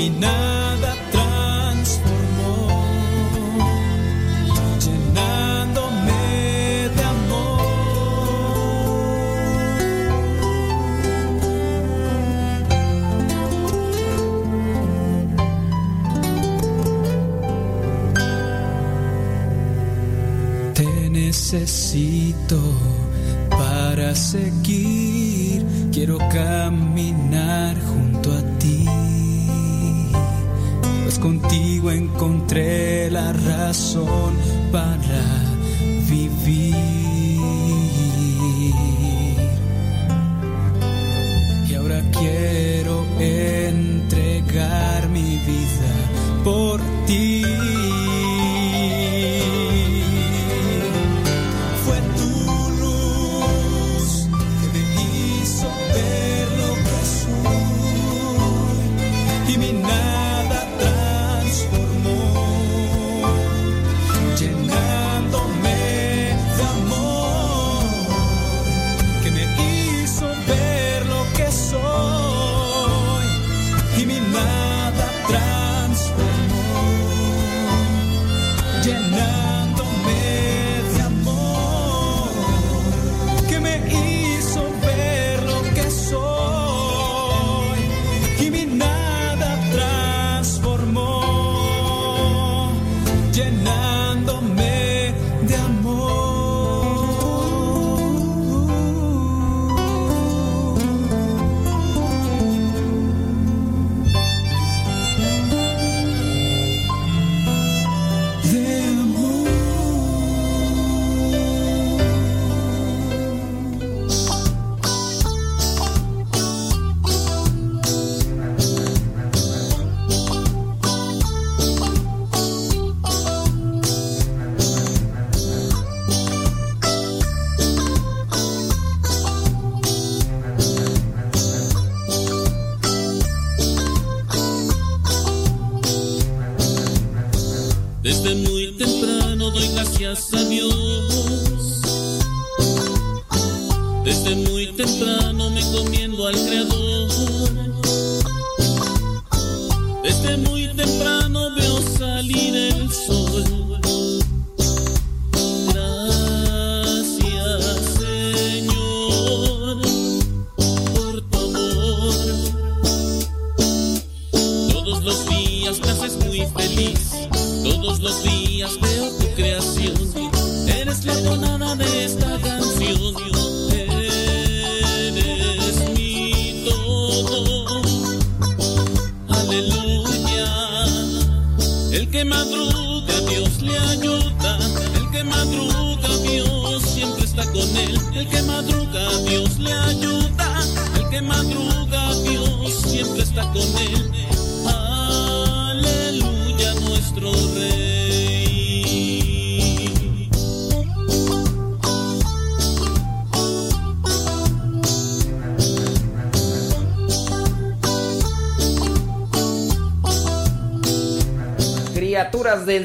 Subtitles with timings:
[0.00, 0.49] mi nada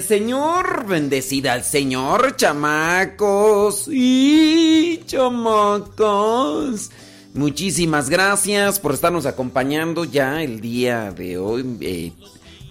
[0.06, 6.92] Señor, bendecida al Señor, chamacos y chamacos.
[7.34, 11.78] Muchísimas gracias por estarnos acompañando ya el día de hoy.
[11.82, 12.12] Eh,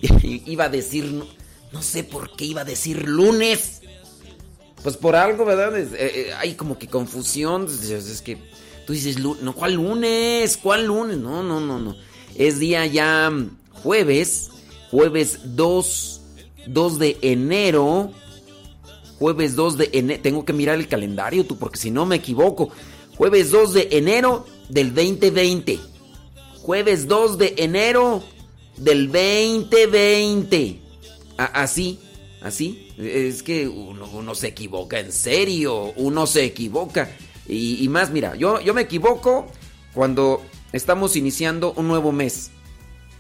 [0.47, 1.13] iba a decir,
[1.73, 3.81] no, sé por qué iba a decir lunes.
[4.85, 5.77] Pues por algo, ¿verdad?
[5.77, 7.67] Eh, eh, hay como que confusión.
[7.67, 8.39] Es que
[8.87, 10.57] tú dices, no, ¿cuál lunes?
[10.57, 11.17] ¿Cuál lunes?
[11.19, 11.97] No, no, no, no.
[12.37, 13.33] Es día ya
[13.83, 14.51] jueves,
[14.93, 16.14] jueves 2,
[16.67, 18.11] 2 de enero.
[19.19, 20.23] Jueves 2 de enero.
[20.23, 22.71] Tengo que mirar el calendario, tú, porque si no me equivoco.
[23.17, 25.79] Jueves 2 de enero del 2020.
[26.63, 28.23] Jueves 2 de enero
[28.77, 30.81] del 2020.
[31.39, 31.99] A- así,
[32.43, 32.89] así.
[32.99, 35.93] Es que uno, uno se equivoca, en serio.
[35.97, 37.11] Uno se equivoca.
[37.49, 39.47] Y, y más, mira, yo, yo me equivoco
[39.93, 42.51] cuando estamos iniciando un nuevo mes.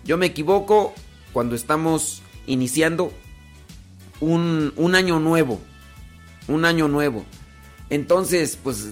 [0.05, 0.93] Yo me equivoco
[1.33, 3.13] cuando estamos iniciando
[4.21, 5.61] un, un año nuevo.
[6.49, 7.25] Un año nuevo.
[7.91, 8.89] Entonces, pues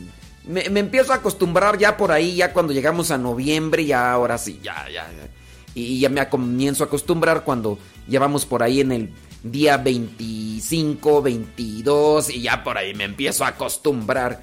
[0.46, 4.38] me, me empiezo a acostumbrar ya por ahí, ya cuando llegamos a noviembre, ya ahora
[4.38, 5.06] sí, ya, ya.
[5.10, 5.28] ya.
[5.74, 9.10] Y ya me comienzo a acostumbrar cuando ya vamos por ahí en el
[9.42, 14.42] día 25, 22 y ya por ahí me empiezo a acostumbrar.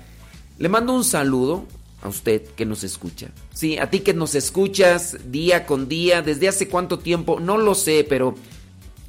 [0.58, 1.66] Le mando un saludo
[2.02, 3.30] a usted que nos escucha.
[3.54, 7.76] Sí, a ti que nos escuchas día con día, desde hace cuánto tiempo, no lo
[7.76, 8.36] sé, pero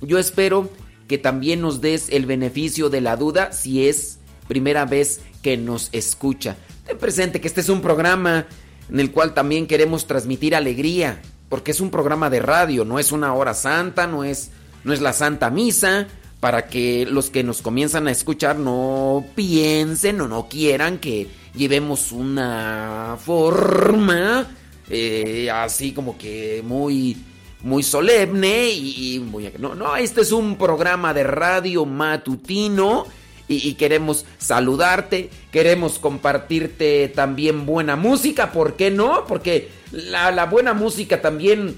[0.00, 0.70] yo espero
[1.10, 5.88] que también nos des el beneficio de la duda si es primera vez que nos
[5.90, 6.56] escucha.
[6.86, 8.46] Ten presente que este es un programa
[8.88, 13.10] en el cual también queremos transmitir alegría, porque es un programa de radio, no es
[13.10, 14.52] una hora santa, no es,
[14.84, 16.06] no es la Santa Misa,
[16.38, 21.26] para que los que nos comienzan a escuchar no piensen o no quieran que
[21.56, 24.46] llevemos una forma
[24.88, 27.16] eh, así como que muy
[27.62, 33.06] muy solemne y, muy no no este es un programa de radio matutino
[33.48, 41.20] y, queremos saludarte queremos compartirte también buena música por qué no porque la, buena música
[41.20, 41.76] también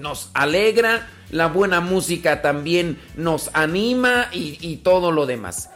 [0.00, 5.70] nos alegra la buena música también nos anima y, todo lo demás.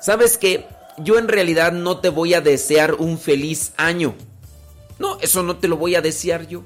[0.00, 0.66] ¿Sabes qué?
[0.98, 4.14] Yo en realidad no te voy a desear un feliz año.
[4.98, 6.64] No, eso no te lo voy a desear yo.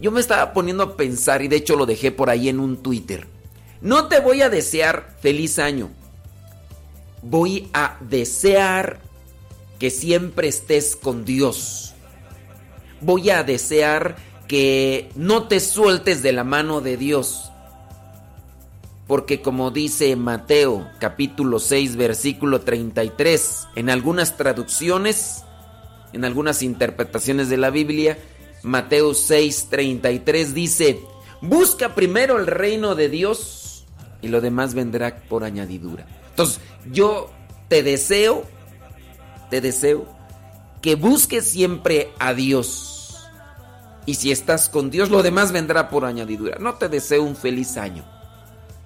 [0.00, 2.82] Yo me estaba poniendo a pensar y de hecho lo dejé por ahí en un
[2.82, 3.26] Twitter.
[3.80, 5.90] No te voy a desear feliz año.
[7.22, 9.00] Voy a desear
[9.78, 11.94] que siempre estés con Dios.
[13.00, 14.16] Voy a desear
[14.48, 17.50] que no te sueltes de la mano de Dios.
[19.06, 25.44] Porque como dice Mateo capítulo 6 versículo 33, en algunas traducciones,
[26.12, 28.18] en algunas interpretaciones de la Biblia,
[28.66, 31.00] Mateo 6 33 dice,
[31.40, 33.86] busca primero el reino de Dios
[34.20, 36.06] y lo demás vendrá por añadidura.
[36.30, 36.60] Entonces,
[36.90, 37.30] yo
[37.68, 38.44] te deseo,
[39.50, 40.06] te deseo
[40.82, 42.96] que busques siempre a Dios
[44.06, 46.58] y si estás con Dios, lo demás vendrá por añadidura.
[46.60, 48.04] No te deseo un feliz año.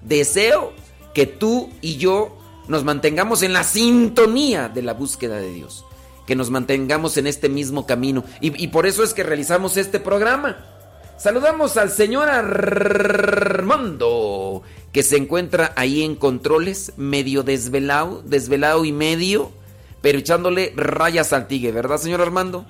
[0.01, 0.73] Deseo
[1.13, 2.37] que tú y yo
[2.67, 5.85] nos mantengamos en la sintonía de la búsqueda de Dios.
[6.25, 8.23] Que nos mantengamos en este mismo camino.
[8.39, 10.65] Y, por eso es que realizamos este programa.
[11.17, 13.83] Saludamos al señor Armando,
[14.91, 19.51] que se encuentra ahí en controles, medio desvelado, desvelado y medio,
[20.01, 22.65] pero echándole rayas al tigre, ¿verdad, señor Armando?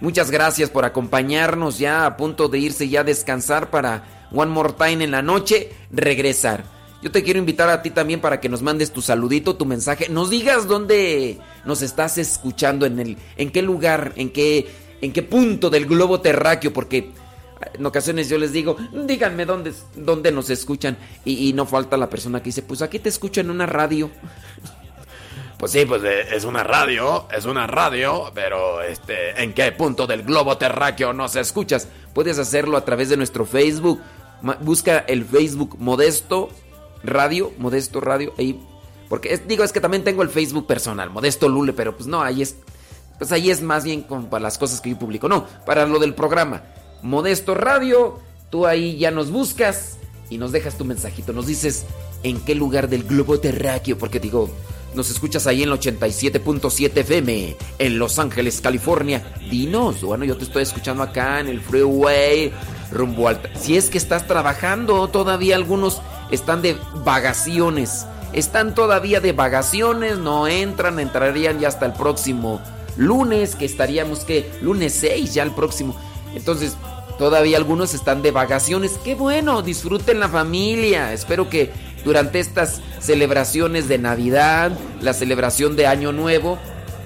[0.00, 4.72] Muchas gracias por acompañarnos ya a punto de irse ya a descansar para One More
[4.72, 6.64] Time en la noche, regresar.
[7.02, 10.08] Yo te quiero invitar a ti también para que nos mandes tu saludito, tu mensaje,
[10.08, 14.70] nos digas dónde nos estás escuchando, en, el, en qué lugar, en qué,
[15.00, 17.10] en qué punto del globo terráqueo, porque
[17.74, 22.08] en ocasiones yo les digo, díganme dónde, dónde nos escuchan y, y no falta la
[22.08, 24.10] persona que dice, pues aquí te escucho en una radio.
[25.58, 30.08] Pues sí, pues eh, es una radio, es una radio, pero este, ¿en qué punto
[30.08, 31.86] del globo terráqueo nos escuchas?
[32.12, 34.00] Puedes hacerlo a través de nuestro Facebook.
[34.60, 36.50] Busca el Facebook Modesto
[37.04, 38.60] Radio, Modesto Radio, ahí.
[39.08, 42.42] Porque digo, es que también tengo el Facebook personal, Modesto Lule, pero pues no, ahí
[42.42, 42.56] es.
[43.18, 45.28] Pues ahí es más bien para las cosas que yo publico.
[45.28, 46.62] No, para lo del programa.
[47.02, 48.18] Modesto Radio,
[48.50, 49.98] tú ahí ya nos buscas
[50.30, 51.32] y nos dejas tu mensajito.
[51.32, 51.84] Nos dices
[52.22, 54.50] en qué lugar del globo terráqueo, porque digo,
[54.94, 59.34] nos escuchas ahí en el 87.7 FM en Los Ángeles, California.
[59.50, 62.52] Dinos, bueno, yo te estoy escuchando acá en el freeway
[62.90, 63.40] rumbo al...
[63.58, 68.06] Si es que estás trabajando, todavía algunos están de vacaciones.
[68.32, 72.60] Están todavía de vacaciones, no entran, entrarían ya hasta el próximo
[72.96, 75.94] lunes, que estaríamos que lunes 6 ya el próximo.
[76.34, 76.76] Entonces,
[77.18, 78.98] todavía algunos están de vacaciones.
[79.04, 81.12] Qué bueno, disfruten la familia.
[81.12, 81.70] Espero que
[82.04, 86.58] durante estas celebraciones de Navidad, la celebración de Año Nuevo.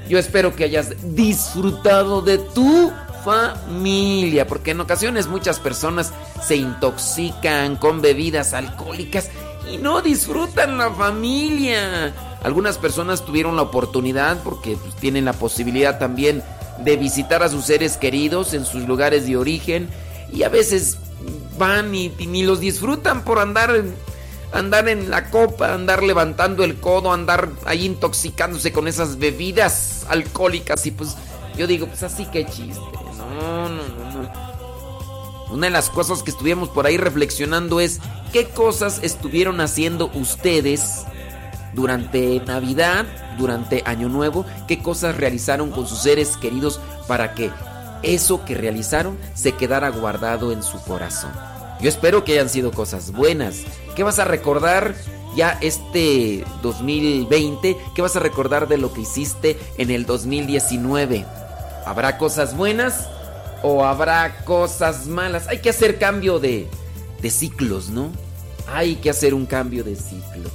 [0.09, 2.93] Yo espero que hayas disfrutado de tu
[3.25, 6.12] familia, porque en ocasiones muchas personas
[6.47, 9.31] se intoxican con bebidas alcohólicas
[9.71, 12.15] y no disfrutan la familia.
[12.45, 16.43] Algunas personas tuvieron la oportunidad, porque pues, tienen la posibilidad también
[16.85, 19.88] de visitar a sus seres queridos en sus lugares de origen
[20.33, 20.99] y a veces
[21.59, 23.83] van y, y ni los disfrutan por andar
[24.59, 30.87] andar en la copa, andar levantando el codo, andar ahí intoxicándose con esas bebidas alcohólicas
[30.87, 31.17] y pues
[31.57, 32.81] yo digo, pues así que chiste.
[33.19, 34.47] No, no, no, no.
[35.51, 38.01] Una de las cosas que estuvimos por ahí reflexionando es
[38.33, 41.05] qué cosas estuvieron haciendo ustedes
[41.73, 43.07] durante Navidad,
[43.39, 47.51] durante Año Nuevo, qué cosas realizaron con sus seres queridos para que
[48.03, 51.31] eso que realizaron se quedara guardado en su corazón.
[51.81, 53.65] Yo espero que hayan sido cosas buenas.
[53.97, 54.95] ¿Qué vas a recordar
[55.35, 57.79] ya este 2020?
[57.95, 61.25] ¿Qué vas a recordar de lo que hiciste en el 2019?
[61.87, 63.09] ¿Habrá cosas buenas
[63.62, 65.49] o habrá cosas malas?
[65.49, 66.69] Hay que hacer cambio de,
[67.23, 68.11] de ciclos, ¿no?
[68.67, 70.50] Hay que hacer un cambio de ciclo.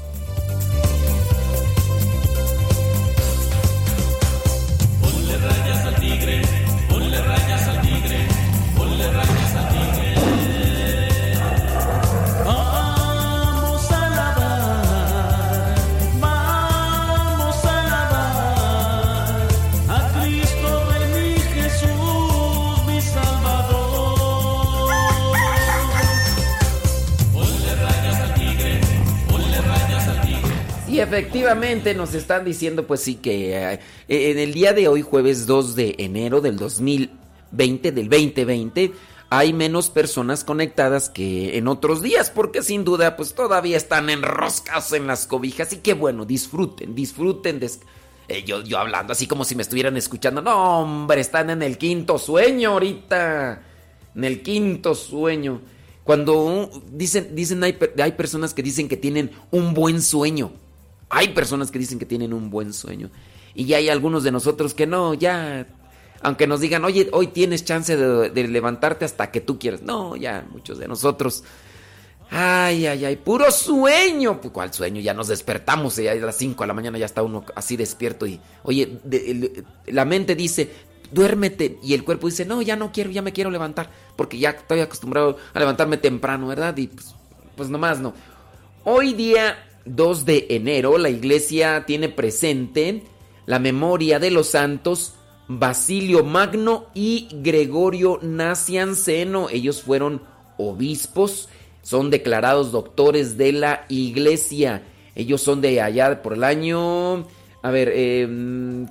[31.01, 35.75] Efectivamente nos están diciendo pues sí que eh, en el día de hoy, jueves 2
[35.75, 38.91] de enero del 2020, del 2020,
[39.29, 44.91] hay menos personas conectadas que en otros días, porque sin duda pues todavía están enroscados
[44.91, 47.62] en las cobijas y qué bueno, disfruten, disfruten.
[48.27, 51.77] Eh, yo, yo hablando así como si me estuvieran escuchando, no hombre, están en el
[51.77, 53.62] quinto sueño ahorita,
[54.15, 55.62] en el quinto sueño.
[56.03, 60.51] Cuando dicen, dicen hay, hay personas que dicen que tienen un buen sueño.
[61.12, 63.10] Hay personas que dicen que tienen un buen sueño.
[63.53, 65.68] Y ya hay algunos de nosotros que no, ya.
[66.22, 69.82] Aunque nos digan, oye, hoy tienes chance de, levantarte hasta que tú quieras.
[69.82, 71.44] No, ya, muchos de nosotros.
[72.30, 74.39] Ay, ay, ay, puro sueño.
[74.39, 75.01] Pues, ¿Cuál sueño?
[75.01, 78.25] Ya nos despertamos y a las 5 de la mañana ya está uno así despierto
[78.25, 79.00] y, oye,
[79.88, 80.72] la mente dice,
[81.12, 81.77] duérmete.
[81.84, 83.89] Y el cuerpo dice, no, ya no quiero, ya me quiero levantar.
[84.15, 86.77] Porque ya estoy acostumbrado a levantarme temprano, ¿verdad?
[86.77, 87.15] Y pues,
[87.58, 88.13] pues nomás no.
[88.86, 93.03] Hoy día 2 de enero la iglesia tiene presente
[93.45, 95.13] la memoria de los santos
[95.47, 99.50] Basilio Magno y Gregorio Nacianceno.
[99.50, 100.21] Ellos fueron
[100.57, 101.50] obispos,
[101.81, 104.83] son declarados doctores de la iglesia.
[105.15, 107.25] Ellos son de allá por el año
[107.63, 108.27] a ver, eh,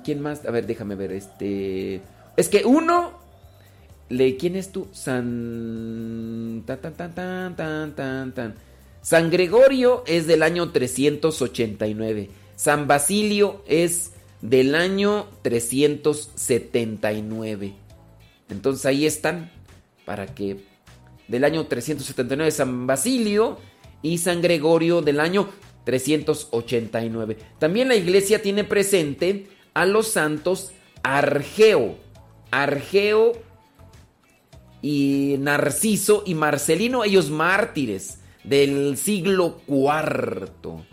[0.03, 0.45] ¿quién más?
[0.45, 1.11] A ver, déjame ver.
[1.11, 2.01] Este.
[2.37, 3.19] Es que uno.
[4.09, 4.87] ¿Quién es tú?
[4.91, 6.63] San.
[6.65, 8.55] Tan, tan, tan, tan, tan, tan, tan.
[9.01, 12.29] San Gregorio es del año 389.
[12.55, 17.73] San Basilio es del año 379.
[18.49, 19.51] Entonces ahí están.
[20.05, 20.57] Para que.
[21.27, 23.57] Del año 379 San Basilio
[24.01, 25.49] y San Gregorio del año
[25.85, 27.37] 389.
[27.57, 30.71] También la iglesia tiene presente a los santos
[31.03, 31.97] Argeo,
[32.51, 33.33] Argeo
[34.81, 40.85] y Narciso y Marcelino, ellos mártires del siglo IV.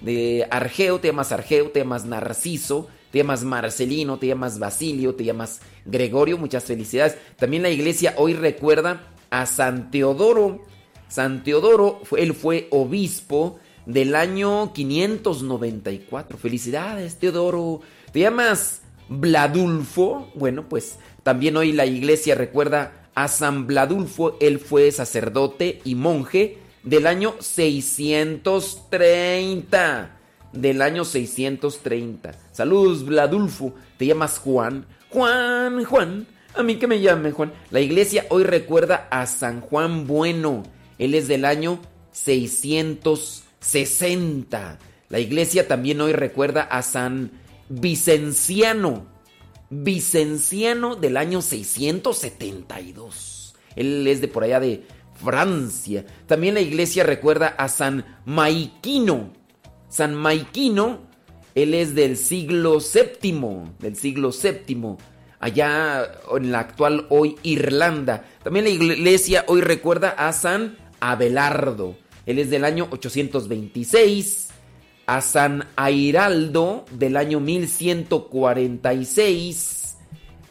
[0.00, 5.24] De Argeo, te llamas Argeo, te llamas Narciso, te llamas Marcelino, te llamas Basilio, te
[5.24, 7.16] llamas Gregorio, muchas felicidades.
[7.36, 10.62] También la iglesia hoy recuerda a San Teodoro.
[11.08, 16.38] San Teodoro, él fue obispo del año 594.
[16.38, 17.80] Felicidades, Teodoro.
[18.12, 20.30] ¿Te llamas Bladulfo?
[20.34, 24.36] Bueno, pues también hoy la iglesia recuerda a San Bladulfo.
[24.40, 30.18] Él fue sacerdote y monje del año 630.
[30.52, 32.32] Del año 630.
[32.52, 33.74] Saludos, Bladulfo.
[33.96, 34.86] ¿Te llamas Juan?
[35.10, 36.26] Juan, Juan.
[36.54, 37.52] A mí que me llame Juan.
[37.70, 40.62] La iglesia hoy recuerda a San Juan Bueno.
[40.98, 41.80] Él es del año
[42.12, 43.52] 630.
[43.62, 44.78] 60.
[45.08, 47.30] La iglesia también hoy recuerda a San
[47.68, 49.06] Vicenciano,
[49.70, 53.54] Vicenciano del año 672.
[53.76, 54.86] Él es de por allá de
[55.22, 56.04] Francia.
[56.26, 59.32] También la iglesia recuerda a San Maiquino.
[59.88, 61.00] San Maiquino,
[61.54, 64.96] él es del siglo VII, del siglo VII,
[65.38, 68.24] allá en la actual hoy Irlanda.
[68.42, 71.96] También la iglesia hoy recuerda a San Abelardo.
[72.26, 74.48] Él es del año 826.
[75.04, 79.96] A San Airaldo del año 1146.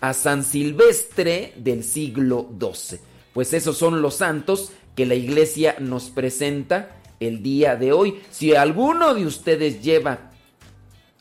[0.02, 3.11] A San Silvestre del siglo XII.
[3.34, 8.22] Pues esos son los santos que la iglesia nos presenta el día de hoy.
[8.30, 10.32] Si alguno de ustedes lleva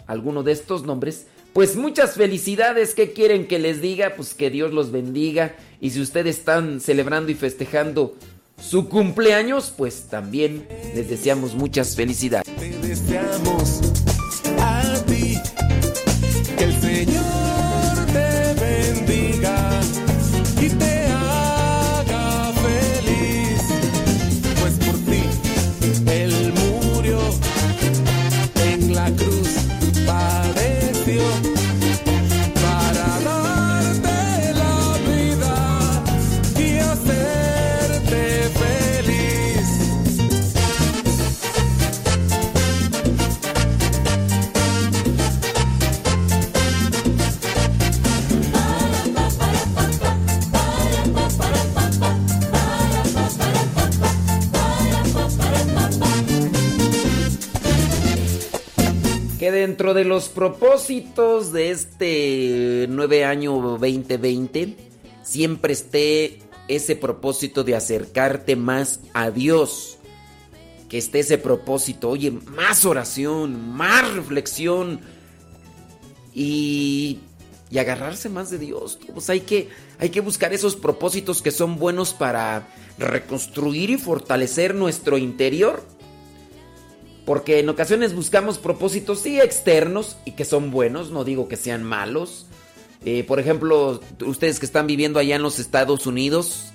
[0.06, 2.94] alguno de estos nombres, pues muchas felicidades.
[2.94, 4.14] ¿Qué quieren que les diga?
[4.16, 5.56] Pues que Dios los bendiga.
[5.80, 8.16] Y si ustedes están celebrando y festejando
[8.60, 12.52] su cumpleaños, pues también les deseamos muchas felicidades.
[12.56, 13.80] Te deseamos
[14.58, 15.38] a ti
[16.58, 17.29] el Señor
[59.40, 64.76] Que dentro de los propósitos de este nueve año 2020,
[65.22, 69.96] siempre esté ese propósito de acercarte más a Dios.
[70.90, 75.00] Que esté ese propósito, oye, más oración, más reflexión
[76.34, 77.20] y,
[77.70, 78.98] y agarrarse más de Dios.
[79.10, 82.68] Pues hay que, hay que buscar esos propósitos que son buenos para
[82.98, 85.82] reconstruir y fortalecer nuestro interior.
[87.30, 91.84] Porque en ocasiones buscamos propósitos, sí, externos y que son buenos, no digo que sean
[91.84, 92.46] malos.
[93.04, 96.72] Eh, por ejemplo, ustedes que están viviendo allá en los Estados Unidos,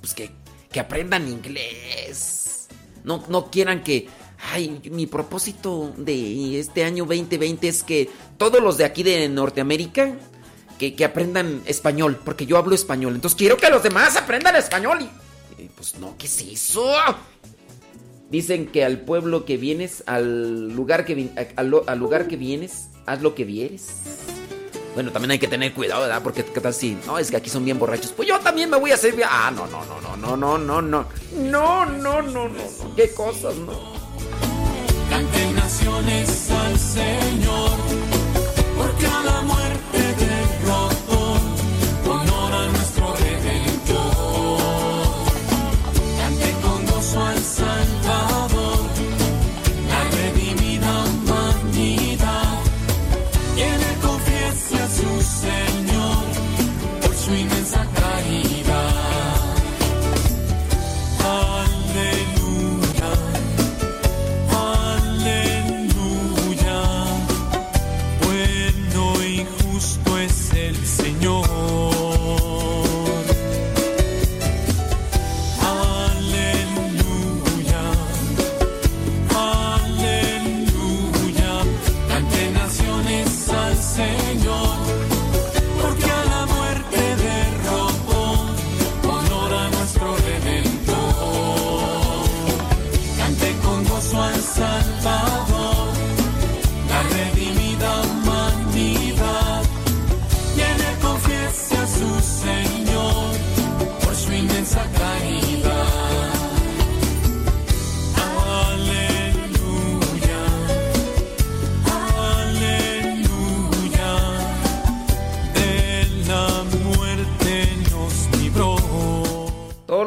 [0.00, 0.30] pues que,
[0.72, 2.68] que aprendan inglés.
[3.04, 4.08] No, no quieran que,
[4.50, 10.14] ay, mi propósito de este año 2020 es que todos los de aquí de Norteamérica,
[10.78, 13.16] que, que aprendan español, porque yo hablo español.
[13.16, 15.06] Entonces quiero que los demás aprendan español.
[15.58, 16.90] Y, pues no, ¿qué es eso?
[18.30, 23.34] Dicen que al pueblo que vienes, al lugar que, al, lugar que vienes, haz lo
[23.34, 23.88] que vieres.
[24.94, 26.22] Bueno, también hay que tener cuidado, ¿verdad?
[26.22, 28.12] Porque qué tal si, no, es que aquí son bien borrachos.
[28.12, 30.82] Pues yo también me voy a hacer Ah, no, no, no, no, no, no, no,
[30.82, 31.06] no.
[31.38, 32.94] No, no, no, no.
[32.94, 33.72] Qué cosas, no.
[35.10, 37.70] Canten naciones al Señor,
[38.76, 39.89] porque a la muerte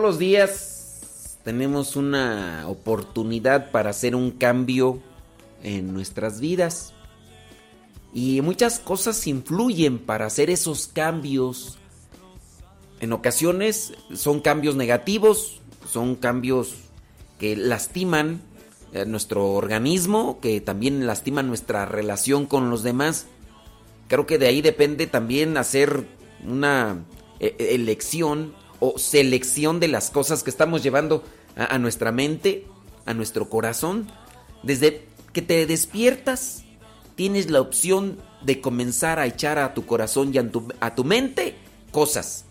[0.04, 5.00] los días tenemos una oportunidad para hacer un cambio
[5.63, 6.94] en nuestras vidas.
[8.13, 11.78] Y muchas cosas influyen para hacer esos cambios.
[13.00, 16.76] En ocasiones son cambios negativos, son cambios
[17.39, 18.42] que lastiman
[18.94, 23.28] a nuestro organismo, que también lastiman nuestra relación con los demás.
[24.10, 26.06] Creo que de ahí depende también hacer
[26.46, 27.06] una
[27.39, 28.54] eh, elección
[28.86, 31.24] o selección de las cosas que estamos llevando
[31.56, 32.67] a, nuestra mente,
[33.06, 34.12] a nuestro corazón.
[34.62, 36.65] Desde que te despiertas,
[37.15, 41.06] tienes la opción de comenzar a echar a tu corazón y a tu, a tu
[41.06, 41.56] mente
[41.91, 42.43] cosas.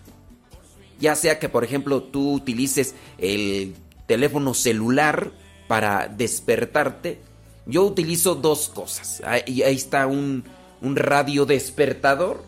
[0.99, 3.75] Ya sea que, por ejemplo, tú utilices el
[4.07, 5.33] teléfono celular
[5.69, 7.21] para despertarte.
[7.67, 9.21] Yo utilizo dos cosas.
[9.27, 10.45] Ahí, ahí está un,
[10.81, 12.43] un radio despertador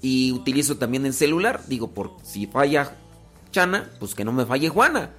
[0.00, 1.62] y utilizo también el celular.
[1.68, 2.96] Digo, por si falla
[3.52, 5.10] Chana, pues que no me falle Juana.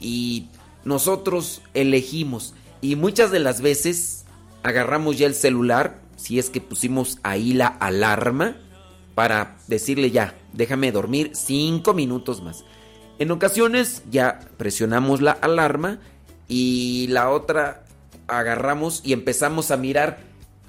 [0.00, 0.48] Y
[0.84, 2.54] nosotros elegimos.
[2.80, 4.24] Y muchas de las veces
[4.62, 8.56] agarramos ya el celular, si es que pusimos ahí la alarma,
[9.14, 12.64] para decirle ya, déjame dormir cinco minutos más.
[13.18, 16.00] En ocasiones ya presionamos la alarma
[16.48, 17.84] y la otra
[18.28, 20.18] agarramos y empezamos a mirar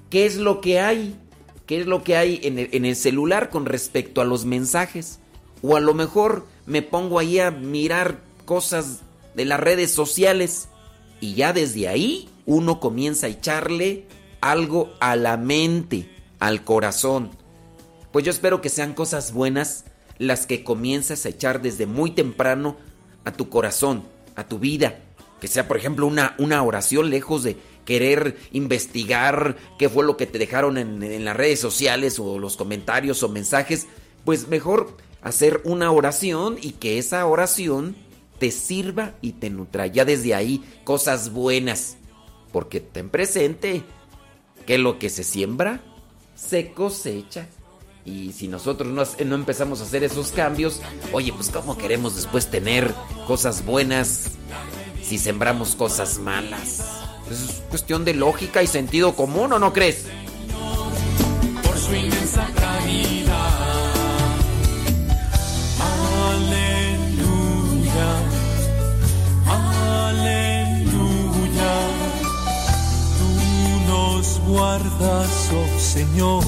[0.10, 1.20] qué es lo que hay,
[1.66, 5.20] qué es lo que hay en el, en el celular con respecto a los mensajes.
[5.62, 9.00] O a lo mejor me pongo ahí a mirar cosas
[9.34, 10.68] de las redes sociales
[11.20, 14.06] y ya desde ahí uno comienza a echarle
[14.42, 17.32] algo a la mente, al corazón.
[18.12, 19.86] Pues yo espero que sean cosas buenas
[20.18, 22.76] las que comienzas a echar desde muy temprano
[23.24, 24.04] a tu corazón,
[24.36, 25.00] a tu vida.
[25.40, 30.26] Que sea, por ejemplo, una, una oración lejos de querer investigar qué fue lo que
[30.26, 33.88] te dejaron en, en las redes sociales o los comentarios o mensajes.
[34.26, 37.96] Pues mejor hacer una oración y que esa oración
[38.40, 39.88] te sirva y te nutra.
[39.88, 41.98] Ya desde ahí, cosas buenas.
[42.52, 43.84] Porque ten presente
[44.66, 45.82] que lo que se siembra,
[46.36, 47.48] se cosecha.
[48.06, 52.50] Y si nosotros no, no, empezamos a hacer esos cambios, oye, pues ¿cómo queremos después
[52.50, 52.94] tener
[53.26, 54.32] cosas buenas
[55.04, 56.80] si sembramos cosas malas?
[57.30, 60.06] Es cuestión de lógica y sentido común, ¿o no crees?
[61.64, 62.48] Por su inmensa
[74.48, 76.44] guardas, oh Señor.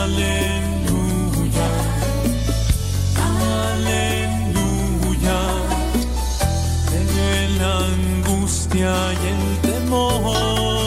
[0.00, 1.68] Aleluya,
[3.70, 5.40] aleluya,
[6.92, 10.77] en la angustia y el temor.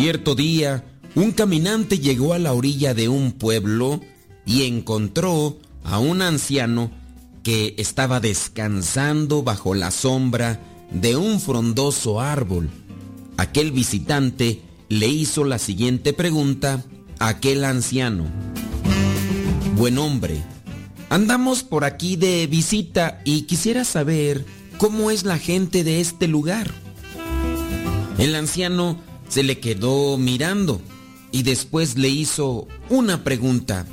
[0.00, 0.82] Cierto día,
[1.14, 4.00] un caminante llegó a la orilla de un pueblo
[4.46, 6.90] y encontró a un anciano
[7.42, 10.58] que estaba descansando bajo la sombra
[10.90, 12.70] de un frondoso árbol.
[13.36, 16.82] Aquel visitante le hizo la siguiente pregunta
[17.18, 18.24] a aquel anciano.
[19.76, 20.42] Buen hombre,
[21.10, 24.46] andamos por aquí de visita y quisiera saber
[24.78, 26.70] cómo es la gente de este lugar.
[28.16, 30.82] El anciano se le quedó mirando
[31.32, 33.86] y después le hizo una pregunta.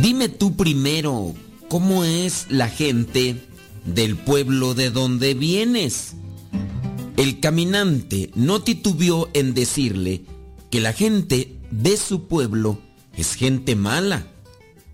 [0.00, 1.34] Dime tú primero,
[1.68, 3.36] ¿cómo es la gente
[3.84, 6.14] del pueblo de donde vienes?
[7.16, 10.24] El caminante no titubeó en decirle
[10.70, 12.78] que la gente de su pueblo
[13.14, 14.26] es gente mala,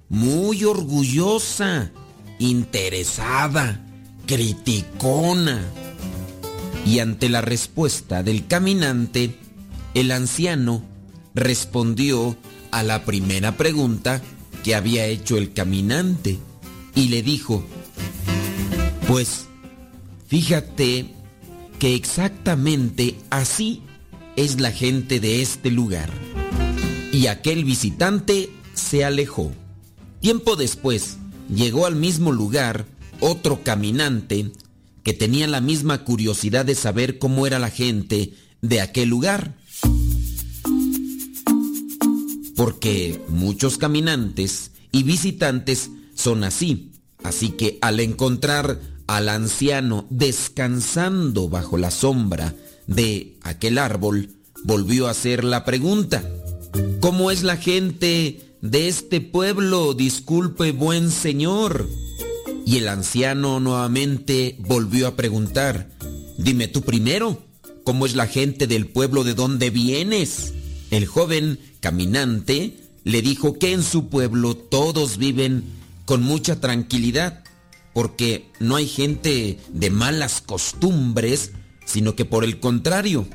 [0.09, 1.93] muy orgullosa,
[2.41, 3.87] interesada,
[4.27, 5.65] criticona.
[6.89, 9.35] Y ante la respuesta del caminante,
[9.93, 10.83] el anciano
[11.35, 12.35] respondió
[12.71, 14.23] a la primera pregunta
[14.65, 16.39] que había hecho el caminante
[16.95, 17.63] y le dijo,
[19.07, 19.49] pues
[20.29, 21.13] fíjate
[21.79, 23.83] que exactamente así
[24.37, 26.09] es la gente de este lugar.
[27.13, 29.53] Y aquel visitante se alejó.
[30.21, 31.19] Tiempo después
[31.55, 32.87] llegó al mismo lugar
[33.21, 34.53] otro caminante
[35.09, 39.57] que tenía la misma curiosidad de saber cómo era la gente de aquel lugar.
[42.55, 46.93] Porque muchos caminantes y visitantes son así.
[47.25, 52.55] Así que al encontrar al anciano descansando bajo la sombra
[52.87, 54.29] de aquel árbol,
[54.65, 56.23] volvió a hacer la pregunta.
[57.01, 59.95] ¿Cómo es la gente de este pueblo?
[59.95, 61.89] Disculpe, buen señor.
[62.69, 65.89] Y el anciano nuevamente volvió a preguntar,
[66.37, 67.43] dime tú primero,
[67.83, 70.53] ¿cómo es la gente del pueblo de donde vienes?
[70.91, 75.65] El joven caminante le dijo que en su pueblo todos viven
[76.05, 77.43] con mucha tranquilidad,
[77.95, 81.53] porque no hay gente de malas costumbres,
[81.87, 83.27] sino que por el contrario,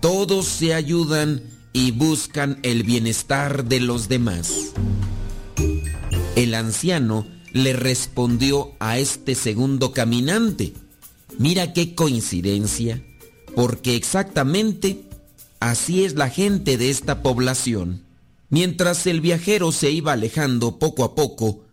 [0.00, 1.42] todos se ayudan
[1.74, 4.72] y buscan el bienestar de los demás.
[6.34, 10.72] El anciano le respondió a este segundo caminante,
[11.38, 13.02] mira qué coincidencia,
[13.54, 15.02] porque exactamente
[15.58, 18.02] así es la gente de esta población.
[18.48, 21.64] Mientras el viajero se iba alejando poco a poco,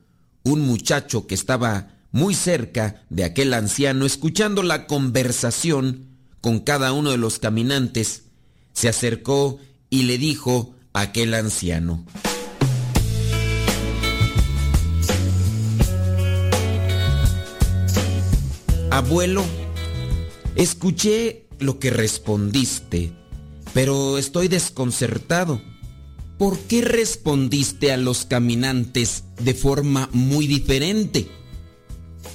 [0.43, 6.07] un muchacho que estaba muy cerca de aquel anciano escuchando la conversación
[6.41, 8.23] con cada uno de los caminantes,
[8.73, 9.59] se acercó
[9.89, 12.05] y le dijo a aquel anciano,
[18.97, 19.45] Abuelo,
[20.55, 23.13] escuché lo que respondiste,
[23.71, 25.61] pero estoy desconcertado.
[26.39, 31.27] ¿Por qué respondiste a los caminantes de forma muy diferente?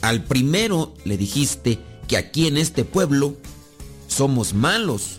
[0.02, 3.36] Al primero le dijiste que aquí en este pueblo
[4.06, 5.18] somos malos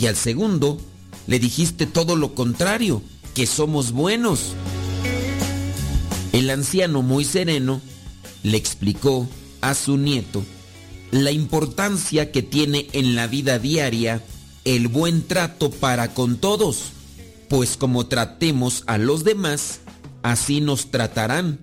[0.00, 0.80] y al segundo
[1.26, 3.02] le dijiste todo lo contrario,
[3.34, 4.54] que somos buenos.
[6.32, 7.82] El anciano muy sereno
[8.42, 9.28] le explicó
[9.60, 10.42] a su nieto
[11.12, 14.24] la importancia que tiene en la vida diaria
[14.64, 16.84] el buen trato para con todos,
[17.48, 19.80] pues como tratemos a los demás,
[20.22, 21.58] así nos tratarán,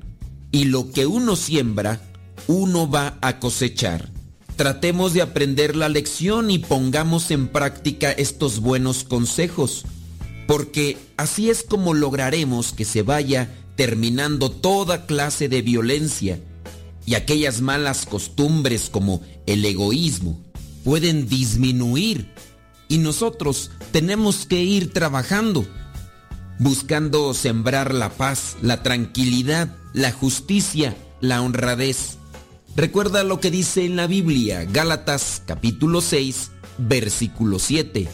[0.52, 2.00] y lo que uno siembra,
[2.48, 4.12] uno va a cosechar.
[4.56, 9.84] Tratemos de aprender la lección y pongamos en práctica estos buenos consejos,
[10.46, 16.40] porque así es como lograremos que se vaya terminando toda clase de violencia
[17.10, 20.40] y aquellas malas costumbres como el egoísmo
[20.84, 22.32] pueden disminuir
[22.88, 25.66] y nosotros tenemos que ir trabajando,
[26.60, 32.18] buscando sembrar la paz, la tranquilidad, la justicia, la honradez.
[32.76, 38.08] Recuerda lo que dice en la Biblia, Gálatas capítulo 6, versículo 7.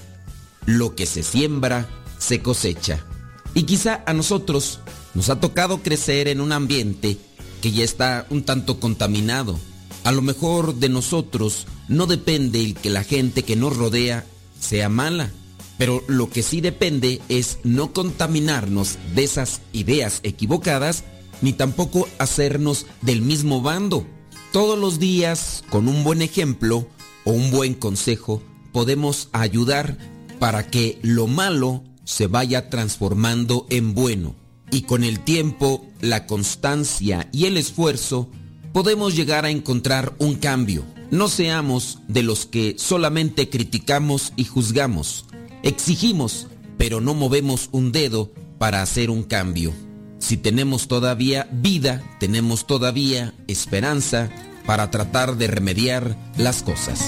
[0.66, 1.86] Lo que se siembra,
[2.18, 3.06] se cosecha.
[3.54, 4.80] Y quizá a nosotros
[5.14, 7.18] nos ha tocado crecer en un ambiente
[7.62, 9.60] que ya está un tanto contaminado.
[10.06, 14.24] A lo mejor de nosotros no depende el que la gente que nos rodea
[14.60, 15.32] sea mala,
[15.80, 21.06] pero lo que sí depende es no contaminarnos de esas ideas equivocadas
[21.42, 24.06] ni tampoco hacernos del mismo bando.
[24.52, 26.88] Todos los días, con un buen ejemplo
[27.24, 29.98] o un buen consejo, podemos ayudar
[30.38, 34.36] para que lo malo se vaya transformando en bueno
[34.70, 38.30] y con el tiempo, la constancia y el esfuerzo,
[38.76, 40.84] podemos llegar a encontrar un cambio.
[41.10, 45.28] No seamos de los que solamente criticamos y juzgamos.
[45.64, 49.72] Exigimos, pero no movemos un dedo para hacer un cambio.
[50.20, 54.30] Si tenemos todavía vida, tenemos todavía esperanza
[54.66, 57.00] para tratar de remediar las cosas.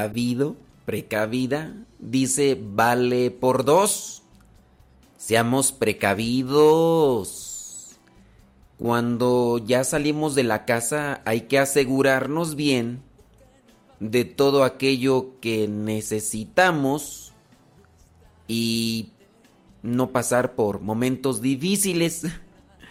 [0.00, 4.22] Precavido, precavida, dice vale por dos.
[5.16, 7.46] Seamos precavidos.
[8.78, 13.02] Cuando ya salimos de la casa hay que asegurarnos bien
[13.98, 17.34] de todo aquello que necesitamos
[18.48, 19.10] y
[19.82, 22.26] no pasar por momentos difíciles.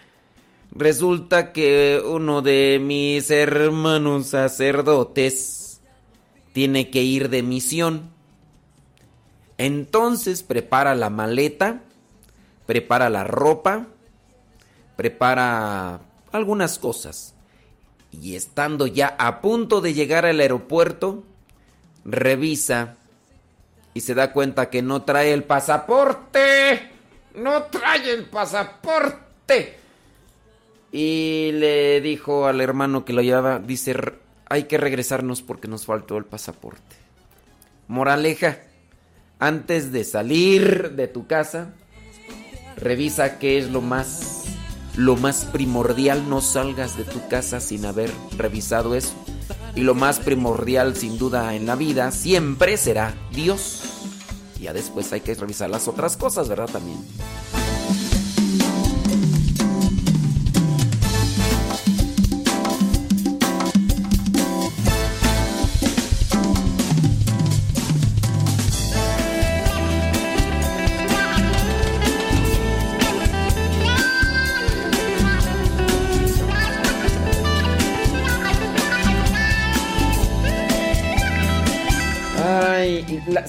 [0.72, 5.59] Resulta que uno de mis hermanos sacerdotes
[6.54, 8.10] tiene que ir de misión.
[9.58, 11.82] Entonces prepara la maleta,
[12.66, 13.88] prepara la ropa,
[14.96, 17.36] prepara algunas cosas.
[18.12, 21.24] Y estando ya a punto de llegar al aeropuerto,
[22.06, 22.96] revisa
[23.94, 26.92] y se da cuenta que no trae el pasaporte.
[27.36, 29.78] No trae el pasaporte.
[30.92, 33.96] Y le dijo al hermano que lo llevaba, dice,
[34.50, 36.96] hay que regresarnos porque nos faltó el pasaporte.
[37.88, 38.60] Moraleja,
[39.38, 41.74] antes de salir de tu casa,
[42.76, 44.46] revisa qué es lo más,
[44.96, 46.30] lo más primordial.
[46.30, 49.14] No salgas de tu casa sin haber revisado eso.
[49.76, 53.84] Y lo más primordial, sin duda, en la vida siempre será Dios.
[54.60, 56.70] Ya después hay que revisar las otras cosas, ¿verdad?
[56.70, 56.98] También.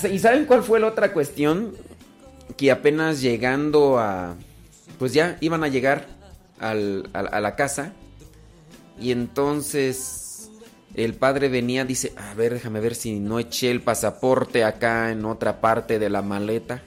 [0.04, 1.74] Y, la- ¿y saben cuál fue la otra cuestión?
[2.56, 4.34] Que apenas llegando a...
[4.98, 6.06] Pues ya iban a llegar
[6.58, 6.74] a
[7.40, 7.92] la casa.
[9.00, 10.50] Y entonces
[10.94, 15.24] el padre venía, dice, a ver, déjame ver si no eché el pasaporte acá en
[15.24, 16.82] otra parte de la maleta.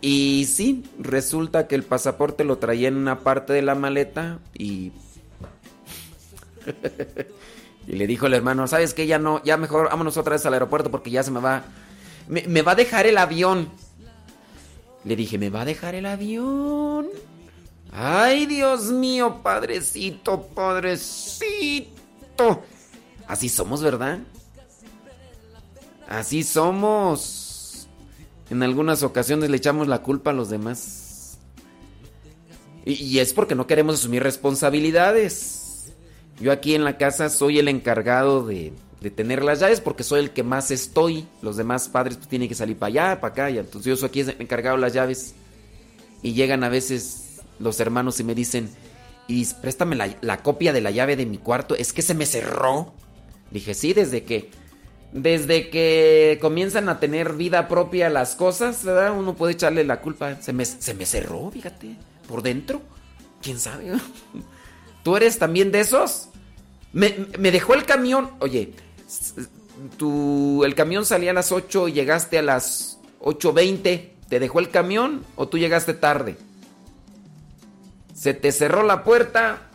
[0.00, 4.92] Y sí, resulta que el pasaporte lo traía en una parte de la maleta y...
[7.86, 9.06] y le dijo el hermano, ¿sabes qué?
[9.06, 11.62] Ya no, ya mejor vámonos otra vez al aeropuerto porque ya se me va...
[12.28, 13.68] Me, va a dejar el avión.
[15.04, 17.06] Le dije, ¿me va a dejar el avión?
[17.92, 21.86] Ay, Dios mío, padrecito, padrecito.
[23.28, 24.18] Así somos, ¿verdad?
[26.08, 27.86] Así somos.
[28.50, 31.38] En algunas ocasiones le echamos la culpa a los demás.
[32.84, 35.65] Y es porque no queremos asumir responsabilidades.
[36.40, 38.72] Yo aquí en la casa soy el encargado de,
[39.14, 41.26] tener las llaves porque soy el que más estoy.
[41.40, 43.50] Los demás padres tienen que salir para allá, para acá.
[43.50, 45.34] Y entonces yo soy aquí encargado de las llaves.
[46.22, 48.68] Y llegan a veces los hermanos y me dicen,
[49.28, 51.74] y préstame la, la copia de la llave de mi cuarto.
[51.74, 52.92] Es que se me cerró.
[53.50, 54.50] Dije, sí, desde que...
[55.12, 59.16] Desde que comienzan a tener vida propia las cosas, ¿verdad?
[59.16, 60.42] Uno puede echarle la culpa.
[60.42, 61.96] Se me, se me cerró, fíjate.
[62.28, 62.82] Por dentro.
[63.40, 63.92] ¿Quién sabe?
[65.06, 66.30] ¿Tú eres también de esos?
[66.92, 67.10] Me,
[67.52, 68.32] dejó el camión.
[68.40, 68.72] Oye,
[69.96, 74.10] tu, el camión salía a las 8 y llegaste a las 8.20.
[74.28, 76.36] ¿Te dejó el camión o tú llegaste tarde?
[78.16, 79.68] ¿Se te cerró la puerta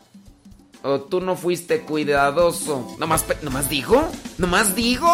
[0.83, 2.97] o tú no fuiste cuidadoso?
[2.99, 5.07] Nomás, nomás digo, nomás digo.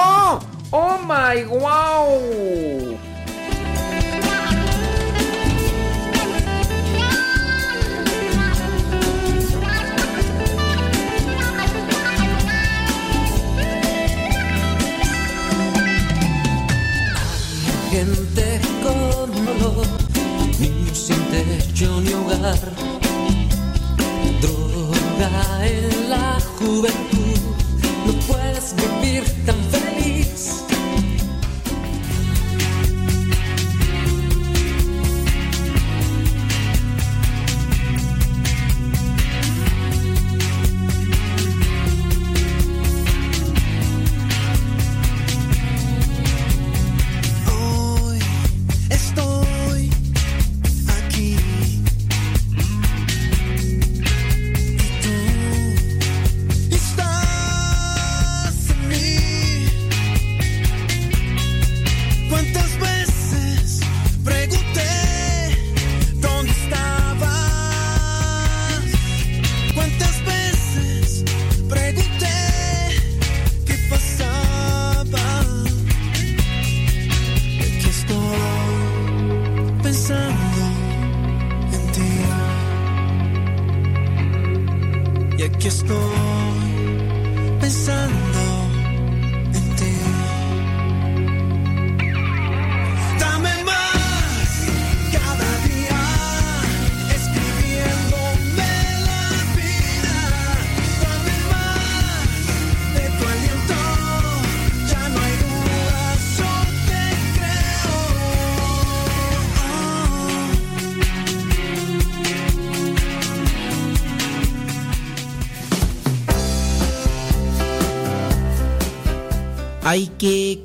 [0.71, 2.97] Oh my wow.
[17.97, 19.88] Gente con dolor,
[20.60, 22.60] niños sin techo ni hogar,
[24.39, 27.39] droga en la juventud.
[28.05, 29.87] No puedes vivir tan feliz.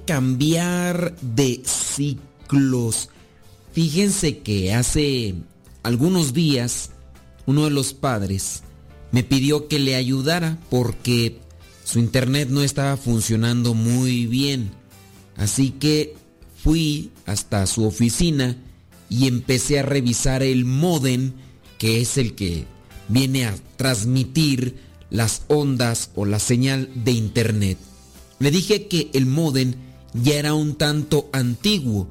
[0.07, 3.09] Cambiar de ciclos.
[3.73, 5.35] Fíjense que hace
[5.83, 6.91] algunos días
[7.47, 8.63] uno de los padres
[9.11, 11.41] me pidió que le ayudara porque
[11.85, 14.71] su internet no estaba funcionando muy bien.
[15.37, 16.15] Así que
[16.63, 18.57] fui hasta su oficina
[19.09, 21.33] y empecé a revisar el modem
[21.79, 22.65] que es el que
[23.09, 24.77] viene a transmitir
[25.11, 27.79] las ondas o la señal de internet.
[28.39, 29.75] Le dije que el modem
[30.15, 32.09] ya era un tanto antiguo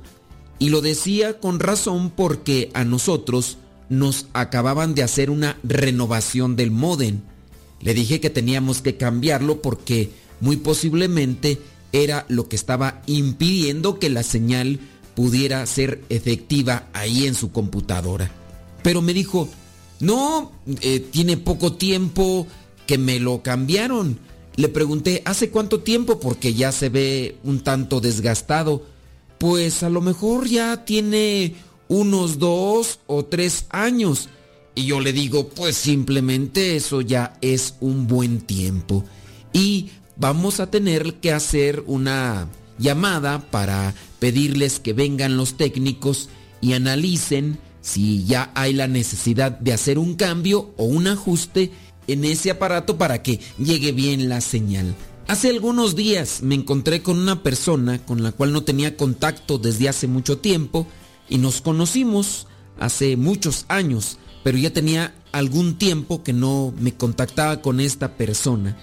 [0.60, 3.58] y lo decía con razón porque a nosotros
[3.90, 7.22] nos acababan de hacer una renovación del modem.
[7.82, 11.60] Le dije que teníamos que cambiarlo porque muy posiblemente
[11.92, 14.80] era lo que estaba impidiendo que la señal
[15.16, 18.32] pudiera ser efectiva ahí en su computadora.
[18.84, 19.50] Pero me dijo,
[20.00, 22.48] no, eh, tiene poco tiempo
[22.88, 24.20] que me lo cambiaron.
[24.56, 26.20] Le pregunté, ¿hace cuánto tiempo?
[26.20, 28.86] Porque ya se ve un tanto desgastado.
[29.38, 31.56] Pues a lo mejor ya tiene
[31.88, 34.30] unos dos o tres años.
[34.76, 39.04] Y yo le digo, pues simplemente eso ya es un buen tiempo.
[39.54, 46.30] Y vamos a tener que hacer una llamada para pedirles que vengan los técnicos
[46.62, 51.72] y analicen si ya hay la necesidad de hacer un cambio o un ajuste
[52.08, 54.96] en ese aparato para que llegue bien la señal.
[55.28, 59.88] Hace algunos días me encontré con una persona con la cual no tenía contacto desde
[59.88, 60.88] hace mucho tiempo
[61.30, 62.48] y nos conocimos
[62.80, 68.78] hace muchos años, pero ya tenía algún tiempo que no me contactaba con esta persona.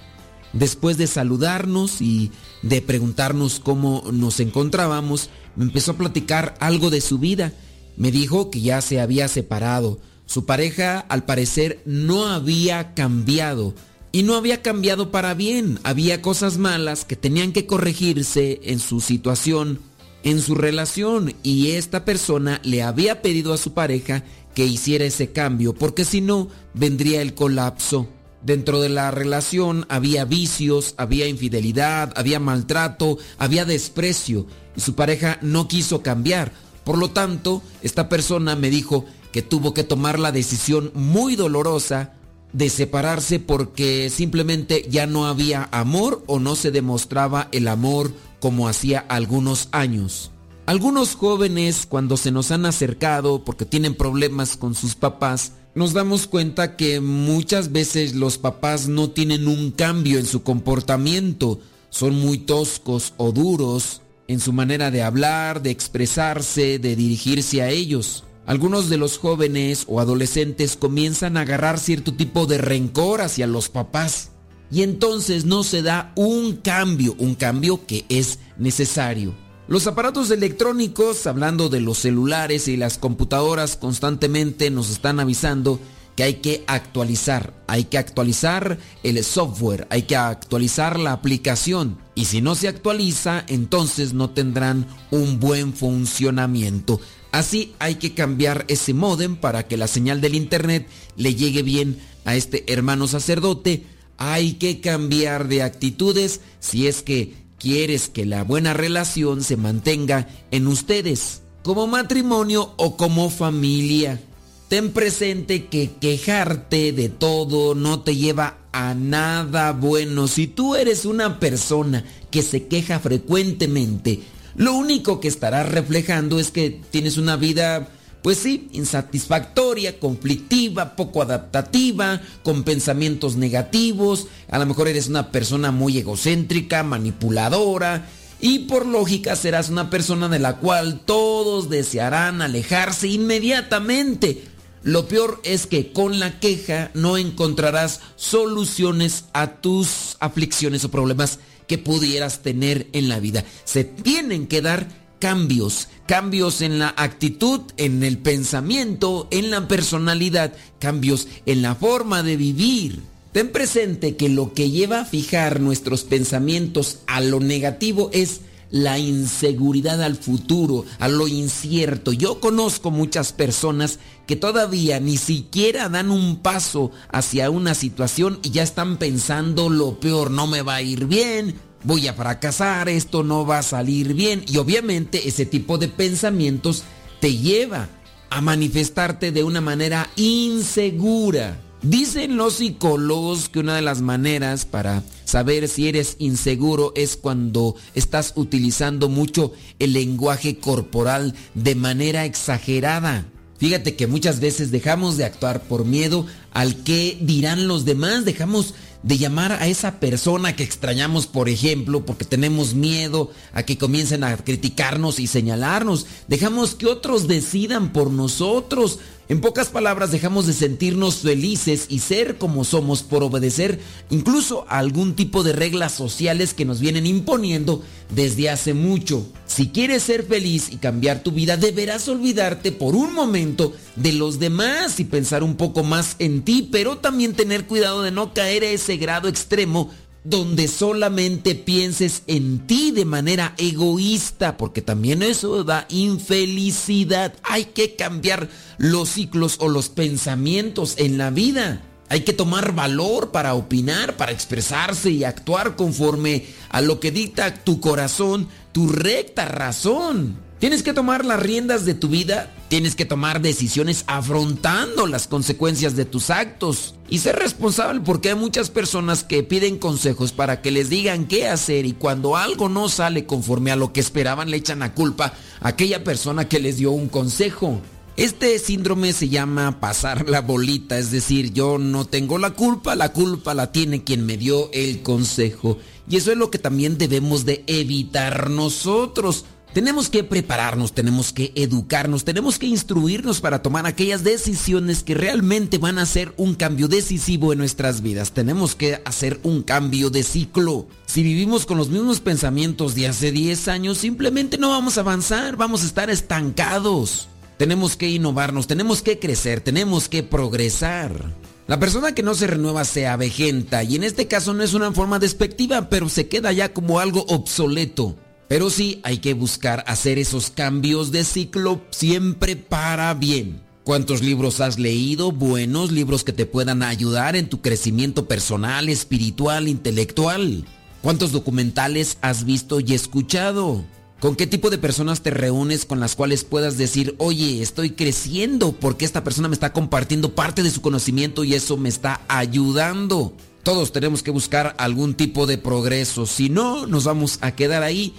[0.52, 2.30] Después de saludarnos y
[2.62, 7.52] de preguntarnos cómo nos encontrábamos, me empezó a platicar algo de su vida.
[7.96, 9.98] Me dijo que ya se había separado.
[10.28, 13.74] Su pareja al parecer no había cambiado.
[14.12, 15.80] Y no había cambiado para bien.
[15.84, 19.80] Había cosas malas que tenían que corregirse en su situación,
[20.24, 21.34] en su relación.
[21.42, 24.22] Y esta persona le había pedido a su pareja
[24.54, 28.06] que hiciera ese cambio, porque si no, vendría el colapso.
[28.42, 35.38] Dentro de la relación había vicios, había infidelidad, había maltrato, había desprecio y su pareja
[35.40, 36.52] no quiso cambiar.
[36.84, 42.14] Por lo tanto, esta persona me dijo que tuvo que tomar la decisión muy dolorosa
[42.52, 48.68] de separarse porque simplemente ya no había amor o no se demostraba el amor como
[48.68, 50.30] hacía algunos años.
[50.66, 56.26] Algunos jóvenes cuando se nos han acercado porque tienen problemas con sus papás, nos damos
[56.26, 61.60] cuenta que muchas veces los papás no tienen un cambio en su comportamiento,
[61.90, 67.70] son muy toscos o duros en su manera de hablar, de expresarse, de dirigirse a
[67.70, 68.24] ellos.
[68.48, 73.68] Algunos de los jóvenes o adolescentes comienzan a agarrar cierto tipo de rencor hacia los
[73.68, 74.30] papás
[74.70, 79.34] y entonces no se da un cambio, un cambio que es necesario.
[79.66, 85.78] Los aparatos electrónicos, hablando de los celulares y las computadoras, constantemente nos están avisando
[86.16, 92.24] que hay que actualizar, hay que actualizar el software, hay que actualizar la aplicación y
[92.24, 96.98] si no se actualiza, entonces no tendrán un buen funcionamiento.
[97.30, 101.98] Así hay que cambiar ese modem para que la señal del internet le llegue bien
[102.24, 103.84] a este hermano sacerdote.
[104.16, 110.28] Hay que cambiar de actitudes si es que quieres que la buena relación se mantenga
[110.50, 114.20] en ustedes, como matrimonio o como familia.
[114.68, 120.28] Ten presente que quejarte de todo no te lleva a nada bueno.
[120.28, 124.20] Si tú eres una persona que se queja frecuentemente,
[124.58, 127.86] lo único que estarás reflejando es que tienes una vida,
[128.22, 134.26] pues sí, insatisfactoria, conflictiva, poco adaptativa, con pensamientos negativos.
[134.50, 138.08] A lo mejor eres una persona muy egocéntrica, manipuladora.
[138.40, 144.42] Y por lógica serás una persona de la cual todos desearán alejarse inmediatamente.
[144.82, 151.38] Lo peor es que con la queja no encontrarás soluciones a tus aflicciones o problemas
[151.68, 153.44] que pudieras tener en la vida.
[153.64, 154.88] Se tienen que dar
[155.20, 162.22] cambios, cambios en la actitud, en el pensamiento, en la personalidad, cambios en la forma
[162.22, 163.02] de vivir.
[163.32, 168.40] Ten presente que lo que lleva a fijar nuestros pensamientos a lo negativo es
[168.70, 172.12] la inseguridad al futuro, a lo incierto.
[172.12, 178.50] Yo conozco muchas personas que todavía ni siquiera dan un paso hacia una situación y
[178.50, 181.54] ya están pensando lo peor, no me va a ir bien,
[181.84, 184.44] voy a fracasar, esto no va a salir bien.
[184.46, 186.84] Y obviamente ese tipo de pensamientos
[187.20, 187.88] te lleva
[188.30, 191.58] a manifestarte de una manera insegura.
[191.82, 197.76] Dicen los psicólogos que una de las maneras para saber si eres inseguro es cuando
[197.94, 203.26] estás utilizando mucho el lenguaje corporal de manera exagerada.
[203.58, 208.72] Fíjate que muchas veces dejamos de actuar por miedo al que dirán los demás, dejamos
[209.02, 214.24] de llamar a esa persona que extrañamos, por ejemplo, porque tenemos miedo a que comiencen
[214.24, 216.06] a criticarnos y señalarnos.
[216.26, 218.98] Dejamos que otros decidan por nosotros.
[219.30, 224.78] En pocas palabras, dejamos de sentirnos felices y ser como somos por obedecer incluso a
[224.78, 229.26] algún tipo de reglas sociales que nos vienen imponiendo desde hace mucho.
[229.44, 234.38] Si quieres ser feliz y cambiar tu vida, deberás olvidarte por un momento de los
[234.38, 238.62] demás y pensar un poco más en ti, pero también tener cuidado de no caer
[238.62, 239.90] a ese grado extremo
[240.28, 247.32] donde solamente pienses en ti de manera egoísta, porque también eso da infelicidad.
[247.42, 251.82] Hay que cambiar los ciclos o los pensamientos en la vida.
[252.10, 257.54] Hay que tomar valor para opinar, para expresarse y actuar conforme a lo que dicta
[257.64, 260.47] tu corazón, tu recta razón.
[260.58, 265.94] Tienes que tomar las riendas de tu vida, tienes que tomar decisiones afrontando las consecuencias
[265.94, 270.72] de tus actos y ser responsable porque hay muchas personas que piden consejos para que
[270.72, 274.56] les digan qué hacer y cuando algo no sale conforme a lo que esperaban le
[274.56, 277.80] echan la culpa a aquella persona que les dio un consejo.
[278.16, 283.12] Este síndrome se llama pasar la bolita, es decir, yo no tengo la culpa, la
[283.12, 285.78] culpa la tiene quien me dio el consejo.
[286.10, 289.44] Y eso es lo que también debemos de evitar nosotros.
[289.74, 295.76] Tenemos que prepararnos, tenemos que educarnos, tenemos que instruirnos para tomar aquellas decisiones que realmente
[295.76, 298.32] van a hacer un cambio decisivo en nuestras vidas.
[298.32, 300.86] Tenemos que hacer un cambio de ciclo.
[301.06, 305.56] Si vivimos con los mismos pensamientos de hace 10 años, simplemente no vamos a avanzar,
[305.56, 307.28] vamos a estar estancados.
[307.58, 311.34] Tenemos que innovarnos, tenemos que crecer, tenemos que progresar.
[311.66, 314.92] La persona que no se renueva se avejenta y en este caso no es una
[314.92, 318.16] forma despectiva, pero se queda ya como algo obsoleto.
[318.48, 323.60] Pero sí hay que buscar hacer esos cambios de ciclo siempre para bien.
[323.84, 325.32] ¿Cuántos libros has leído?
[325.32, 330.64] Buenos libros que te puedan ayudar en tu crecimiento personal, espiritual, intelectual.
[331.02, 333.84] ¿Cuántos documentales has visto y escuchado?
[334.18, 338.72] ¿Con qué tipo de personas te reúnes con las cuales puedas decir, oye, estoy creciendo
[338.72, 343.34] porque esta persona me está compartiendo parte de su conocimiento y eso me está ayudando?
[343.62, 348.14] Todos tenemos que buscar algún tipo de progreso, si no, nos vamos a quedar ahí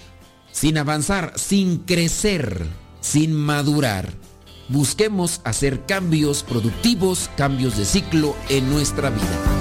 [0.52, 2.66] sin avanzar, sin crecer,
[3.02, 4.14] sin madurar.
[4.68, 9.60] Busquemos hacer cambios productivos, cambios de ciclo en nuestra vida.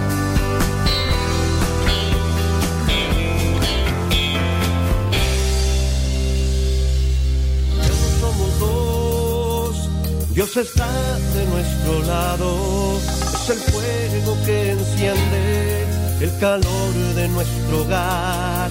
[10.38, 10.86] Dios está
[11.34, 12.98] de nuestro lado,
[13.34, 15.86] es el fuego que enciende
[16.20, 18.70] el calor de nuestro hogar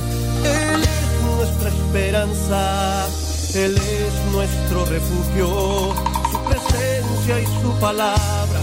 [1.48, 3.08] nuestra esperanza.
[3.56, 5.94] Él es nuestro refugio,
[6.32, 8.60] su presencia y su palabra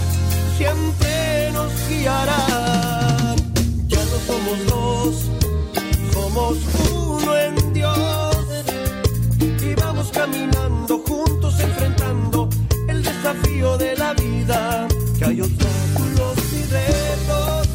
[0.57, 3.35] siempre nos guiará.
[3.87, 5.15] Ya no somos dos,
[6.13, 6.57] somos
[6.91, 8.37] uno en Dios.
[9.61, 12.49] Y vamos caminando juntos, enfrentando
[12.87, 14.87] el desafío de la vida.
[15.17, 17.67] Que hay obstáculos y retos,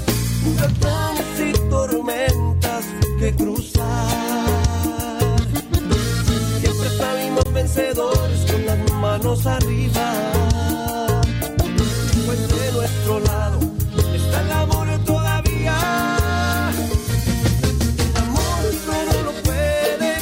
[0.47, 2.85] huracanes y tormentas
[3.19, 4.20] que cruzar.
[9.47, 10.13] Arriba.
[12.27, 13.59] Pues de nuestro lado
[14.15, 15.77] está el amor todavía.
[17.99, 20.17] El amor todo lo puede,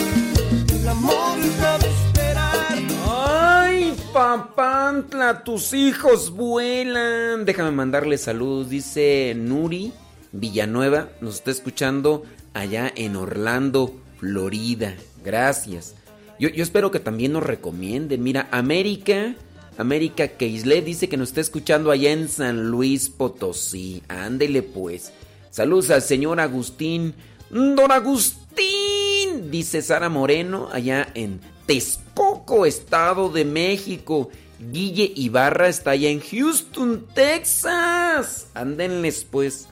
[0.80, 2.78] el amor sabe esperar.
[3.08, 5.42] ¡Ay, papantla!
[5.44, 7.44] Tus hijos vuelan.
[7.44, 8.70] Déjame mandarle saludos.
[8.70, 9.92] Dice Nuri
[10.32, 11.08] Villanueva.
[11.20, 14.94] Nos está escuchando allá en Orlando, Florida.
[15.24, 15.94] Gracias.
[16.38, 18.18] Yo, espero que también nos recomiende.
[18.18, 19.34] Mira, América.
[19.76, 24.02] América Keisle dice que nos está escuchando allá en San Luis Potosí.
[24.08, 25.12] Ándele pues.
[25.50, 27.14] Saludos al señor Agustín.
[27.50, 34.30] Don Agustín, dice Sara Moreno, allá en Texcoco, Estado de México.
[34.58, 38.48] Guille Ibarra está allá en Houston, Texas.
[38.54, 39.68] Ándenles pues.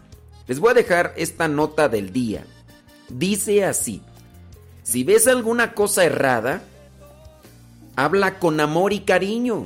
[0.47, 2.45] Les voy a dejar esta nota del día.
[3.09, 4.01] Dice así.
[4.87, 6.63] Si ves alguna cosa errada,
[7.97, 9.65] habla con amor y cariño,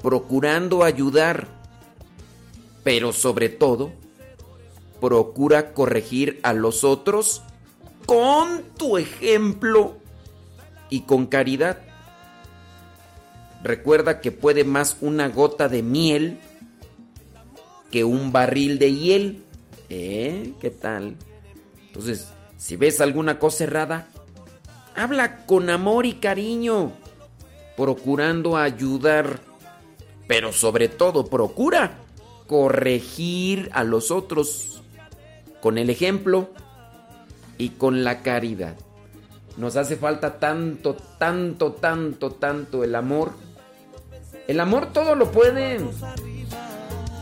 [0.00, 1.48] procurando ayudar,
[2.84, 3.90] pero sobre todo,
[5.00, 7.42] procura corregir a los otros
[8.06, 9.96] con tu ejemplo
[10.88, 11.78] y con caridad.
[13.64, 16.38] Recuerda que puede más una gota de miel
[17.90, 19.42] que un barril de hiel.
[19.88, 20.52] ¿Eh?
[20.60, 21.16] ¿Qué tal?
[21.88, 22.33] Entonces,
[22.64, 24.06] si ves alguna cosa errada,
[24.96, 26.92] habla con amor y cariño,
[27.76, 29.40] procurando ayudar,
[30.26, 31.98] pero sobre todo procura
[32.46, 34.80] corregir a los otros
[35.60, 36.48] con el ejemplo
[37.58, 38.76] y con la caridad.
[39.58, 43.32] Nos hace falta tanto, tanto, tanto, tanto el amor.
[44.48, 45.84] El amor todo lo puede.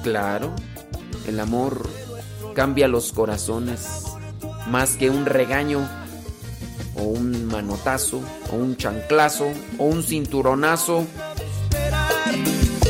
[0.05, 0.55] Claro,
[1.27, 1.89] el amor
[2.55, 4.13] cambia los corazones
[4.69, 5.89] más que un regaño
[6.95, 11.07] o un manotazo o un chanclazo o un cinturonazo.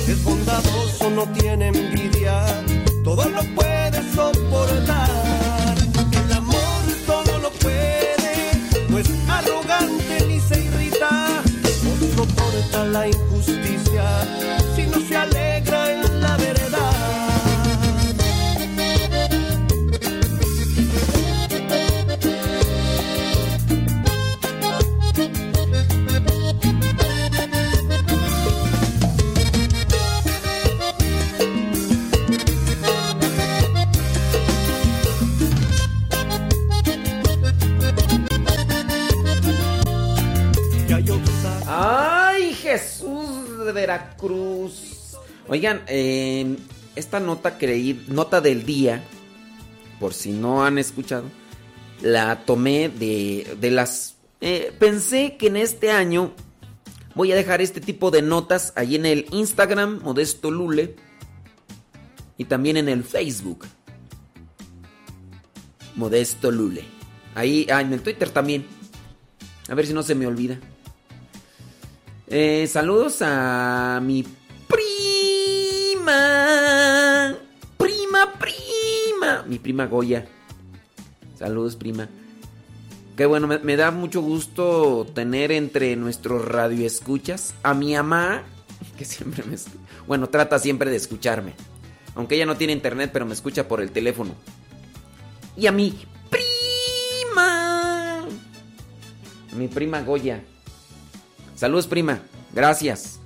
[0.09, 2.45] Es bondadoso, no tiene envidia,
[3.05, 5.11] todo lo puede soportar.
[6.12, 8.53] El amor todo lo puede,
[8.89, 11.43] no es arrogante ni se irrita,
[11.85, 13.32] no soporta la injusticia,
[43.73, 45.16] de Veracruz!
[45.49, 45.83] Oigan,
[46.95, 49.03] esta nota creí, nota del día,
[49.99, 51.25] por si no han escuchado,
[52.01, 54.16] la tomé de, de las...
[54.41, 56.33] eh, pensé que en este año
[57.14, 60.97] voy a dejar este tipo de notas ahí en el Instagram, Modesto Lule,
[62.39, 63.66] y también en el Facebook,
[65.97, 66.85] Modesto Lule.
[67.35, 68.66] Ahí, ah, en el Twitter también.
[69.68, 70.59] A ver si no se me olvida.
[72.35, 74.24] Eh, saludos a mi
[74.66, 76.16] prima.
[77.76, 79.45] Prima, prima.
[79.47, 80.24] Mi prima Goya.
[81.39, 82.09] Saludos, prima.
[83.18, 88.45] Qué bueno, me, da mucho gusto tener entre nuestros radioescuchas a mi mamá,
[88.97, 89.57] que siempre me...
[90.07, 91.53] Bueno, trata siempre de escucharme.
[92.14, 94.35] Aunque ella no tiene internet, pero me escucha por el teléfono.
[95.55, 95.95] Y a mi
[96.30, 98.24] prima.
[99.55, 100.43] Mi prima Goya.
[101.55, 102.20] Saludos, prima.
[102.53, 103.18] Gracias.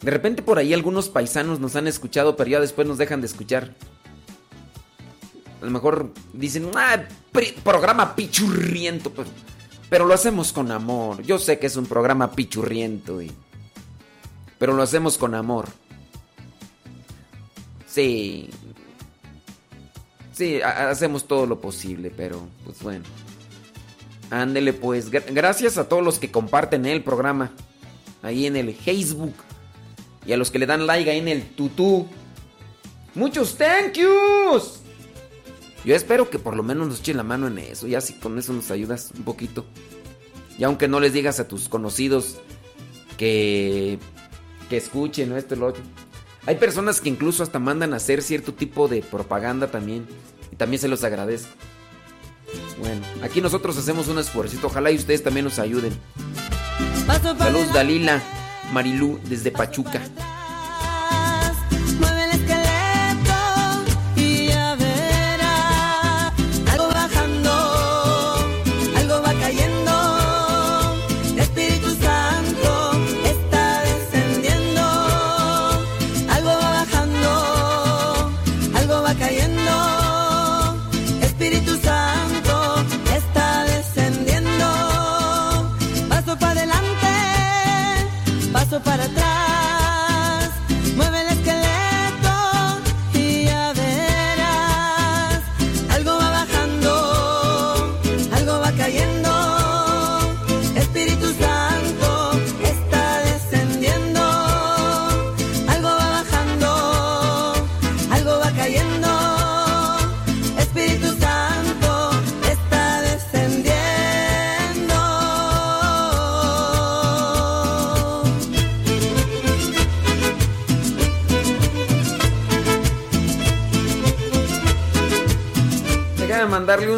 [0.00, 3.26] De repente por ahí algunos paisanos nos han escuchado, pero ya después nos dejan de
[3.26, 3.74] escuchar.
[5.60, 7.02] A lo mejor dicen, ah,
[7.64, 9.28] programa pichurriento, pero,
[9.90, 11.22] pero lo hacemos con amor.
[11.22, 13.32] Yo sé que es un programa pichurriento, y,
[14.58, 15.66] pero lo hacemos con amor.
[17.86, 18.50] Sí.
[20.32, 23.04] Sí, ha- hacemos todo lo posible, pero pues bueno.
[24.30, 25.10] Ándele pues.
[25.10, 27.50] Gra- Gracias a todos los que comparten el programa.
[28.22, 29.34] Ahí en el Facebook.
[30.26, 32.06] Y a los que le dan like ahí en el tutú.
[33.14, 34.80] Muchos thank yous.
[35.84, 37.86] Yo espero que por lo menos nos echen la mano en eso.
[37.86, 39.64] Ya si con eso nos ayudas un poquito.
[40.58, 42.36] Y aunque no les digas a tus conocidos
[43.16, 43.98] que,
[44.68, 45.72] que escuchen esto lo.
[46.46, 50.06] Hay personas que incluso hasta mandan a hacer cierto tipo de propaganda también.
[50.52, 51.50] Y también se los agradezco.
[52.78, 54.56] Bueno, aquí nosotros hacemos un esfuerzo.
[54.62, 55.92] Ojalá y ustedes también nos ayuden.
[57.38, 58.22] Saludos Dalila,
[58.72, 60.00] Marilú desde Pachuca.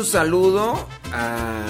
[0.01, 1.63] Un saludo a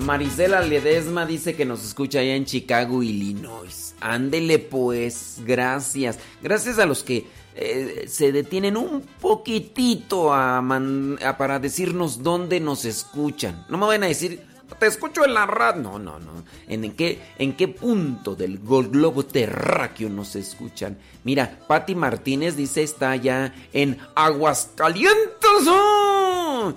[0.00, 3.94] Marisela Ledesma, dice que nos escucha allá en Chicago, Illinois.
[3.98, 6.18] Ándele pues, gracias.
[6.42, 13.64] Gracias a los que eh, se detienen un poquitito para decirnos dónde nos escuchan.
[13.70, 14.42] No me van a decir,
[14.78, 15.80] te escucho en la radio.
[15.80, 16.44] No, no, no.
[16.68, 20.98] ¿En qué, en qué punto del globo terráqueo nos escuchan?
[21.24, 25.66] Mira, Patti Martínez dice está allá en Aguascalientes.
[25.68, 26.74] ¡oh!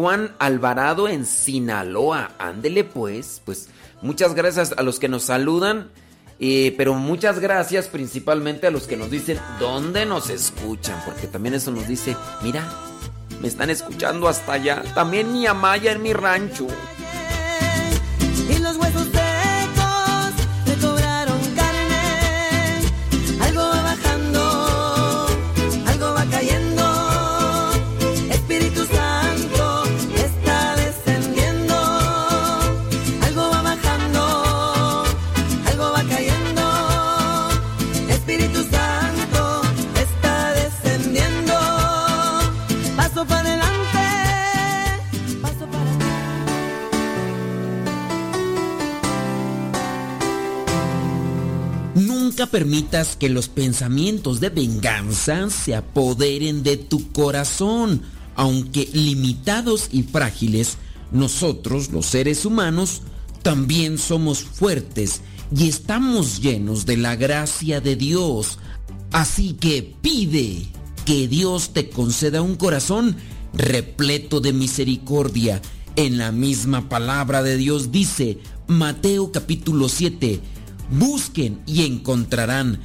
[0.00, 2.30] Juan Alvarado en Sinaloa.
[2.38, 3.42] Ándele pues.
[3.44, 3.68] Pues
[4.00, 5.90] muchas gracias a los que nos saludan.
[6.42, 10.98] eh, pero muchas gracias principalmente a los que nos dicen dónde nos escuchan.
[11.04, 12.66] Porque también eso nos dice, mira,
[13.42, 14.82] me están escuchando hasta allá.
[14.94, 16.66] También mi amaya en mi rancho.
[52.30, 58.02] Nunca permitas que los pensamientos de venganza se apoderen de tu corazón.
[58.36, 60.76] Aunque limitados y frágiles,
[61.10, 63.02] nosotros, los seres humanos,
[63.42, 65.22] también somos fuertes
[65.52, 68.60] y estamos llenos de la gracia de Dios.
[69.10, 70.68] Así que pide
[71.04, 73.16] que Dios te conceda un corazón
[73.54, 75.60] repleto de misericordia.
[75.96, 80.38] En la misma palabra de Dios dice, Mateo capítulo 7,
[80.90, 82.80] Busquen y encontrarán.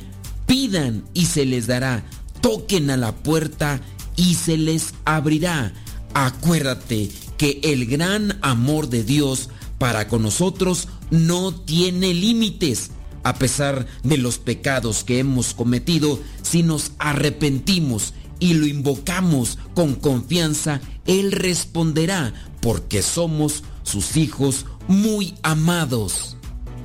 [0.45, 2.05] Pidan y se les dará.
[2.41, 3.81] Toquen a la puerta
[4.15, 5.73] y se les abrirá.
[6.13, 12.91] Acuérdate que el gran amor de Dios para con nosotros no tiene límites.
[13.23, 19.95] A pesar de los pecados que hemos cometido, si nos arrepentimos y lo invocamos con
[19.95, 26.34] confianza, Él responderá porque somos sus hijos muy amados.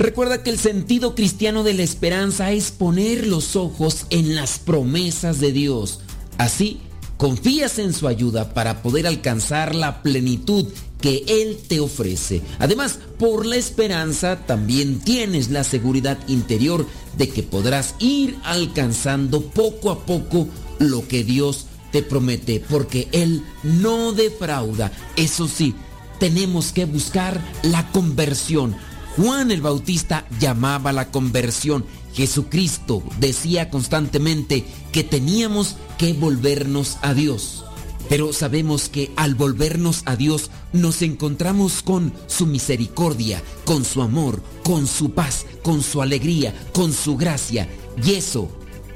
[0.00, 5.40] Recuerda que el sentido cristiano de la esperanza es poner los ojos en las promesas
[5.40, 6.00] de Dios.
[6.38, 6.80] Así,
[7.18, 10.68] confías en su ayuda para poder alcanzar la plenitud
[11.02, 12.40] que Él te ofrece.
[12.58, 16.86] Además, por la esperanza también tienes la seguridad interior
[17.18, 20.48] de que podrás ir alcanzando poco a poco
[20.78, 24.92] lo que Dios te promete, porque Él no defrauda.
[25.16, 25.74] Eso sí,
[26.18, 28.74] tenemos que buscar la conversión.
[29.16, 31.84] Juan el Bautista llamaba la conversión.
[32.14, 37.64] Jesucristo decía constantemente que teníamos que volvernos a Dios.
[38.08, 44.42] Pero sabemos que al volvernos a Dios nos encontramos con su misericordia, con su amor,
[44.64, 47.68] con su paz, con su alegría, con su gracia.
[48.04, 48.48] Y eso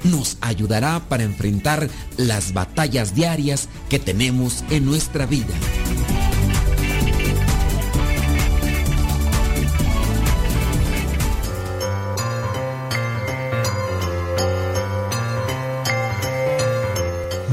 [0.03, 5.53] nos ayudará para enfrentar las batallas diarias que tenemos en nuestra vida.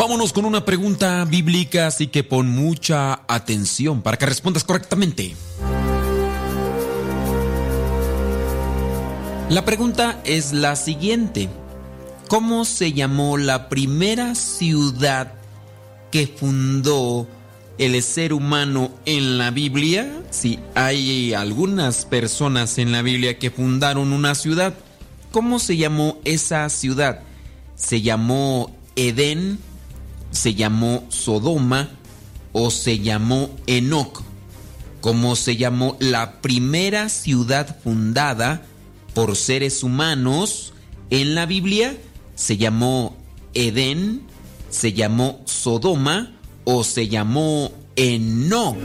[0.02, 5.36] Vámonos con una pregunta bíblica, así que pon mucha atención para que respondas correctamente.
[9.48, 11.48] La pregunta es la siguiente.
[12.26, 15.34] ¿Cómo se llamó la primera ciudad
[16.10, 17.28] que fundó
[17.78, 20.20] el ser humano en la Biblia?
[20.30, 24.74] Si hay algunas personas en la Biblia que fundaron una ciudad,
[25.30, 27.20] ¿cómo se llamó esa ciudad?
[27.76, 29.60] ¿Se llamó Edén?
[30.32, 31.90] ¿Se llamó Sodoma?
[32.52, 34.22] ¿O se llamó Enoc?
[35.00, 38.62] ¿Cómo se llamó la primera ciudad fundada
[39.14, 40.72] por seres humanos
[41.10, 41.96] en la Biblia?
[42.34, 43.16] ¿Se llamó
[43.54, 44.22] Edén?
[44.70, 46.34] ¿Se llamó Sodoma?
[46.64, 48.76] ¿O se llamó Enoc?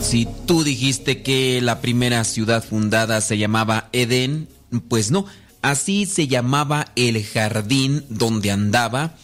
[0.00, 4.48] Si tú dijiste que la primera ciudad fundada se llamaba Edén,
[4.88, 5.26] pues no,
[5.62, 9.16] así se llamaba el jardín donde andaba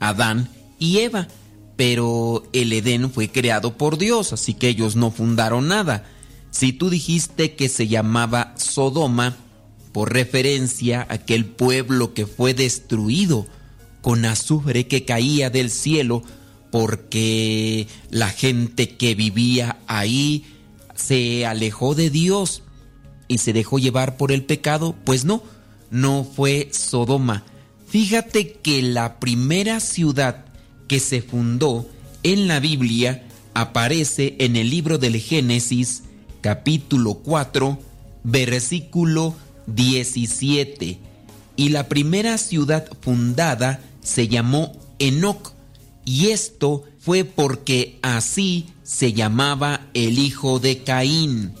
[0.00, 1.28] Adán y Eva.
[1.76, 6.06] Pero el Edén fue creado por Dios, así que ellos no fundaron nada.
[6.50, 9.36] Si tú dijiste que se llamaba Sodoma,
[9.96, 13.46] por referencia a aquel pueblo que fue destruido
[14.02, 16.22] con azufre que caía del cielo,
[16.70, 20.44] porque la gente que vivía ahí
[20.94, 22.62] se alejó de Dios
[23.26, 25.42] y se dejó llevar por el pecado, pues no,
[25.90, 27.44] no fue Sodoma.
[27.88, 30.44] Fíjate que la primera ciudad
[30.88, 31.88] que se fundó
[32.22, 36.02] en la Biblia aparece en el libro del Génesis
[36.40, 37.78] capítulo 4
[38.24, 39.34] versículo
[39.66, 40.98] 17
[41.56, 45.52] y la primera ciudad fundada se llamó Enoc
[46.04, 51.52] y esto fue porque así se llamaba el hijo de Caín.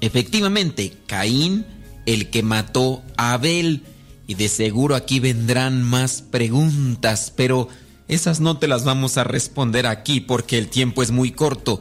[0.00, 1.66] Efectivamente, Caín,
[2.06, 3.82] el que mató a Abel.
[4.26, 7.68] Y de seguro aquí vendrán más preguntas, pero
[8.08, 11.80] esas no te las vamos a responder aquí porque el tiempo es muy corto.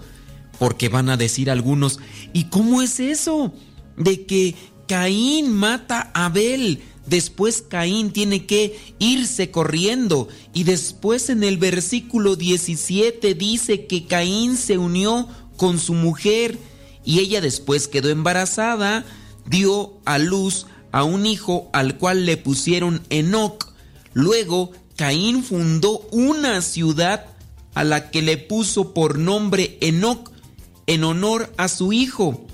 [0.59, 1.99] Porque van a decir algunos,
[2.32, 3.53] ¿y cómo es eso?
[3.97, 4.55] De que
[4.88, 6.82] Caín mata a Abel.
[7.05, 10.28] Después Caín tiene que irse corriendo.
[10.53, 16.57] Y después en el versículo 17 dice que Caín se unió con su mujer
[17.05, 19.05] y ella después quedó embarazada,
[19.46, 23.74] dio a luz a un hijo al cual le pusieron Enoc.
[24.14, 27.26] Luego Caín fundó una ciudad
[27.74, 30.32] a la que le puso por nombre Enoc
[30.86, 32.46] en honor a su hijo.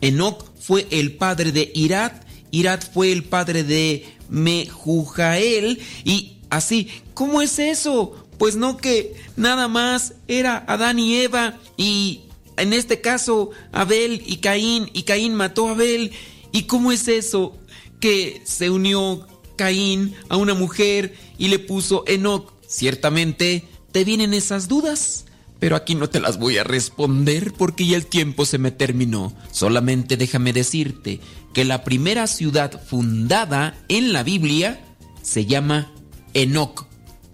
[0.00, 2.12] Enoc fue el padre de Irad,
[2.50, 8.26] Irad fue el padre de Mehujael y así, ¿cómo es eso?
[8.38, 12.20] Pues no que nada más era Adán y Eva y
[12.58, 16.12] en este caso Abel y Caín y Caín mató a Abel.
[16.52, 17.56] ¿Y cómo es eso
[18.00, 22.52] que se unió Caín a una mujer y le puso Enoch?
[22.66, 25.24] Ciertamente te vienen esas dudas.
[25.58, 29.32] Pero aquí no te las voy a responder porque ya el tiempo se me terminó.
[29.50, 31.20] Solamente déjame decirte
[31.52, 34.80] que la primera ciudad fundada en la Biblia
[35.22, 35.90] se llama
[36.34, 36.86] Enoc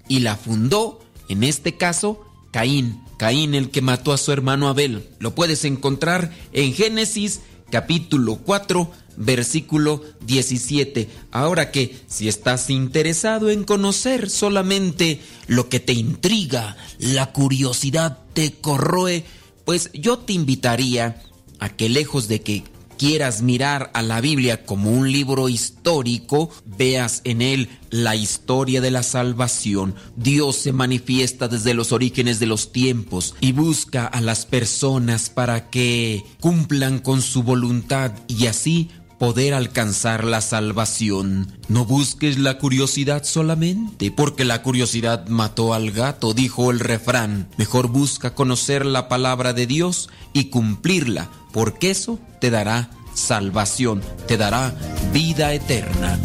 [0.09, 3.04] y la fundó, en este caso, Caín.
[3.19, 5.09] Caín el que mató a su hermano Abel.
[5.19, 7.41] Lo puedes encontrar en Génesis
[7.71, 11.09] capítulo 4 versículo 17.
[11.31, 18.53] Ahora que si estás interesado en conocer solamente lo que te intriga, la curiosidad te
[18.53, 19.25] corroe,
[19.65, 21.23] pues yo te invitaría
[21.59, 22.65] a que lejos de que
[22.97, 28.91] quieras mirar a la Biblia como un libro histórico, veas en él la historia de
[28.91, 29.95] la salvación.
[30.17, 35.71] Dios se manifiesta desde los orígenes de los tiempos y busca a las personas para
[35.71, 41.59] que cumplan con su voluntad y así poder alcanzar la salvación.
[41.69, 47.49] No busques la curiosidad solamente, porque la curiosidad mató al gato, dijo el refrán.
[47.57, 54.37] Mejor busca conocer la palabra de Dios y cumplirla, porque eso te dará salvación, te
[54.37, 54.75] dará
[55.13, 56.19] vida eterna.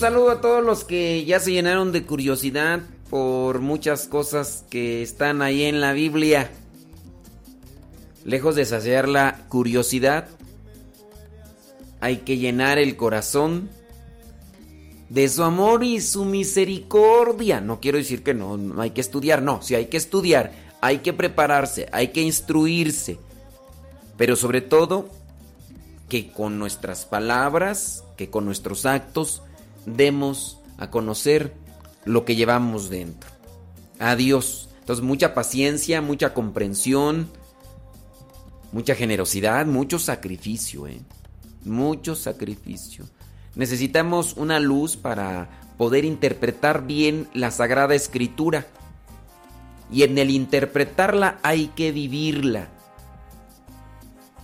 [0.00, 2.80] Saludo a todos los que ya se llenaron de curiosidad
[3.10, 6.50] por muchas cosas que están ahí en la Biblia.
[8.24, 10.26] Lejos de saciar la curiosidad,
[12.00, 13.68] hay que llenar el corazón
[15.10, 17.60] de su amor y su misericordia.
[17.60, 21.00] No quiero decir que no, no hay que estudiar, no, sí hay que estudiar, hay
[21.00, 23.18] que prepararse, hay que instruirse.
[24.16, 25.10] Pero sobre todo,
[26.08, 29.42] que con nuestras palabras, que con nuestros actos,
[29.86, 31.54] demos a conocer
[32.04, 33.30] lo que llevamos dentro.
[33.98, 34.68] A Dios.
[34.80, 37.28] Entonces, mucha paciencia, mucha comprensión,
[38.72, 41.00] mucha generosidad, mucho sacrificio, ¿eh?
[41.64, 43.04] Mucho sacrificio.
[43.54, 48.66] Necesitamos una luz para poder interpretar bien la Sagrada Escritura.
[49.92, 52.68] Y en el interpretarla hay que vivirla.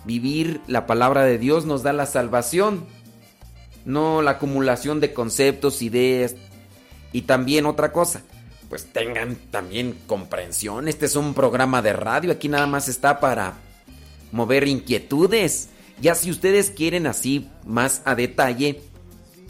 [0.05, 2.84] Vivir la palabra de Dios nos da la salvación,
[3.87, 6.34] no la acumulación de conceptos, ideas.
[7.12, 8.22] Y también otra cosa,
[8.68, 10.89] pues tengan también comprensión.
[10.89, 13.55] Este es un programa de radio, aquí nada más está para
[14.32, 15.70] mover inquietudes.
[16.01, 18.82] Ya si ustedes quieren así más a detalle,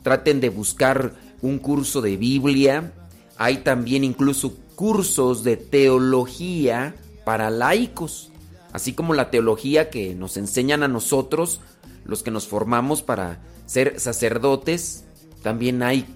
[0.03, 2.93] traten de buscar un curso de Biblia.
[3.39, 8.31] Hay también incluso cursos de teología para laicos,
[8.73, 11.61] así como la teología que nos enseñan a nosotros,
[12.05, 15.05] los que nos formamos para ser sacerdotes.
[15.43, 16.07] También hay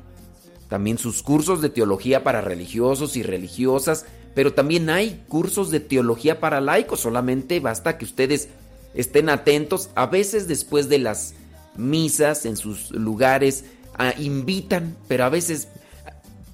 [0.69, 6.39] también sus cursos de teología para religiosos y religiosas, pero también hay cursos de teología
[6.39, 8.49] para laicos, solamente basta que ustedes
[8.95, 11.35] estén atentos, a veces después de las
[11.77, 13.65] misas en sus lugares
[13.99, 15.67] ah, invitan, pero a veces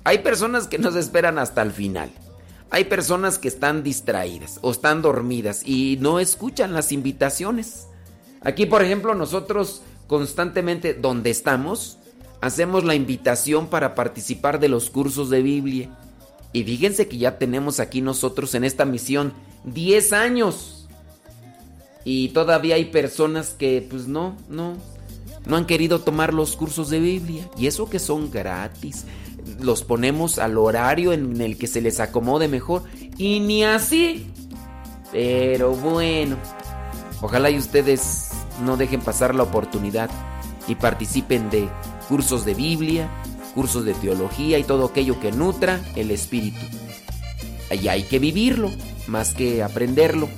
[0.04, 2.10] hay personas que nos esperan hasta el final.
[2.70, 7.86] Hay personas que están distraídas o están dormidas y no escuchan las invitaciones.
[8.40, 11.98] Aquí, por ejemplo, nosotros constantemente donde estamos,
[12.40, 15.90] hacemos la invitación para participar de los cursos de Biblia.
[16.52, 19.32] Y fíjense que ya tenemos aquí nosotros en esta misión
[19.64, 20.88] 10 años.
[22.04, 24.76] Y todavía hay personas que pues no, no,
[25.44, 27.50] no han querido tomar los cursos de Biblia.
[27.58, 29.04] Y eso que son gratis.
[29.60, 32.84] Los ponemos al horario en el que se les acomode mejor.
[33.18, 34.30] Y ni así.
[35.12, 36.36] Pero bueno.
[37.20, 38.30] Ojalá y ustedes
[38.64, 40.10] no dejen pasar la oportunidad
[40.68, 41.68] y participen de
[42.08, 43.10] cursos de Biblia,
[43.54, 46.60] cursos de teología y todo aquello que nutra el espíritu.
[47.70, 48.70] Y hay que vivirlo,
[49.08, 50.28] más que aprenderlo.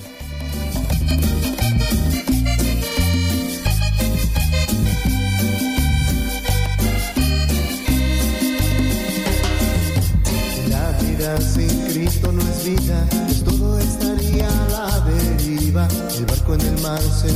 [10.68, 13.06] La vida sin Cristo no es vida,
[13.44, 15.88] todo estaría a la deriva.
[16.16, 17.28] El barco en el mar se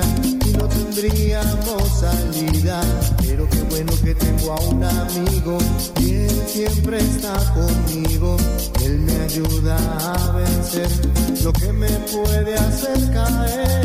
[0.00, 2.80] y no tendríamos salida.
[3.26, 5.58] Pero qué bueno que tengo a un amigo
[6.00, 8.38] y él siempre está conmigo.
[8.84, 9.76] Él me ayuda
[10.14, 10.88] a vencer
[11.44, 13.82] lo que me puede hacer caer.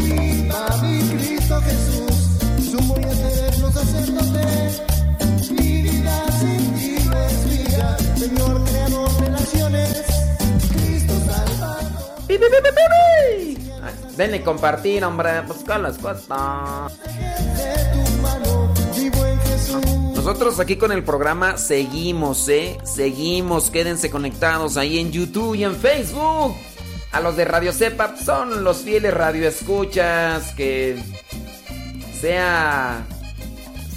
[0.00, 2.05] Viva mi Cristo Jesús,
[14.16, 16.26] Denle compartir, hombre, pues con las cosas.
[20.14, 22.78] Nosotros aquí con el programa seguimos, ¿eh?
[22.84, 26.56] Seguimos, quédense conectados ahí en YouTube y en Facebook.
[27.12, 30.98] A los de Radio Cepa son los fieles radioescuchas que
[32.20, 33.06] sea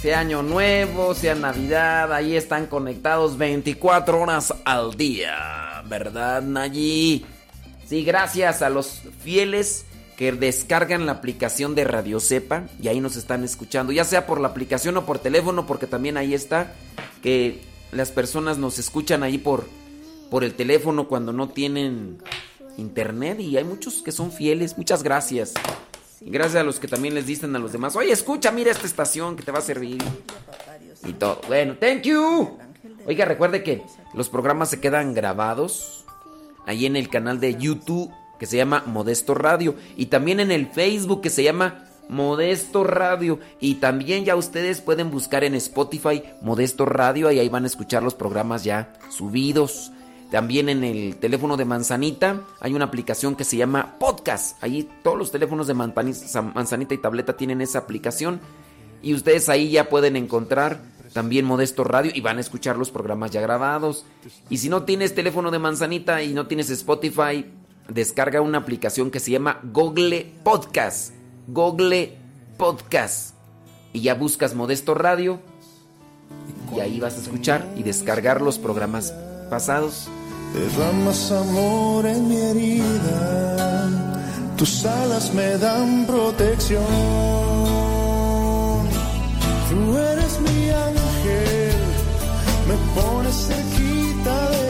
[0.00, 7.26] sea año nuevo, sea Navidad, ahí están conectados 24 horas al día, ¿verdad, Nayi?
[7.86, 9.84] Sí, gracias a los fieles
[10.20, 14.38] que descargan la aplicación de Radio Cepa y ahí nos están escuchando, ya sea por
[14.38, 16.74] la aplicación o por teléfono, porque también ahí está
[17.22, 19.66] que las personas nos escuchan ahí por,
[20.30, 22.18] por el teléfono cuando no tienen
[22.76, 24.76] internet y hay muchos que son fieles.
[24.76, 25.54] Muchas gracias.
[26.20, 29.36] Gracias a los que también les dicen a los demás, oye, escucha, mira esta estación
[29.36, 30.04] que te va a servir.
[31.02, 31.40] Y todo.
[31.48, 32.58] Bueno, thank you.
[33.06, 36.04] Oiga, recuerde que los programas se quedan grabados
[36.66, 40.66] ahí en el canal de YouTube que se llama Modesto Radio y también en el
[40.66, 46.86] Facebook que se llama Modesto Radio y también ya ustedes pueden buscar en Spotify Modesto
[46.86, 49.92] Radio y ahí van a escuchar los programas ya subidos.
[50.30, 54.56] También en el teléfono de Manzanita hay una aplicación que se llama Podcast.
[54.64, 58.40] Ahí todos los teléfonos de Manzanita y tableta tienen esa aplicación
[59.02, 60.80] y ustedes ahí ya pueden encontrar
[61.12, 64.06] también Modesto Radio y van a escuchar los programas ya grabados.
[64.48, 67.44] Y si no tienes teléfono de manzanita y no tienes Spotify,
[67.92, 71.12] descarga una aplicación que se llama Google Podcast.
[71.46, 72.16] Google
[72.56, 73.34] Podcast.
[73.92, 75.40] Y ya buscas Modesto Radio
[76.76, 79.12] y ahí vas a escuchar y descargar los programas
[79.48, 80.08] pasados.
[80.54, 83.88] Derramas amor en mi herida,
[84.56, 86.82] tus alas me dan protección.
[89.70, 91.76] Tú eres mi ángel,
[92.68, 94.69] me pones cerquita de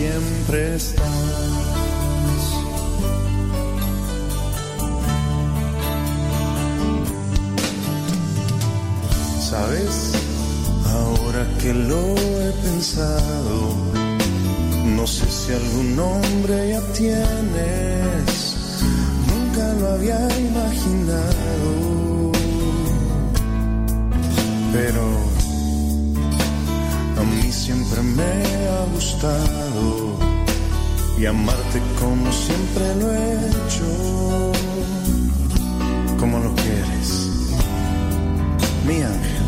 [0.00, 1.04] siempre estás.
[9.50, 10.12] ¿Sabes?
[10.86, 13.58] Ahora que lo he pensado,
[14.96, 18.28] no sé si algún nombre ya tienes,
[19.30, 21.70] nunca lo había imaginado,
[24.72, 25.39] pero
[27.20, 28.32] a mí siempre me
[28.68, 30.16] ha gustado
[31.18, 34.52] y amarte como siempre lo he hecho,
[36.18, 37.08] como lo quieres,
[38.86, 39.46] mi ángel.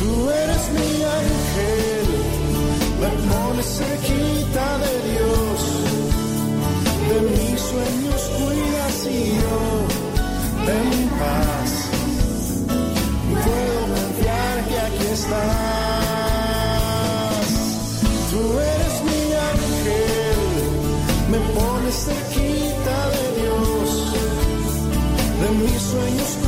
[0.00, 2.06] Tú eres mi ángel,
[3.00, 5.58] me pones cerquita de Dios,
[7.10, 9.60] de mis sueños cuidas y yo
[10.78, 11.70] en paz.
[13.44, 15.91] Puedo confiar que aquí estás.
[22.04, 24.12] Cerquita de Dios,
[25.40, 26.41] de mis sueños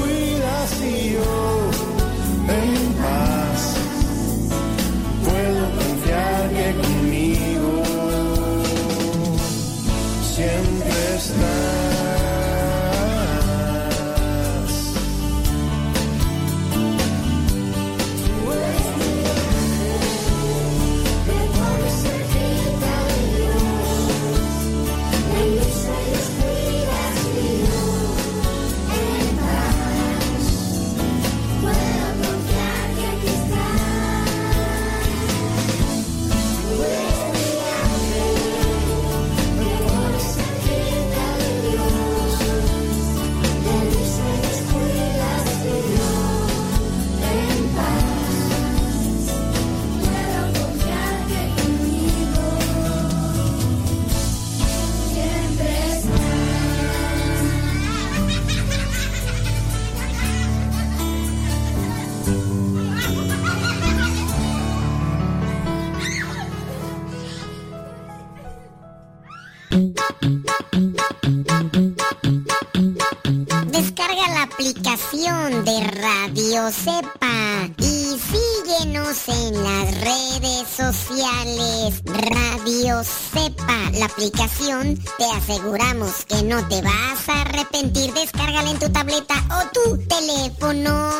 [75.14, 82.02] de Radio Cepa y síguenos en las redes sociales.
[82.04, 88.12] Radio Cepa, la aplicación, te aseguramos que no te vas a arrepentir.
[88.12, 91.10] Descárgala en tu tableta o tu teléfono.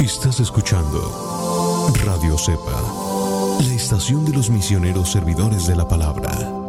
[0.00, 2.82] Estás escuchando Radio Cepa,
[3.60, 6.61] la estación de los misioneros servidores de la palabra.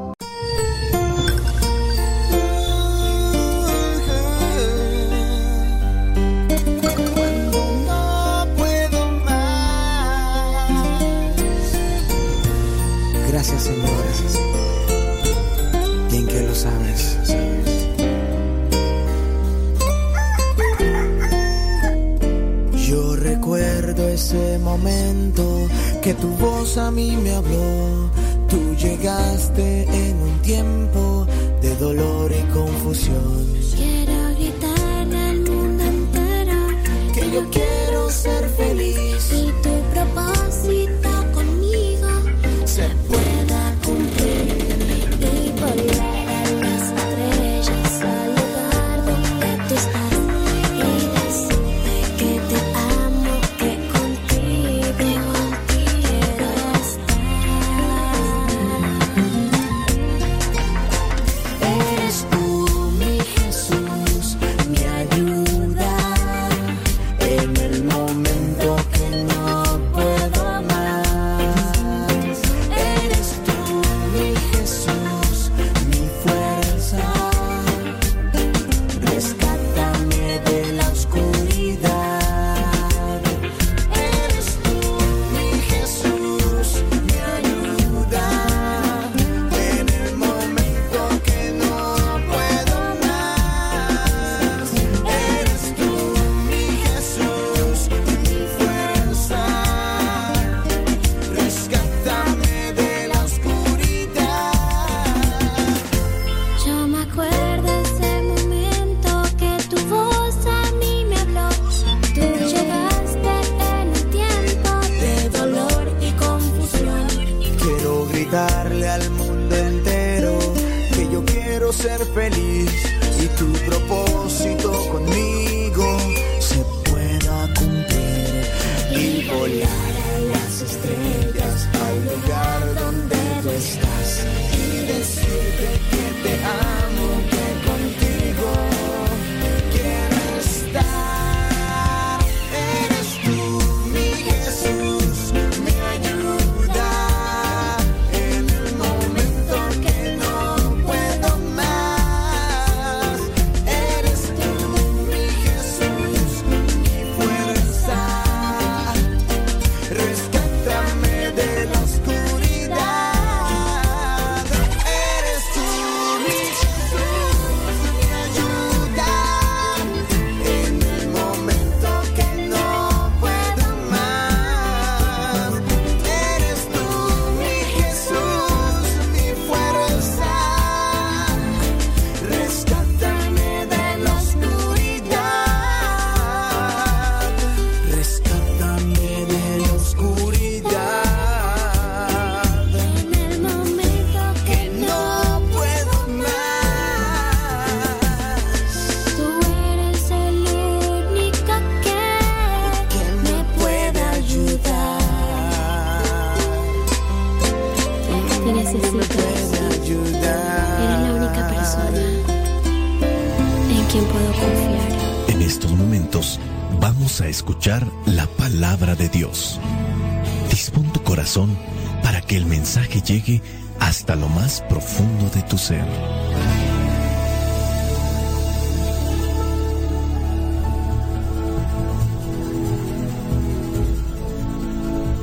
[223.13, 223.41] Llegue
[223.79, 225.85] hasta lo más profundo de tu ser.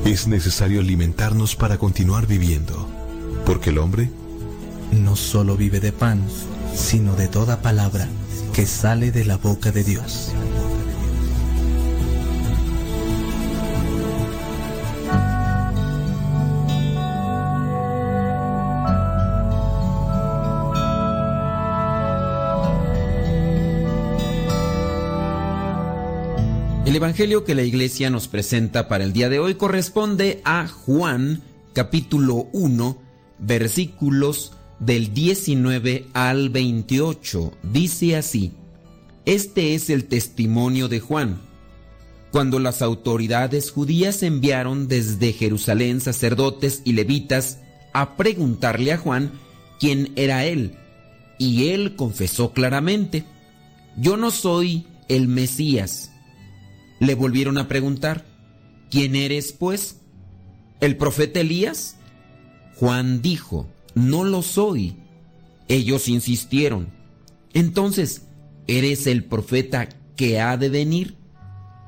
[0.05, 2.87] Es necesario alimentarnos para continuar viviendo,
[3.45, 4.09] porque el hombre
[4.91, 6.21] no solo vive de pan,
[6.73, 8.07] sino de toda palabra
[8.53, 10.30] que sale de la boca de Dios.
[27.01, 31.41] Evangelio que la iglesia nos presenta para el día de hoy corresponde a Juan
[31.73, 32.95] capítulo 1
[33.39, 37.53] versículos del 19 al 28.
[37.63, 38.51] Dice así,
[39.25, 41.41] Este es el testimonio de Juan.
[42.31, 47.61] Cuando las autoridades judías enviaron desde Jerusalén sacerdotes y levitas
[47.93, 49.31] a preguntarle a Juan
[49.79, 50.75] quién era él,
[51.39, 53.25] y él confesó claramente,
[53.97, 56.00] Yo no soy el Mesías.
[57.01, 58.23] Le volvieron a preguntar,
[58.89, 59.97] ¿quién eres pues?
[60.79, 61.97] ¿El profeta Elías?
[62.77, 64.95] Juan dijo, no lo soy.
[65.67, 67.01] Ellos insistieron,
[67.53, 68.27] entonces,
[68.67, 71.17] ¿eres el profeta que ha de venir?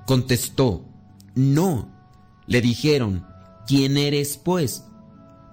[0.06, 0.86] Contestó,
[1.36, 1.90] no.
[2.48, 3.26] Le dijeron,
[3.68, 4.84] ¿quién eres pues?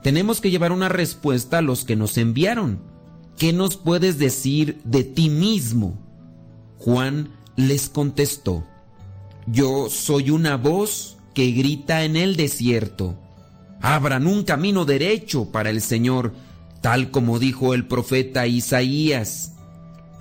[0.03, 2.83] Tenemos que llevar una respuesta a los que nos enviaron.
[3.37, 5.99] ¿Qué nos puedes decir de ti mismo?
[6.79, 8.67] Juan les contestó,
[9.53, 13.19] yo soy una voz que grita en el desierto.
[13.81, 16.35] Abran un camino derecho para el Señor,
[16.81, 19.55] tal como dijo el profeta Isaías.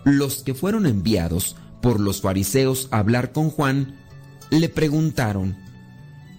[0.05, 3.97] Los que fueron enviados por los fariseos a hablar con Juan
[4.49, 5.57] le preguntaron,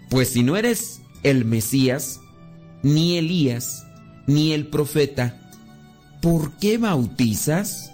[0.08, 2.20] pues si no eres el Mesías,
[2.82, 3.86] ni Elías,
[4.26, 5.52] ni el profeta,
[6.20, 7.92] ¿por qué bautizas?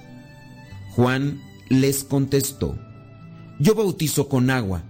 [0.95, 2.79] Juan les contestó,
[3.59, 4.83] yo bautizo con agua,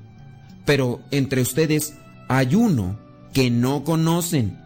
[0.64, 1.94] pero entre ustedes
[2.28, 2.98] hay uno
[3.32, 4.58] que no conocen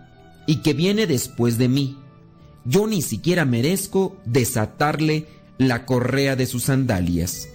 [0.47, 1.97] y que viene después de mí.
[2.65, 5.27] Yo ni siquiera merezco desatarle
[5.59, 7.49] la correa de sus sandalias.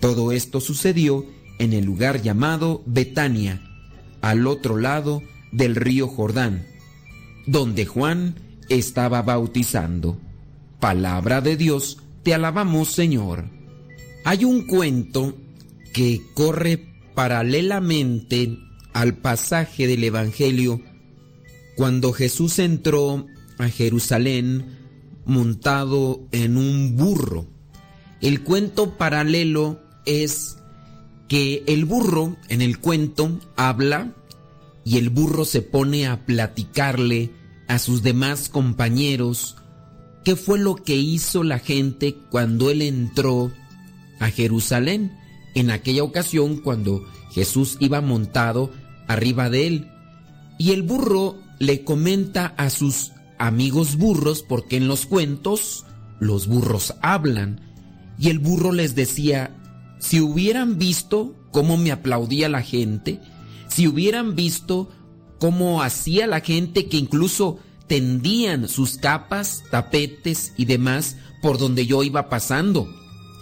[0.00, 1.24] Todo esto sucedió
[1.58, 3.62] en el lugar llamado Betania,
[4.20, 5.22] al otro lado
[5.52, 6.66] del río Jordán,
[7.46, 8.34] donde Juan
[8.68, 10.18] estaba bautizando.
[10.80, 13.44] Palabra de Dios, te alabamos Señor.
[14.24, 15.36] Hay un cuento
[15.92, 18.58] que corre paralelamente
[18.92, 20.80] al pasaje del Evangelio
[21.76, 23.26] cuando Jesús entró
[23.58, 24.78] a Jerusalén
[25.24, 27.46] montado en un burro.
[28.20, 30.58] El cuento paralelo es
[31.28, 34.12] que el burro en el cuento habla
[34.84, 37.30] y el burro se pone a platicarle
[37.68, 39.56] a sus demás compañeros
[40.24, 43.50] qué fue lo que hizo la gente cuando él entró
[44.20, 45.21] a Jerusalén
[45.54, 48.70] en aquella ocasión cuando Jesús iba montado
[49.08, 49.90] arriba de él.
[50.58, 55.84] Y el burro le comenta a sus amigos burros, porque en los cuentos
[56.20, 57.60] los burros hablan,
[58.18, 59.56] y el burro les decía,
[59.98, 63.20] si hubieran visto cómo me aplaudía la gente,
[63.68, 64.90] si hubieran visto
[65.38, 67.58] cómo hacía la gente que incluso
[67.88, 72.88] tendían sus capas, tapetes y demás por donde yo iba pasando.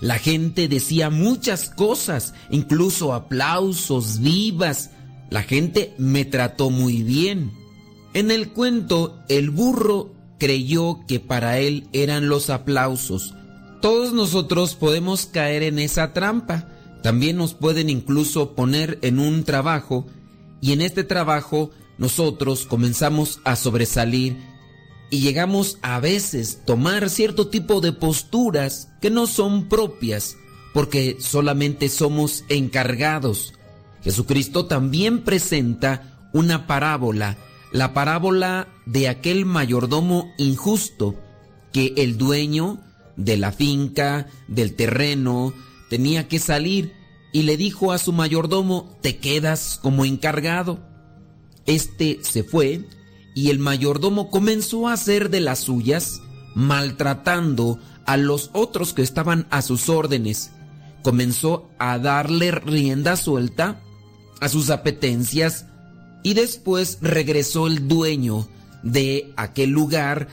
[0.01, 4.91] La gente decía muchas cosas, incluso aplausos, vivas.
[5.29, 7.53] La gente me trató muy bien.
[8.15, 13.35] En el cuento, el burro creyó que para él eran los aplausos.
[13.83, 16.67] Todos nosotros podemos caer en esa trampa.
[17.03, 20.07] También nos pueden incluso poner en un trabajo
[20.61, 24.37] y en este trabajo nosotros comenzamos a sobresalir
[25.11, 30.37] y llegamos a veces tomar cierto tipo de posturas que no son propias
[30.73, 33.55] porque solamente somos encargados.
[34.03, 37.37] Jesucristo también presenta una parábola,
[37.73, 41.16] la parábola de aquel mayordomo injusto
[41.73, 42.81] que el dueño
[43.16, 45.53] de la finca, del terreno,
[45.89, 46.95] tenía que salir
[47.32, 50.81] y le dijo a su mayordomo, te quedas como encargado.
[51.66, 52.87] Este se fue
[53.35, 56.20] y el mayordomo comenzó a hacer de las suyas,
[56.55, 60.51] maltratando a los otros que estaban a sus órdenes.
[61.02, 63.81] Comenzó a darle rienda suelta
[64.40, 65.66] a sus apetencias
[66.23, 68.48] y después regresó el dueño
[68.82, 70.28] de aquel lugar,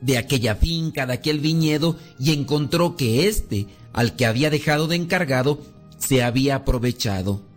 [0.00, 4.96] de aquella finca, de aquel viñedo y encontró que éste, al que había dejado de
[4.96, 5.60] encargado,
[5.98, 7.49] se había aprovechado.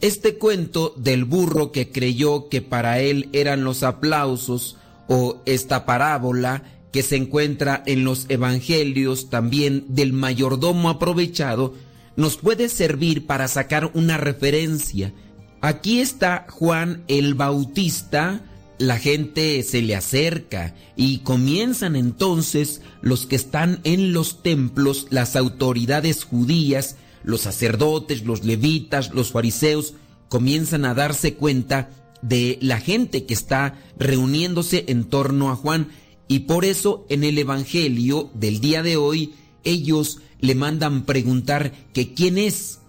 [0.00, 4.76] Este cuento del burro que creyó que para él eran los aplausos
[5.08, 6.62] o esta parábola
[6.92, 11.74] que se encuentra en los evangelios también del mayordomo aprovechado
[12.16, 15.12] nos puede servir para sacar una referencia.
[15.60, 18.42] Aquí está Juan el Bautista,
[18.78, 25.34] la gente se le acerca y comienzan entonces los que están en los templos, las
[25.34, 29.94] autoridades judías, los sacerdotes, los levitas, los fariseos,
[30.28, 31.90] comienzan a darse cuenta
[32.22, 35.88] de la gente que está reuniéndose en torno a Juan
[36.26, 39.34] y por eso en el Evangelio del día de hoy
[39.64, 42.80] ellos le mandan preguntar que quién es.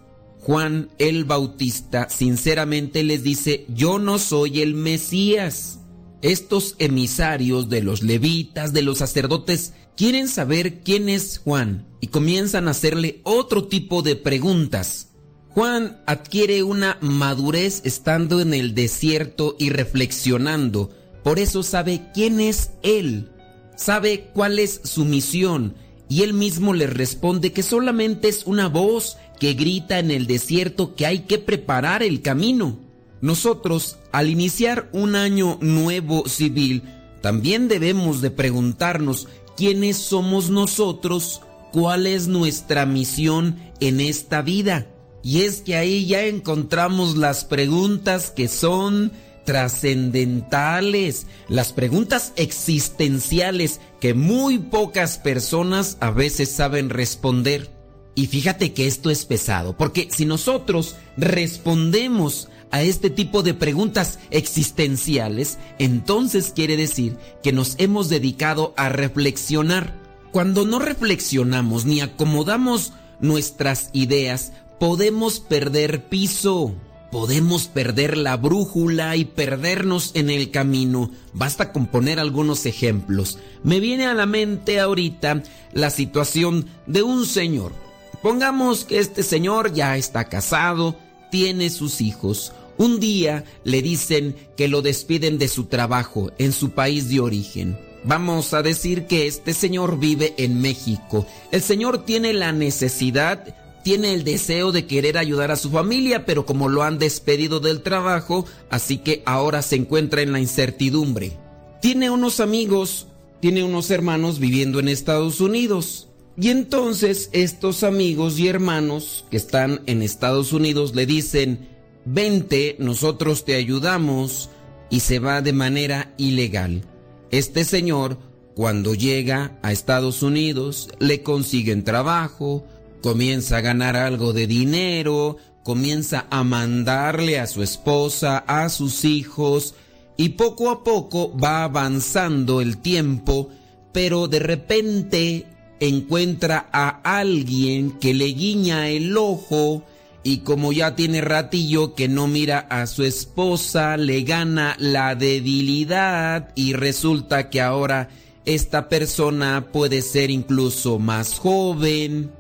[0.42, 5.80] Juan el Bautista sinceramente les dice, yo no soy el Mesías.
[6.22, 12.68] Estos emisarios de los levitas, de los sacerdotes, quieren saber quién es Juan y comienzan
[12.68, 15.10] a hacerle otro tipo de preguntas.
[15.50, 20.92] Juan adquiere una madurez estando en el desierto y reflexionando.
[21.24, 23.32] Por eso sabe quién es Él,
[23.76, 25.76] sabe cuál es su misión
[26.10, 30.96] y Él mismo le responde que solamente es una voz que grita en el desierto
[30.96, 32.89] que hay que preparar el camino.
[33.22, 36.84] Nosotros, al iniciar un año nuevo civil,
[37.22, 39.28] también debemos de preguntarnos
[39.58, 41.42] quiénes somos nosotros,
[41.72, 44.88] cuál es nuestra misión en esta vida.
[45.22, 49.12] Y es que ahí ya encontramos las preguntas que son
[49.44, 57.70] trascendentales, las preguntas existenciales que muy pocas personas a veces saben responder.
[58.16, 64.20] Y fíjate que esto es pesado, porque si nosotros respondemos a este tipo de preguntas
[64.32, 69.94] existenciales, entonces quiere decir que nos hemos dedicado a reflexionar.
[70.32, 76.76] Cuando no reflexionamos ni acomodamos nuestras ideas, podemos perder piso,
[77.12, 81.12] podemos perder la brújula y perdernos en el camino.
[81.34, 83.40] Basta con poner algunos ejemplos.
[83.64, 85.44] Me viene a la mente ahorita
[85.74, 87.74] la situación de un señor.
[88.22, 90.96] Pongamos que este señor ya está casado,
[91.32, 92.54] tiene sus hijos.
[92.80, 97.78] Un día le dicen que lo despiden de su trabajo en su país de origen.
[98.06, 101.28] Vamos a decir que este señor vive en México.
[101.52, 106.46] El señor tiene la necesidad tiene el deseo de querer ayudar a su familia, pero
[106.46, 111.38] como lo han despedido del trabajo, así que ahora se encuentra en la incertidumbre.
[111.82, 113.08] Tiene unos amigos,
[113.40, 116.08] tiene unos hermanos viviendo en Estados Unidos.
[116.38, 121.68] Y entonces estos amigos y hermanos que están en Estados Unidos le dicen,
[122.06, 124.50] vente, nosotros te ayudamos,
[124.90, 126.84] y se va de manera ilegal.
[127.32, 128.18] Este señor,
[128.56, 132.66] cuando llega a Estados Unidos, le consiguen trabajo,
[133.02, 139.76] comienza a ganar algo de dinero, comienza a mandarle a su esposa, a sus hijos,
[140.18, 143.50] y poco a poco va avanzando el tiempo,
[143.94, 145.46] pero de repente
[145.80, 149.84] encuentra a alguien que le guiña el ojo
[150.24, 156.50] y como ya tiene ratillo que no mira a su esposa, le gana la debilidad
[156.56, 158.10] y resulta que ahora
[158.46, 162.32] esta persona puede ser incluso más joven,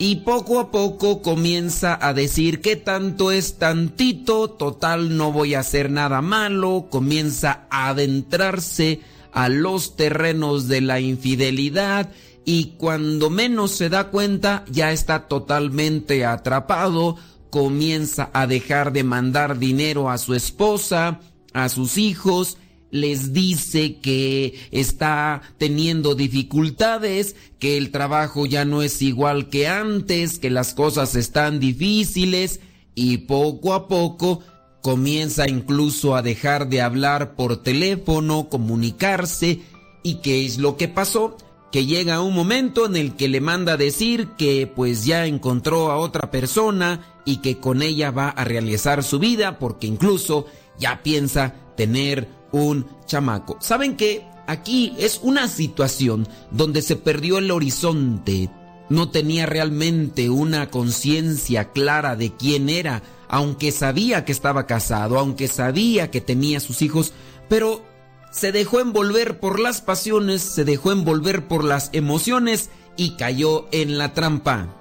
[0.00, 5.60] y poco a poco comienza a decir que tanto es tantito, total no voy a
[5.60, 9.00] hacer nada malo, comienza a adentrarse
[9.32, 12.10] a los terrenos de la infidelidad
[12.50, 17.16] y cuando menos se da cuenta ya está totalmente atrapado,
[17.50, 21.20] comienza a dejar de mandar dinero a su esposa,
[21.52, 22.56] a sus hijos,
[22.90, 30.38] les dice que está teniendo dificultades, que el trabajo ya no es igual que antes,
[30.38, 32.60] que las cosas están difíciles
[32.94, 34.42] y poco a poco
[34.80, 39.60] comienza incluso a dejar de hablar por teléfono, comunicarse
[40.02, 41.36] y qué es lo que pasó
[41.70, 45.98] que llega un momento en el que le manda decir que pues ya encontró a
[45.98, 50.46] otra persona y que con ella va a realizar su vida porque incluso
[50.78, 53.58] ya piensa tener un chamaco.
[53.60, 54.26] ¿Saben qué?
[54.46, 58.48] Aquí es una situación donde se perdió el horizonte.
[58.88, 65.48] No tenía realmente una conciencia clara de quién era, aunque sabía que estaba casado, aunque
[65.48, 67.12] sabía que tenía sus hijos,
[67.50, 67.82] pero
[68.30, 73.98] se dejó envolver por las pasiones, se dejó envolver por las emociones y cayó en
[73.98, 74.74] la trampa.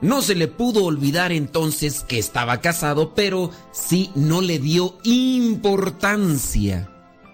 [0.00, 6.90] No se le pudo olvidar entonces que estaba casado, pero sí no le dio importancia.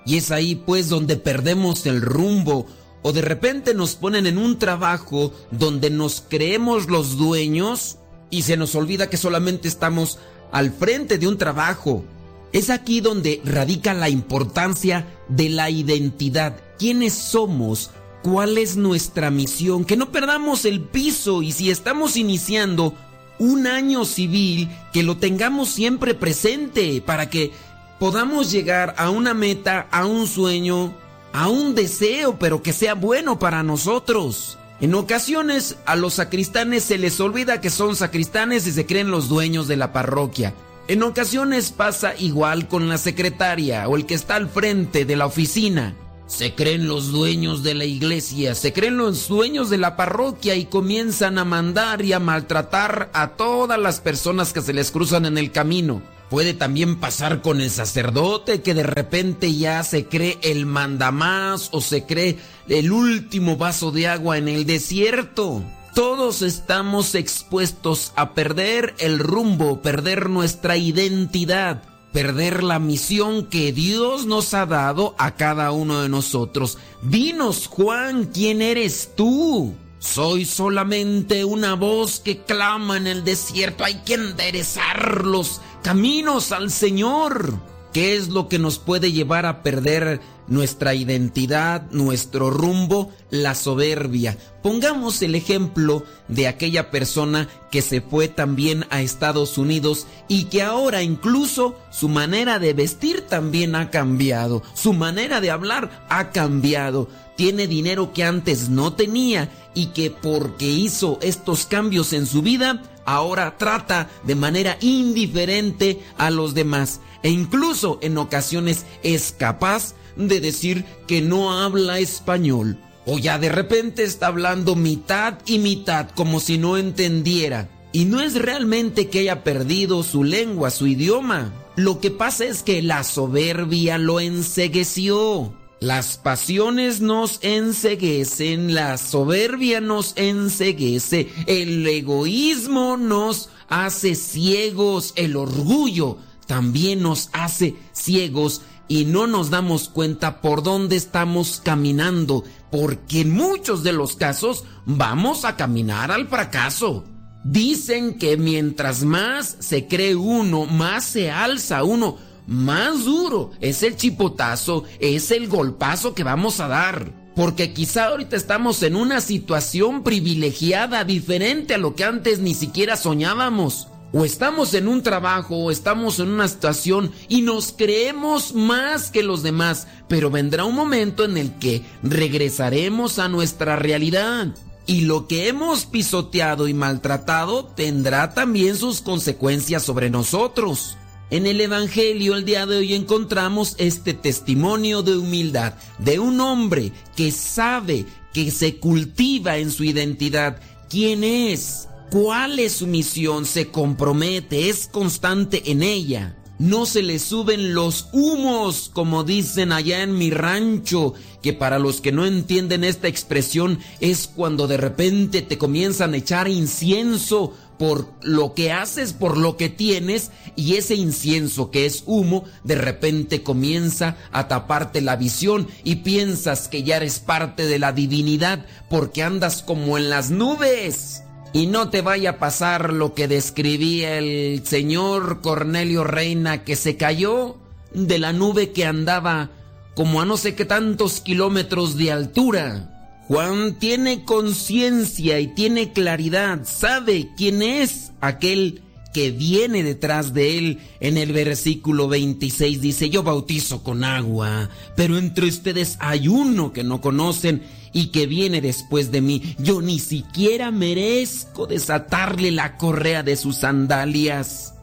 [0.07, 2.67] Y es ahí pues donde perdemos el rumbo
[3.03, 7.99] o de repente nos ponen en un trabajo donde nos creemos los dueños
[8.31, 10.19] y se nos olvida que solamente estamos
[10.53, 12.05] al frente de un trabajo.
[12.53, 16.61] Es aquí donde radica la importancia de la identidad.
[16.79, 17.91] ¿Quiénes somos?
[18.23, 19.85] ¿Cuál es nuestra misión?
[19.85, 22.95] Que no perdamos el piso y si estamos iniciando
[23.39, 27.53] un año civil, que lo tengamos siempre presente para que
[27.99, 30.93] podamos llegar a una meta, a un sueño,
[31.33, 34.59] a un deseo, pero que sea bueno para nosotros.
[34.81, 39.29] En ocasiones a los sacristanes se les olvida que son sacristanes y se creen los
[39.29, 40.55] dueños de la parroquia.
[40.91, 45.27] En ocasiones pasa igual con la secretaria o el que está al frente de la
[45.27, 45.95] oficina.
[46.27, 50.65] Se creen los dueños de la iglesia, se creen los dueños de la parroquia y
[50.65, 55.39] comienzan a mandar y a maltratar a todas las personas que se les cruzan en
[55.39, 56.03] el camino.
[56.29, 61.81] Puede también pasar con el sacerdote que de repente ya se cree el mandamás o
[61.81, 62.37] se cree
[62.69, 65.63] el último vaso de agua en el desierto.
[65.95, 74.25] Todos estamos expuestos a perder el rumbo, perder nuestra identidad, perder la misión que Dios
[74.27, 76.79] nos ha dado a cada uno de nosotros.
[77.03, 79.75] Dinos, Juan, ¿quién eres tú?
[79.99, 83.85] Soy solamente una voz que clama en el desierto.
[83.85, 87.59] Hay que enderezar los caminos al Señor.
[87.93, 90.21] ¿Qué es lo que nos puede llevar a perder
[90.51, 93.11] nuestra identidad, nuestro rumbo?
[93.31, 94.37] La soberbia.
[94.63, 100.63] Pongamos el ejemplo de aquella persona que se fue también a Estados Unidos y que
[100.63, 107.09] ahora incluso su manera de vestir también ha cambiado, su manera de hablar ha cambiado,
[107.37, 112.83] tiene dinero que antes no tenía y que porque hizo estos cambios en su vida,
[113.07, 119.95] ahora trata de manera indiferente a los demás e incluso en ocasiones es capaz
[120.29, 126.11] de decir que no habla español o ya de repente está hablando mitad y mitad
[126.11, 127.69] como si no entendiera.
[127.93, 131.53] Y no es realmente que haya perdido su lengua, su idioma.
[131.75, 135.55] Lo que pasa es que la soberbia lo ensegueció.
[135.81, 146.19] Las pasiones nos enseguecen, la soberbia nos enseguece, el egoísmo nos hace ciegos, el orgullo
[146.47, 148.61] también nos hace ciegos
[148.91, 152.43] y no nos damos cuenta por dónde estamos caminando,
[152.73, 157.05] porque en muchos de los casos vamos a caminar al fracaso.
[157.45, 162.17] Dicen que mientras más se cree uno, más se alza uno,
[162.49, 167.13] más duro es el chipotazo, es el golpazo que vamos a dar.
[167.37, 172.97] Porque quizá ahorita estamos en una situación privilegiada, diferente a lo que antes ni siquiera
[172.97, 173.87] soñábamos.
[174.13, 179.23] O estamos en un trabajo, o estamos en una situación y nos creemos más que
[179.23, 184.49] los demás, pero vendrá un momento en el que regresaremos a nuestra realidad.
[184.87, 190.97] Y lo que hemos pisoteado y maltratado tendrá también sus consecuencias sobre nosotros.
[191.31, 196.91] En el Evangelio el día de hoy encontramos este testimonio de humildad de un hombre
[197.15, 203.69] que sabe que se cultiva en su identidad quién es, cuál es su misión, se
[203.69, 206.37] compromete, es constante en ella.
[206.59, 212.03] No se le suben los humos, como dicen allá en mi rancho, que para los
[212.03, 218.13] que no entienden esta expresión es cuando de repente te comienzan a echar incienso por
[218.21, 223.43] lo que haces, por lo que tienes, y ese incienso que es humo, de repente
[223.43, 229.23] comienza a taparte la visión y piensas que ya eres parte de la divinidad porque
[229.23, 231.23] andas como en las nubes.
[231.53, 236.97] Y no te vaya a pasar lo que describía el señor Cornelio Reina que se
[236.97, 237.57] cayó
[237.93, 239.51] de la nube que andaba
[239.95, 243.21] como a no sé qué tantos kilómetros de altura.
[243.27, 248.83] Juan tiene conciencia y tiene claridad, sabe quién es aquel
[249.13, 250.79] que viene detrás de él.
[251.01, 256.85] En el versículo 26 dice, yo bautizo con agua, pero entre ustedes hay uno que
[256.85, 259.57] no conocen y que viene después de mí.
[259.59, 264.75] Yo ni siquiera merezco desatarle la correa de sus sandalias.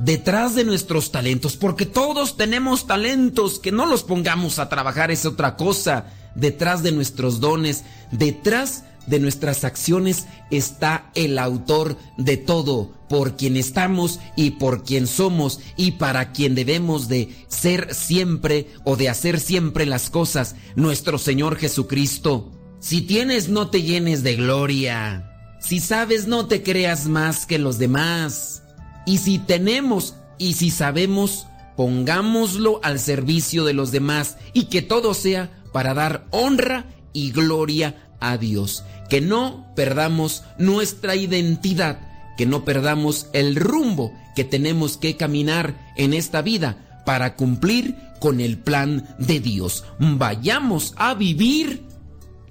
[0.00, 5.24] Detrás de nuestros talentos, porque todos tenemos talentos, que no los pongamos a trabajar es
[5.24, 12.92] otra cosa detrás de nuestros dones, detrás de nuestras acciones está el autor de todo,
[13.08, 18.96] por quien estamos y por quien somos y para quien debemos de ser siempre o
[18.96, 22.50] de hacer siempre las cosas, nuestro Señor Jesucristo.
[22.84, 25.56] Si tienes, no te llenes de gloria.
[25.58, 28.62] Si sabes, no te creas más que los demás.
[29.06, 31.46] Y si tenemos y si sabemos,
[31.78, 36.84] pongámoslo al servicio de los demás y que todo sea para dar honra
[37.14, 38.84] y gloria a Dios.
[39.08, 42.00] Que no perdamos nuestra identidad,
[42.36, 48.42] que no perdamos el rumbo que tenemos que caminar en esta vida para cumplir con
[48.42, 49.86] el plan de Dios.
[49.98, 51.93] Vayamos a vivir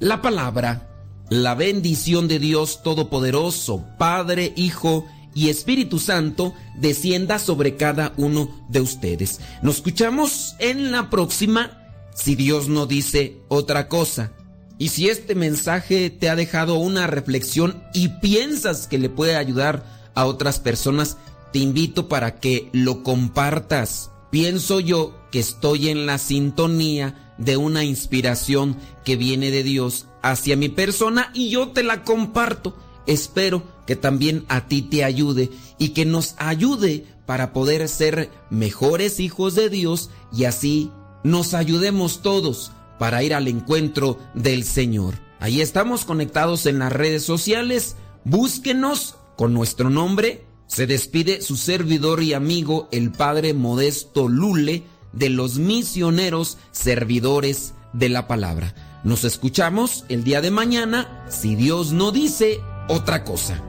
[0.03, 0.89] la palabra.
[1.29, 8.81] La bendición de Dios Todopoderoso, Padre, Hijo y Espíritu Santo, descienda sobre cada uno de
[8.81, 9.39] ustedes.
[9.61, 11.79] Nos escuchamos en la próxima,
[12.13, 14.33] si Dios no dice otra cosa.
[14.77, 19.85] Y si este mensaje te ha dejado una reflexión y piensas que le puede ayudar
[20.15, 21.17] a otras personas,
[21.53, 24.11] te invito para que lo compartas.
[24.31, 30.55] Pienso yo que estoy en la sintonía de una inspiración que viene de Dios hacia
[30.55, 32.75] mi persona y yo te la comparto.
[33.05, 39.19] Espero que también a ti te ayude y que nos ayude para poder ser mejores
[39.19, 40.91] hijos de Dios y así
[41.23, 45.15] nos ayudemos todos para ir al encuentro del Señor.
[45.39, 47.95] Ahí estamos conectados en las redes sociales.
[48.23, 50.45] Búsquenos con nuestro nombre.
[50.67, 54.83] Se despide su servidor y amigo, el Padre Modesto Lule,
[55.13, 58.73] de los misioneros servidores de la palabra.
[59.03, 63.63] Nos escuchamos el día de mañana, si Dios no dice otra cosa.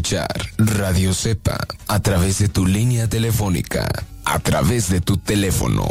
[0.00, 3.86] escuchar Radio Cepa a través de tu línea telefónica,
[4.24, 5.86] a través de tu teléfono.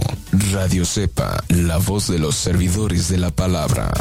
[0.51, 3.91] Radio Cepa, la voz de los servidores de la palabra.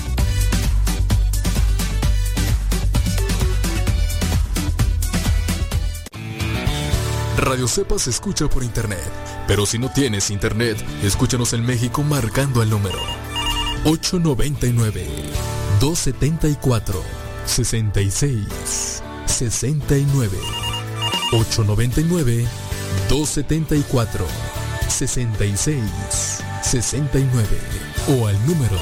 [7.36, 9.12] Radio Cepa se escucha por internet,
[9.47, 12.98] pero si no tienes internet, escúchanos en México marcando el número
[13.85, 15.06] 899
[15.80, 17.02] 274
[17.44, 18.97] 66
[19.39, 20.36] 69
[21.32, 22.44] 899
[23.09, 24.27] 274
[24.89, 25.81] 66
[26.62, 27.47] 69
[28.09, 28.77] o al número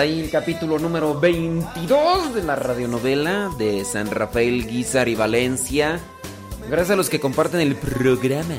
[0.01, 5.99] ahí el capítulo número 22 de la radionovela de San Rafael Guizar y Valencia.
[6.67, 8.55] Gracias a los que comparten el programa.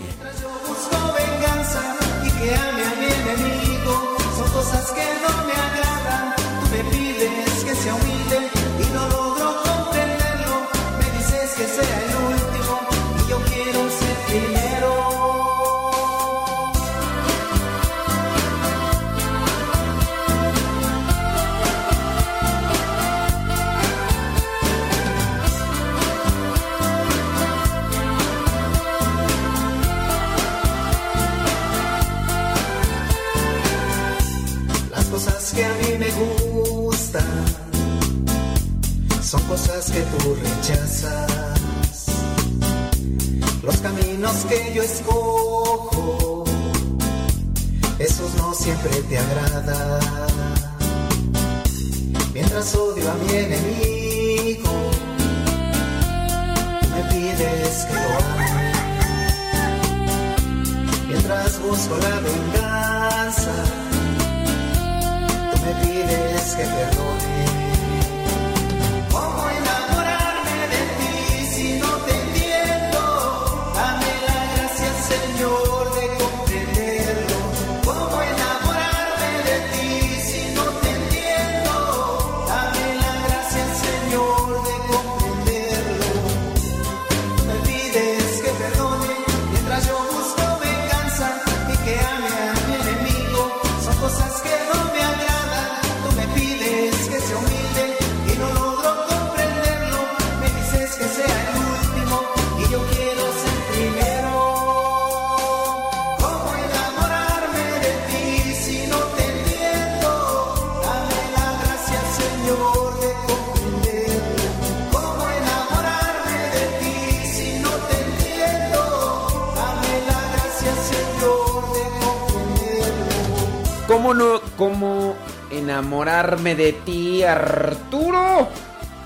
[126.55, 128.49] De ti, Arturo.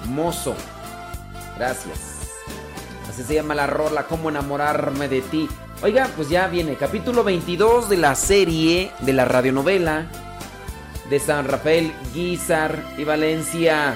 [0.06, 0.54] Mozo.
[1.56, 2.16] Gracias.
[3.08, 5.48] Así se llama la rola, cómo enamorarme de ti.
[5.82, 10.06] Oiga, pues ya viene capítulo 22 de la serie de la radionovela
[11.08, 13.94] de San Rafael Guizar y Valencia.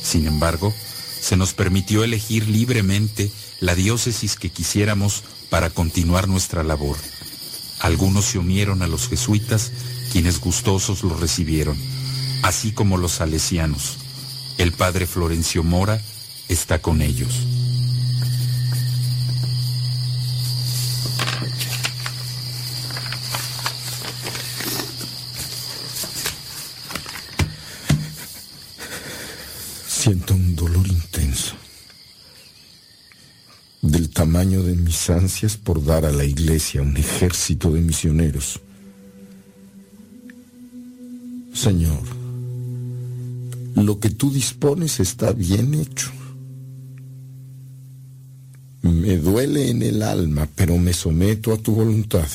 [0.00, 0.72] Sin embargo,
[1.20, 6.98] se nos permitió elegir libremente la diócesis que quisiéramos para continuar nuestra labor.
[7.80, 9.72] Algunos se unieron a los jesuitas,
[10.12, 11.76] quienes gustosos los recibieron,
[12.44, 14.05] así como los salesianos.
[14.58, 16.00] El padre Florencio Mora
[16.48, 17.46] está con ellos.
[29.86, 31.54] Siento un dolor intenso,
[33.82, 38.60] del tamaño de mis ansias por dar a la iglesia un ejército de misioneros.
[41.52, 42.15] Señor,
[43.82, 46.10] lo que tú dispones está bien hecho.
[48.82, 52.28] Me duele en el alma, pero me someto a tu voluntad.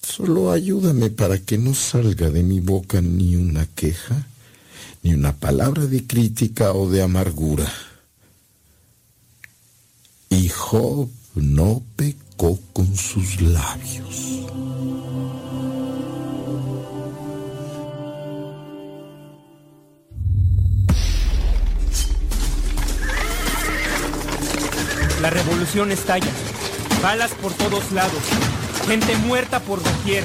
[0.00, 4.26] Solo ayúdame para que no salga de mi boca ni una queja,
[5.02, 7.72] ni una palabra de crítica o de amargura.
[10.28, 14.71] Y Job no pecó con sus labios.
[25.22, 26.26] La revolución estalla.
[27.00, 28.24] Balas por todos lados.
[28.88, 30.24] Gente muerta por doquier.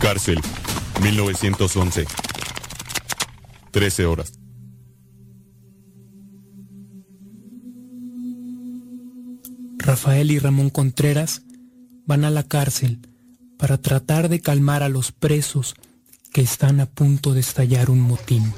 [0.00, 0.40] Cárcel,
[1.04, 2.06] 1911.
[3.72, 4.32] 13 horas.
[9.76, 11.42] Rafael y Ramón Contreras
[12.06, 13.00] van a la cárcel
[13.58, 15.74] para tratar de calmar a los presos
[16.32, 18.54] que están a punto de estallar un motín.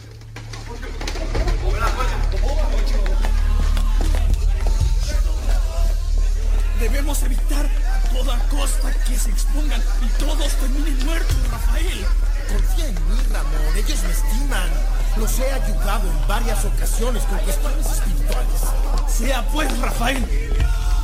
[6.79, 12.07] Debemos evitar a toda costa que se expongan y todos terminen muertos, Rafael.
[12.49, 13.77] Confía en mí, Ramón.
[13.77, 14.71] Ellos me estiman.
[15.17, 18.61] Los he ayudado en varias ocasiones con cuestiones espirituales.
[19.09, 20.25] Sea pues, Rafael.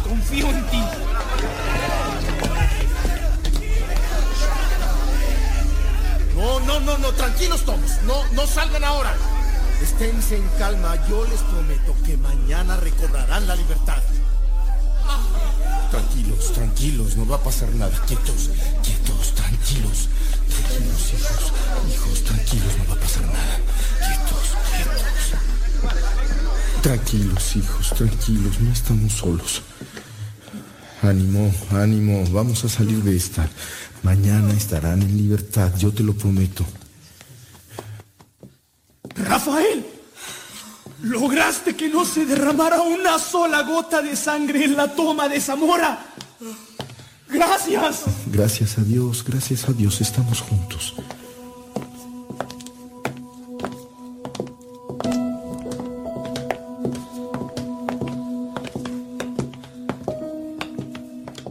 [0.04, 0.82] Confío en ti.
[6.36, 7.12] No, no, no, no.
[7.12, 8.02] Tranquilos todos.
[8.06, 9.14] No, no salgan ahora.
[9.80, 10.96] Esténse en calma.
[11.08, 14.02] Yo les prometo que mañana recobrarán la libertad.
[15.90, 17.16] Tranquilos, tranquilos.
[17.16, 17.92] No va a pasar nada.
[18.06, 18.50] Quietos,
[18.82, 20.08] quietos, tranquilos.
[20.48, 21.52] Tranquilos, hijos.
[21.92, 22.78] Hijos, tranquilos.
[22.78, 23.60] No va a pasar nada.
[23.98, 25.02] Quietos, quietos.
[26.82, 28.60] Tranquilos, hijos, tranquilos.
[28.60, 29.62] No estamos solos.
[31.02, 32.24] Ánimo, ánimo.
[32.30, 33.48] Vamos a salir de esta.
[34.02, 35.72] Mañana estarán en libertad.
[35.76, 36.64] Yo te lo prometo.
[39.14, 39.84] Rafael,
[41.02, 46.06] lograste que no se derramara una sola gota de sangre en la toma de Zamora.
[47.28, 48.04] Gracias.
[48.26, 50.00] Gracias a Dios, gracias a Dios.
[50.00, 50.94] Estamos juntos.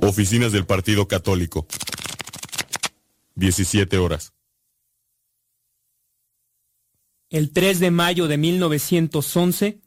[0.02, 1.66] Oficinas del Partido Católico.
[3.36, 4.34] 17 horas.
[7.32, 9.80] El 3 de mayo de 1911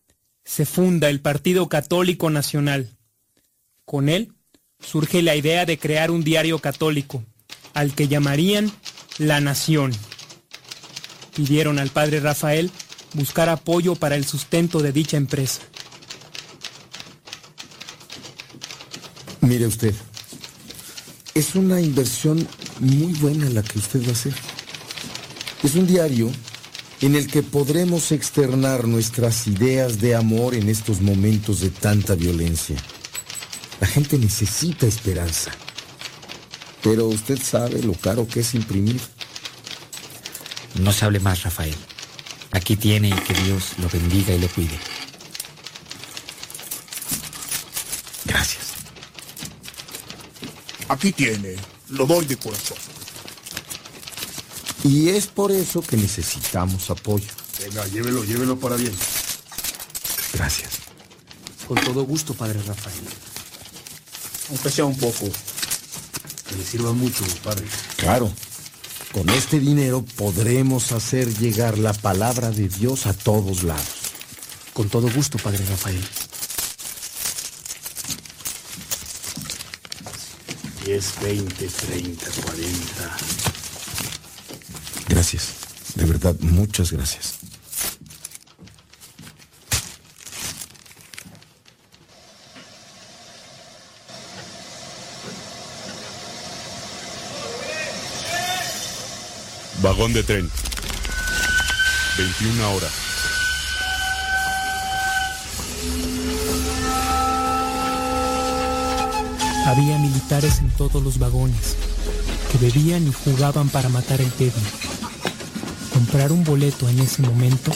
[0.46, 2.96] se funda el Partido Católico Nacional.
[3.84, 4.32] Con él
[4.80, 7.22] surge la idea de crear un diario católico,
[7.74, 8.72] al que llamarían
[9.18, 9.92] La Nación.
[11.36, 12.70] pidieron al padre Rafael
[13.12, 15.60] buscar apoyo para el sustento de dicha empresa.
[19.42, 19.94] Mire usted,
[21.34, 22.48] es una inversión
[22.80, 24.34] muy buena la que usted va a hacer.
[25.62, 26.30] Es un diario
[27.04, 32.76] en el que podremos externar nuestras ideas de amor en estos momentos de tanta violencia.
[33.78, 35.50] La gente necesita esperanza.
[36.82, 39.00] Pero usted sabe lo caro que es imprimir.
[40.80, 41.74] No se hable más, Rafael.
[42.52, 44.78] Aquí tiene y que Dios lo bendiga y lo cuide.
[48.24, 48.64] Gracias.
[50.88, 51.56] Aquí tiene.
[51.90, 52.78] Lo doy de corazón.
[54.84, 57.30] Y es por eso que necesitamos apoyo.
[57.58, 58.92] Venga, llévelo, llévelo para bien.
[60.34, 60.72] Gracias.
[61.66, 63.04] Con todo gusto, padre Rafael.
[64.50, 65.30] Aunque sea un poco.
[66.48, 67.64] Que le sirva mucho, padre.
[67.96, 68.30] Claro.
[69.12, 74.12] Con este dinero podremos hacer llegar la palabra de Dios a todos lados.
[74.74, 76.04] Con todo gusto, padre Rafael.
[80.84, 83.53] 10, 20, 30, 40.
[85.94, 87.38] De verdad, muchas gracias.
[99.82, 100.50] Vagón de tren.
[102.16, 102.90] 21 horas.
[109.66, 111.76] Había militares en todos los vagones,
[112.50, 114.52] que bebían y jugaban para matar el tedio.
[115.94, 117.70] Comprar un boleto en ese momento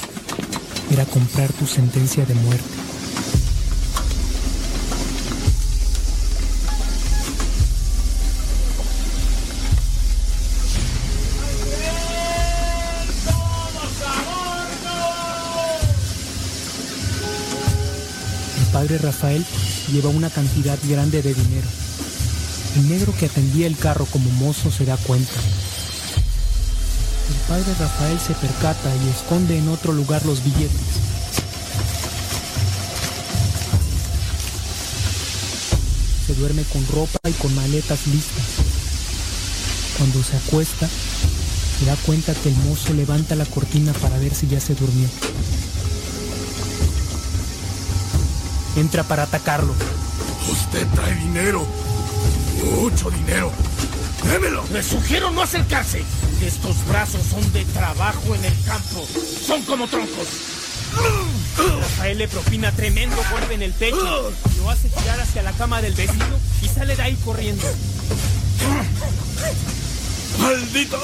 [0.91, 2.65] era comprar tu sentencia de muerte.
[18.59, 19.47] El padre Rafael
[19.93, 21.69] lleva una cantidad grande de dinero.
[22.75, 25.33] El negro que atendía el carro como mozo se da cuenta.
[27.49, 30.81] Padre Rafael se percata y esconde en otro lugar los billetes.
[36.27, 38.45] Se duerme con ropa y con maletas listas.
[39.97, 40.87] Cuando se acuesta,
[41.79, 45.09] se da cuenta que el mozo levanta la cortina para ver si ya se durmió.
[48.77, 49.73] Entra para atacarlo.
[50.53, 51.67] Usted trae dinero.
[52.63, 53.51] Mucho dinero.
[54.31, 54.65] Démelo.
[54.71, 56.05] Le sugiero no acercarse.
[56.43, 59.07] Estos brazos son de trabajo en el campo.
[59.47, 60.27] Son como troncos.
[61.81, 64.33] Rafael le propina tremendo golpe en el pecho.
[64.59, 67.67] Lo hace girar hacia la cama del vecino y sale de ahí corriendo.
[70.39, 71.01] ¡Maldito!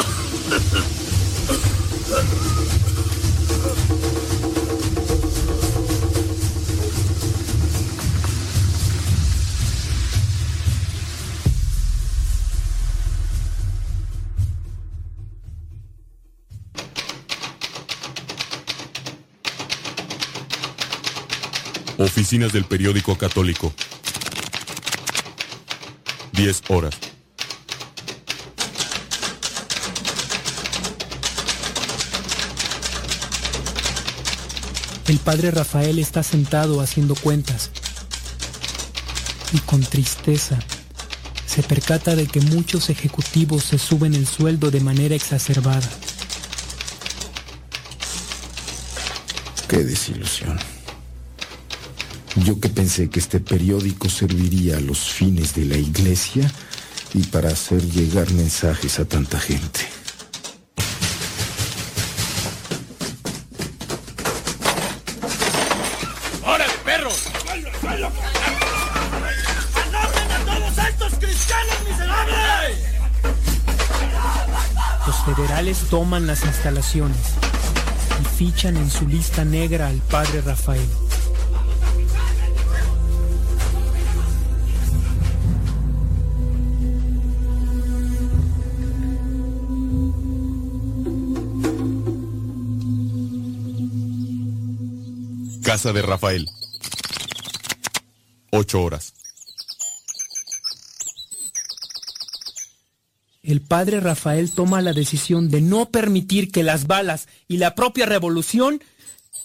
[22.34, 23.72] Oficinas del periódico católico.
[26.32, 26.92] 10 horas.
[35.06, 37.70] El padre Rafael está sentado haciendo cuentas
[39.52, 40.58] y con tristeza
[41.46, 45.88] se percata de que muchos ejecutivos se suben el sueldo de manera exacerbada.
[49.68, 50.73] Qué desilusión.
[52.36, 56.50] Yo que pensé que este periódico serviría a los fines de la iglesia
[57.14, 59.80] y para hacer llegar mensajes a tanta gente.
[66.44, 67.22] ¡Órale, perros!
[69.86, 72.78] ¡Anoten a todos estos cristianos miserables!
[75.06, 77.16] Los federales toman las instalaciones
[78.20, 81.03] y fichan en su lista negra al padre Rafael.
[95.92, 96.48] De Rafael.
[98.50, 99.12] 8 horas.
[103.42, 108.06] El padre Rafael toma la decisión de no permitir que las balas y la propia
[108.06, 108.82] revolución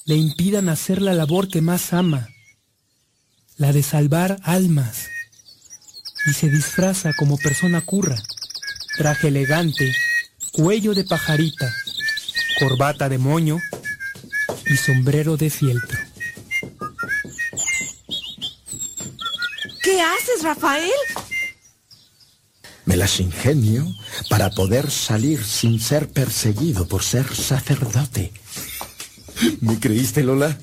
[0.05, 2.29] le impidan hacer la labor que más ama,
[3.57, 5.07] la de salvar almas.
[6.25, 8.15] Y se disfraza como persona curra,
[8.97, 9.93] traje elegante,
[10.53, 11.69] cuello de pajarita,
[12.59, 13.57] corbata de moño
[14.65, 16.08] y sombrero de fieltro.
[19.99, 20.89] ¿Qué haces, Rafael?
[22.85, 23.85] Me las ingenio
[24.29, 28.31] para poder salir sin ser perseguido por ser sacerdote.
[29.59, 30.57] ¿Me creíste, Lola?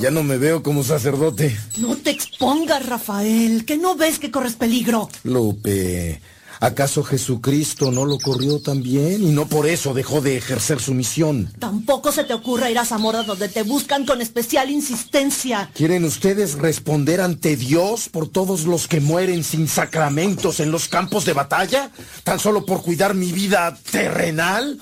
[0.00, 1.58] Ya no me veo como sacerdote.
[1.78, 5.10] No te expongas, Rafael, que no ves que corres peligro.
[5.24, 6.20] Lupe,
[6.60, 11.52] ¿acaso Jesucristo no lo corrió también y no por eso dejó de ejercer su misión?
[11.58, 15.70] Tampoco se te ocurra ir a Zamora donde te buscan con especial insistencia.
[15.74, 21.24] ¿Quieren ustedes responder ante Dios por todos los que mueren sin sacramentos en los campos
[21.24, 21.90] de batalla?
[22.24, 24.78] ¿Tan solo por cuidar mi vida terrenal?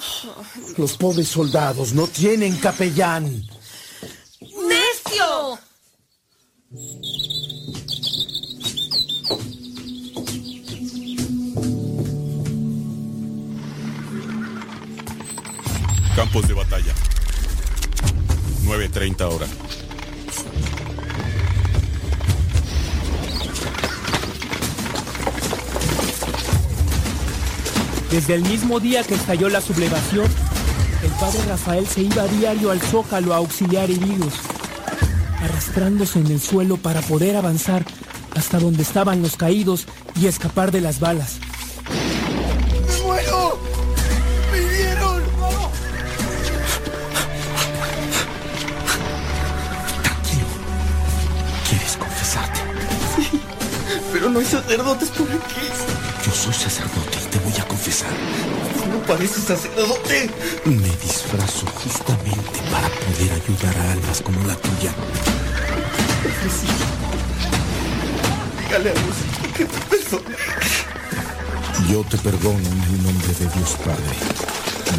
[0.77, 3.45] Los pobres soldados no tienen capellán.
[4.41, 5.59] ¡Necio!
[16.17, 16.95] Campos de batalla.
[18.67, 19.51] 9.30 horas.
[28.13, 30.27] Desde el mismo día que estalló la sublevación,
[31.03, 34.35] el padre Rafael se iba a diario al zócalo a auxiliar heridos,
[35.41, 37.85] arrastrándose en el suelo para poder avanzar
[38.37, 41.41] hasta donde estaban los caídos y escapar de las balas.
[54.25, 55.69] Pero no hay sacerdotes por aquí.
[56.25, 58.09] Yo soy sacerdote y te voy a confesar.
[58.91, 60.31] No pareces sacerdote.
[60.65, 64.95] Me disfrazo justamente para poder ayudar a almas como la tuya.
[66.49, 66.69] Sí.
[68.63, 69.17] Dígale a Dios
[69.55, 70.37] que me perdone.
[71.91, 74.17] Yo te perdono en el nombre de Dios Padre,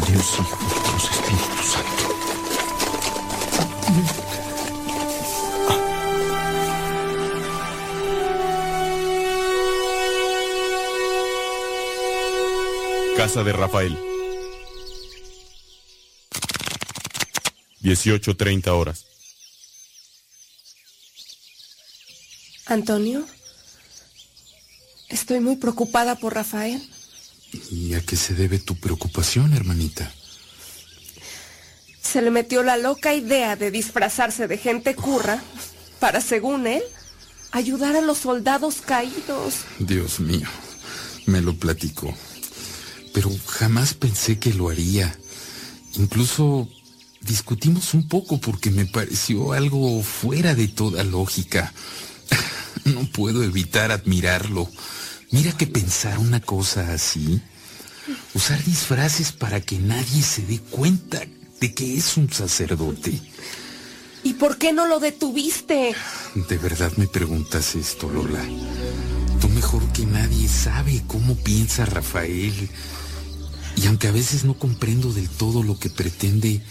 [0.06, 2.06] Dios Hijo y Dios Espíritu Santo.
[13.26, 13.98] Casa de Rafael.
[17.82, 19.04] 18.30 horas.
[22.66, 23.26] Antonio,
[25.08, 26.80] estoy muy preocupada por Rafael.
[27.72, 30.08] ¿Y a qué se debe tu preocupación, hermanita?
[32.00, 35.42] Se le metió la loca idea de disfrazarse de gente curra
[35.98, 36.84] para, según él,
[37.50, 39.64] ayudar a los soldados caídos.
[39.80, 40.46] Dios mío,
[41.26, 42.14] me lo platicó.
[43.16, 45.18] Pero jamás pensé que lo haría.
[45.94, 46.68] Incluso
[47.22, 51.72] discutimos un poco porque me pareció algo fuera de toda lógica.
[52.84, 54.70] No puedo evitar admirarlo.
[55.30, 57.40] Mira que pensar una cosa así,
[58.34, 61.22] usar disfraces para que nadie se dé cuenta
[61.58, 63.18] de que es un sacerdote.
[64.22, 65.94] ¿Y por qué no lo detuviste?
[66.34, 68.44] ¿De verdad me preguntas esto, Lola?
[69.40, 72.68] Tú mejor que nadie sabe cómo piensa Rafael.
[73.76, 76.62] Y aunque a veces no comprendo del todo lo que pretende,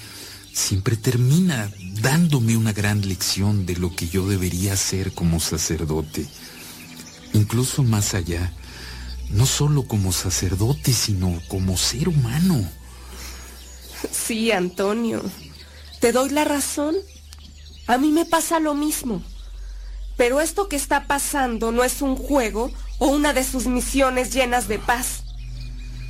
[0.54, 1.72] siempre termina
[2.02, 6.26] dándome una gran lección de lo que yo debería hacer como sacerdote.
[7.34, 8.52] Incluso más allá,
[9.30, 12.68] no solo como sacerdote, sino como ser humano.
[14.12, 15.22] Sí, Antonio.
[16.00, 16.96] Te doy la razón.
[17.88, 19.22] A mí me pasa lo mismo.
[20.18, 24.68] Pero esto que está pasando no es un juego o una de sus misiones llenas
[24.68, 25.25] de paz.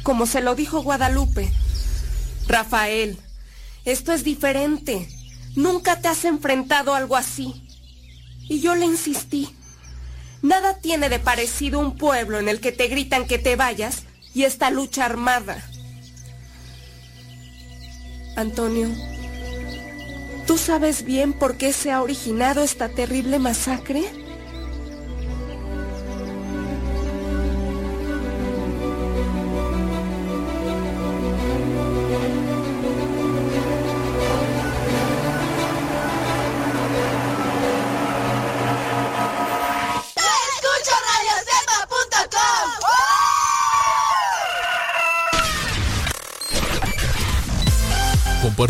[0.06, 1.52] Como se lo dijo Guadalupe.
[2.48, 3.18] Rafael,
[3.86, 5.10] esto es diferente.
[5.56, 7.68] Nunca te has enfrentado a algo así.
[8.44, 9.49] Y yo le insistí.
[10.44, 14.03] Nada tiene de parecido un pueblo en el que te gritan que te vayas
[14.36, 15.68] y esta lucha armada.
[18.36, 18.90] Antonio,
[20.45, 24.03] ¿tú sabes bien por qué se ha originado esta terrible masacre?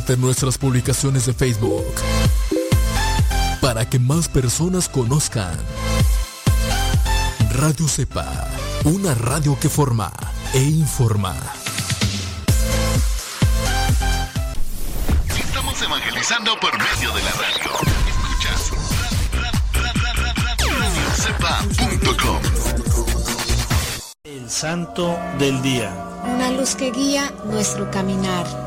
[0.05, 1.83] Comparte nuestras publicaciones de Facebook
[3.59, 5.57] para que más personas conozcan
[7.49, 8.47] Radio Cepa,
[8.83, 10.11] una radio que forma
[10.53, 11.35] e informa.
[15.27, 17.71] Estamos evangelizando por medio de la radio.
[18.11, 18.71] Escuchas
[21.79, 22.41] radiocepa.com.
[24.23, 25.91] El santo del día.
[26.25, 28.64] Una luz que guía nuestro caminar.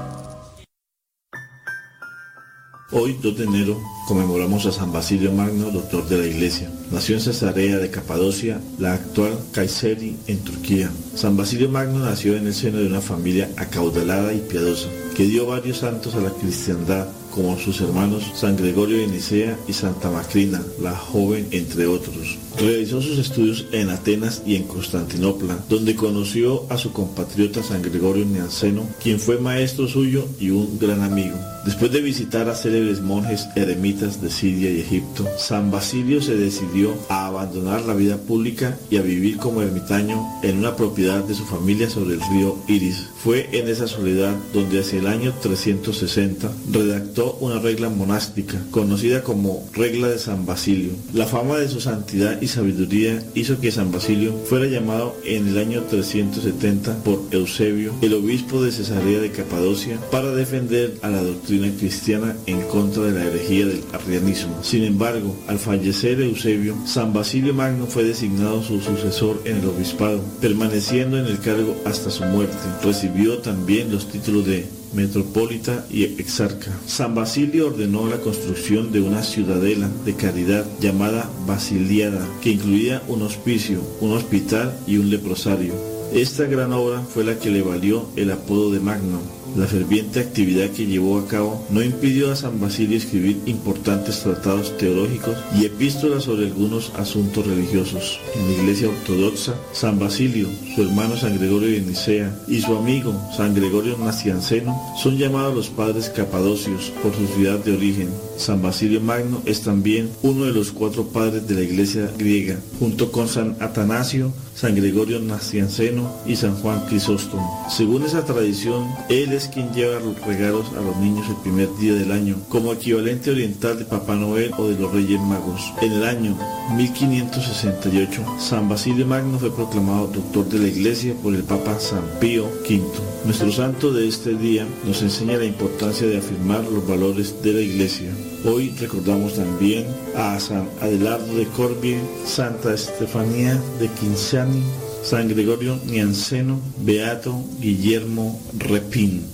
[2.91, 6.71] Hoy, 2 de enero, conmemoramos a San Basilio Magno, doctor de la Iglesia.
[6.91, 10.91] Nació en Cesarea de Capadocia, la actual Kayseri, en Turquía.
[11.15, 15.45] San Basilio Magno nació en el seno de una familia acaudalada y piadosa, que dio
[15.45, 20.63] varios santos a la cristiandad, como sus hermanos San Gregorio de Nicea y Santa Macrina,
[20.81, 22.39] la joven, entre otros.
[22.61, 28.25] Realizó sus estudios en Atenas y en Constantinopla, donde conoció a su compatriota San Gregorio
[28.25, 31.37] Nianceno, quien fue maestro suyo y un gran amigo.
[31.65, 36.95] Después de visitar a célebres monjes eremitas de Siria y Egipto, San Basilio se decidió
[37.11, 41.45] a abandonar la vida pública y a vivir como ermitaño en una propiedad de su
[41.45, 43.09] familia sobre el río Iris.
[43.23, 49.69] Fue en esa soledad donde hacia el año 360 redactó una regla monástica conocida como
[49.75, 50.93] Regla de San Basilio.
[51.13, 55.59] La fama de su santidad y sabiduría hizo que San Basilio fuera llamado en el
[55.59, 61.71] año 370 por Eusebio, el obispo de Cesarea de Capadocia, para defender a la doctrina
[61.79, 64.63] cristiana en contra de la herejía del arrianismo.
[64.63, 70.23] Sin embargo, al fallecer Eusebio, San Basilio Magno fue designado su sucesor en el obispado,
[70.41, 72.57] permaneciendo en el cargo hasta su muerte.
[72.83, 76.71] Recibió también los títulos de metropolita y exarca.
[76.87, 83.23] San Basilio ordenó la construcción de una ciudadela de caridad llamada Basiliada, que incluía un
[83.23, 85.88] hospicio, un hospital y un leprosario.
[86.13, 89.21] Esta gran obra fue la que le valió el apodo de Magno.
[89.57, 94.77] La ferviente actividad que llevó a cabo no impidió a San Basilio escribir importantes tratados
[94.79, 98.21] teológicos y epístolas sobre algunos asuntos religiosos.
[98.35, 103.15] En la Iglesia Ortodoxa, San Basilio, su hermano San Gregorio de Nicea y su amigo
[103.37, 108.28] San Gregorio Nacianceno son llamados los padres capadocios por su ciudad de origen.
[108.39, 113.11] San Basilio Magno es también uno de los cuatro padres de la Iglesia griega, junto
[113.11, 117.67] con San Atanasio, San Gregorio Nacianceno y San Juan Crisóstomo.
[117.69, 121.95] Según esa tradición, él es quien lleva los regalos a los niños el primer día
[121.95, 125.73] del año, como equivalente oriental de Papá Noel o de los Reyes Magos.
[125.81, 126.37] En el año
[126.77, 132.47] 1568, San Basilio Magno fue proclamado doctor de la Iglesia por el Papa San Pío
[132.69, 132.83] V.
[133.25, 137.61] Nuestro santo de este día nos enseña la importancia de afirmar los valores de la
[137.61, 138.11] Iglesia.
[138.45, 139.85] Hoy recordamos también
[140.17, 144.63] a San Adelardo de Corbie, Santa Estefanía de Quinciani,
[145.03, 149.27] San Gregorio Nianceno, Beato Guillermo Repín.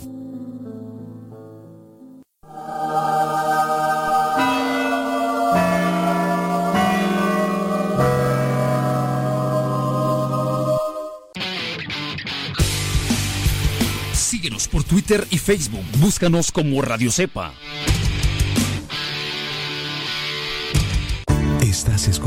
[14.15, 15.85] Síguenos por Twitter y Facebook.
[16.01, 17.53] Búscanos como Radio Cepa.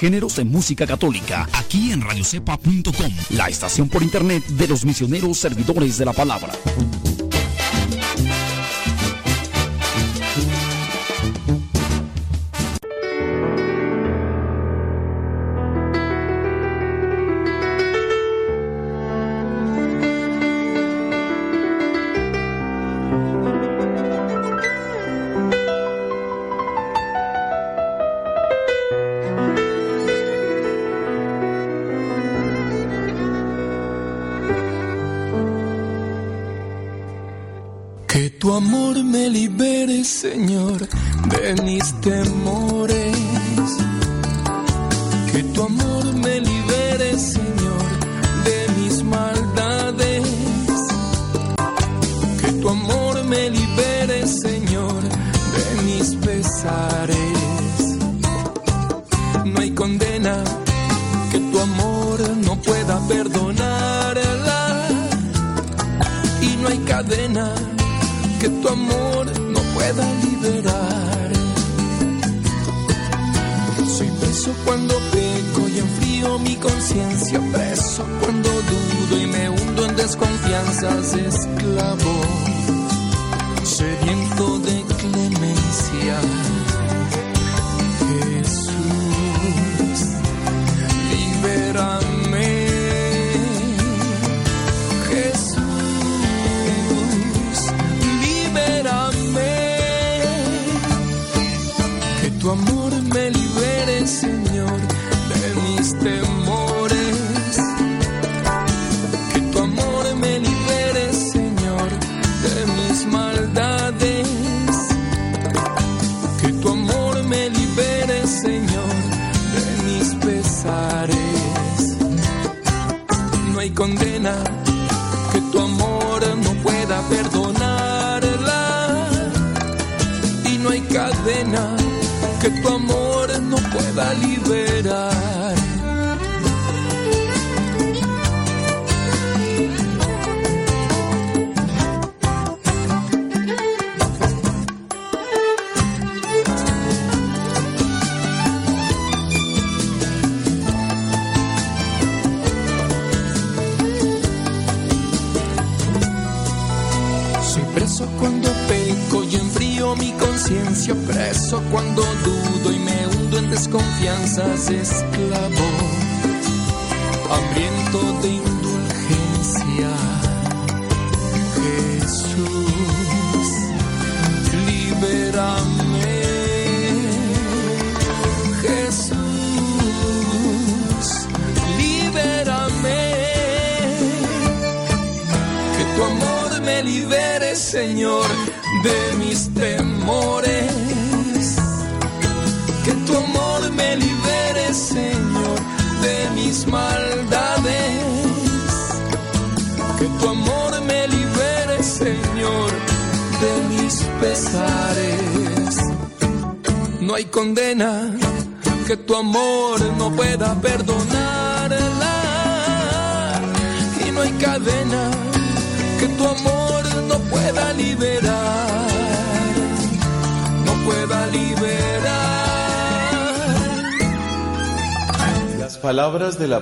[0.00, 5.98] géneros en música católica, aquí en radiocepa.com, la estación por internet de los misioneros servidores
[5.98, 6.54] de la palabra.
[39.40, 40.86] liberes, Señor,
[41.30, 42.99] de mis temores.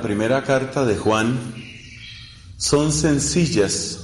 [0.00, 1.38] primera carta de Juan
[2.56, 3.98] son sencillas,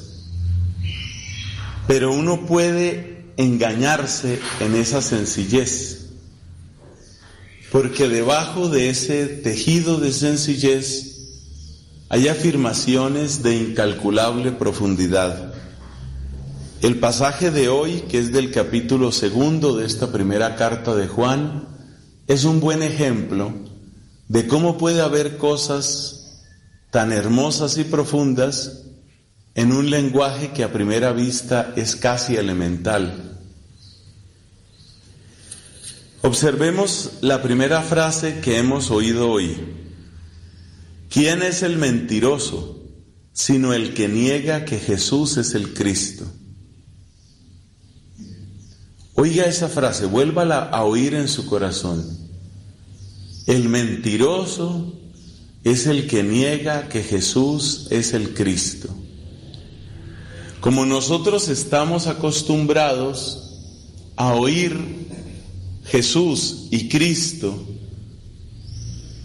[1.86, 6.10] pero uno puede engañarse en esa sencillez,
[7.72, 11.14] porque debajo de ese tejido de sencillez
[12.08, 15.52] hay afirmaciones de incalculable profundidad.
[16.80, 21.66] El pasaje de hoy, que es del capítulo segundo de esta primera carta de Juan,
[22.28, 23.52] es un buen ejemplo
[24.34, 26.40] de cómo puede haber cosas
[26.90, 28.82] tan hermosas y profundas
[29.54, 33.38] en un lenguaje que a primera vista es casi elemental.
[36.22, 39.56] Observemos la primera frase que hemos oído hoy.
[41.08, 42.82] ¿Quién es el mentiroso
[43.32, 46.24] sino el que niega que Jesús es el Cristo?
[49.14, 52.23] Oiga esa frase, vuélvala a oír en su corazón.
[53.46, 54.94] El mentiroso
[55.64, 58.88] es el que niega que Jesús es el Cristo.
[60.60, 63.60] Como nosotros estamos acostumbrados
[64.16, 64.78] a oír
[65.84, 67.62] Jesús y Cristo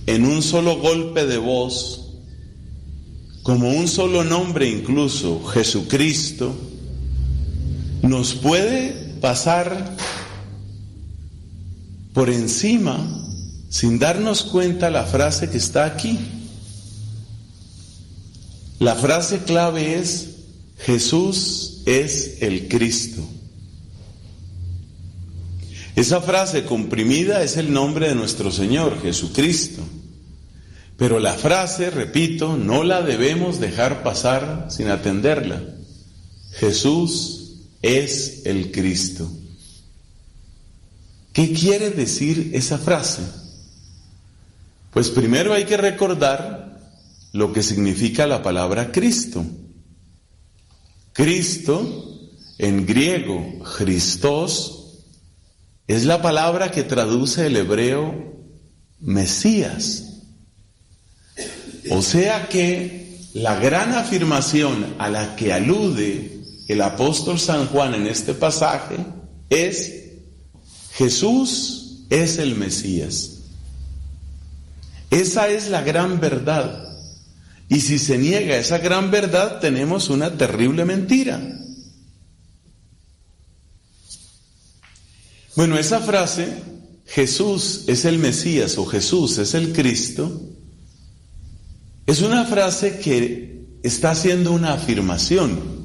[0.06, 2.10] en un solo golpe de voz,
[3.44, 6.54] como un solo nombre incluso, Jesucristo,
[8.02, 9.96] nos puede pasar
[12.14, 13.28] por encima
[13.70, 16.20] sin darnos cuenta la frase que está aquí.
[18.80, 20.30] La frase clave es
[20.80, 23.22] Jesús es el Cristo.
[25.96, 29.84] Esa frase comprimida es el nombre de nuestro Señor, Jesucristo.
[30.98, 35.62] Pero la frase, repito, no la debemos dejar pasar sin atenderla.
[36.54, 39.30] Jesús es el Cristo.
[41.34, 43.22] ¿Qué quiere decir esa frase?
[44.91, 46.80] Pues primero hay que recordar
[47.32, 49.45] lo que significa la palabra Cristo.
[51.14, 54.80] Cristo, en griego, Christos,
[55.88, 58.36] es la palabra que traduce el hebreo
[58.99, 60.06] Mesías.
[61.91, 68.07] O sea que la gran afirmación a la que alude el apóstol San Juan en
[68.07, 68.98] este pasaje
[69.49, 69.94] es
[70.94, 73.39] Jesús es el Mesías.
[75.10, 76.88] Esa es la gran verdad.
[77.68, 81.40] Y si se niega esa gran verdad, tenemos una terrible mentira.
[85.56, 86.48] Bueno, esa frase,
[87.06, 90.41] Jesús es el Mesías o Jesús es el Cristo,
[92.07, 95.80] es una frase que está haciendo una afirmación.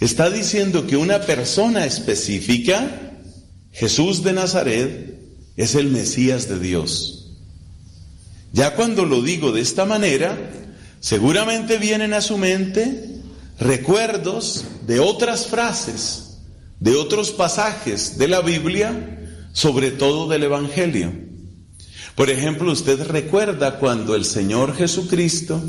[0.00, 3.18] Está diciendo que una persona específica,
[3.72, 5.18] Jesús de Nazaret,
[5.56, 7.19] es el Mesías de Dios.
[8.52, 10.36] Ya cuando lo digo de esta manera,
[10.98, 13.20] seguramente vienen a su mente
[13.58, 16.38] recuerdos de otras frases,
[16.80, 19.18] de otros pasajes de la Biblia,
[19.52, 21.12] sobre todo del Evangelio.
[22.16, 25.62] Por ejemplo, usted recuerda cuando el Señor Jesucristo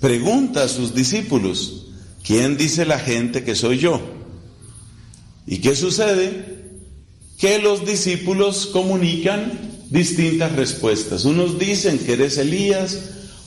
[0.00, 1.86] pregunta a sus discípulos,
[2.22, 4.00] ¿quién dice la gente que soy yo?
[5.46, 6.70] ¿Y qué sucede?
[7.38, 11.24] Que los discípulos comunican distintas respuestas.
[11.24, 12.98] Unos dicen que eres Elías,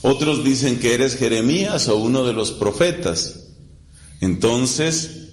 [0.02, 3.40] otros dicen que eres Jeremías o uno de los profetas.
[4.20, 5.28] Entonces,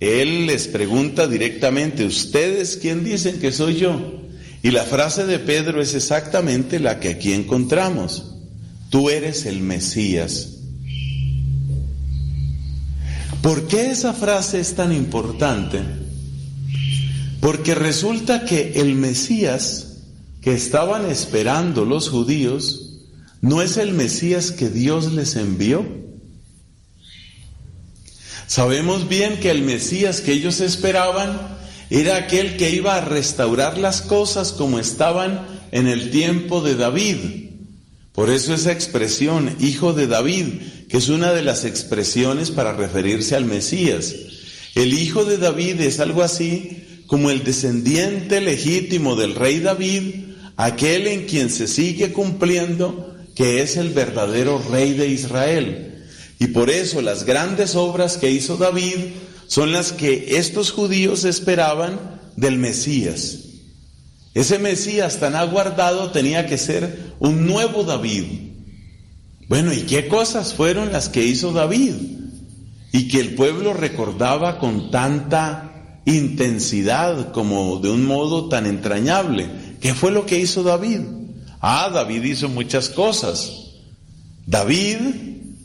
[0.00, 4.20] Él les pregunta directamente, ¿ustedes quién dicen que soy yo?
[4.62, 8.34] Y la frase de Pedro es exactamente la que aquí encontramos.
[8.90, 10.56] Tú eres el Mesías.
[13.42, 15.80] ¿Por qué esa frase es tan importante?
[17.40, 19.89] Porque resulta que el Mesías
[20.40, 22.90] que estaban esperando los judíos
[23.40, 25.86] no es el Mesías que Dios les envió.
[28.46, 31.58] Sabemos bien que el Mesías que ellos esperaban
[31.88, 37.16] era aquel que iba a restaurar las cosas como estaban en el tiempo de David.
[38.12, 40.46] Por eso esa expresión, hijo de David,
[40.88, 44.14] que es una de las expresiones para referirse al Mesías.
[44.74, 50.29] El hijo de David es algo así como el descendiente legítimo del rey David,
[50.64, 56.04] aquel en quien se sigue cumpliendo que es el verdadero rey de Israel.
[56.38, 58.96] Y por eso las grandes obras que hizo David
[59.46, 61.98] son las que estos judíos esperaban
[62.36, 63.38] del Mesías.
[64.34, 68.24] Ese Mesías tan aguardado tenía que ser un nuevo David.
[69.48, 71.94] Bueno, ¿y qué cosas fueron las que hizo David?
[72.92, 79.59] Y que el pueblo recordaba con tanta intensidad, como de un modo tan entrañable.
[79.80, 81.00] ¿Qué fue lo que hizo David?
[81.60, 83.50] Ah, David hizo muchas cosas.
[84.46, 84.96] David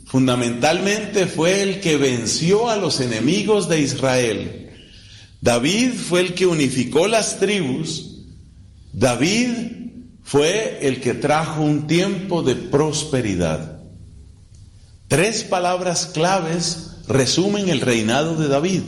[0.06, 4.70] fundamentalmente fue el que venció a los enemigos de Israel.
[5.40, 8.22] David fue el que unificó las tribus.
[8.92, 9.50] David
[10.22, 13.80] fue el que trajo un tiempo de prosperidad.
[15.08, 18.82] Tres palabras claves resumen el reinado de David.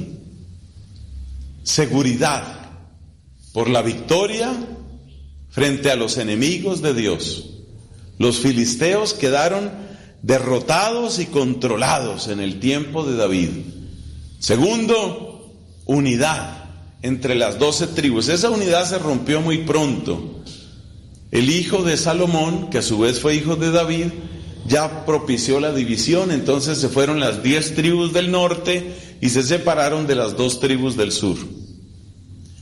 [1.63, 2.71] Seguridad
[3.53, 4.53] por la victoria
[5.51, 7.51] frente a los enemigos de Dios.
[8.19, 9.71] Los filisteos quedaron
[10.23, 13.51] derrotados y controlados en el tiempo de David.
[14.39, 15.55] Segundo,
[15.85, 16.65] unidad
[17.03, 18.29] entre las doce tribus.
[18.29, 20.43] Esa unidad se rompió muy pronto.
[21.31, 24.07] El hijo de Salomón, que a su vez fue hijo de David,
[24.67, 30.07] ya propició la división, entonces se fueron las diez tribus del norte y se separaron
[30.07, 31.37] de las dos tribus del sur.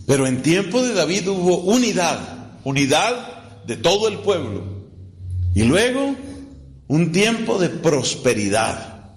[0.07, 2.36] Pero en tiempo de David hubo unidad,
[2.67, 4.65] unidad de todo el pueblo.
[5.55, 6.17] Y luego
[6.89, 9.13] un tiempo de prosperidad.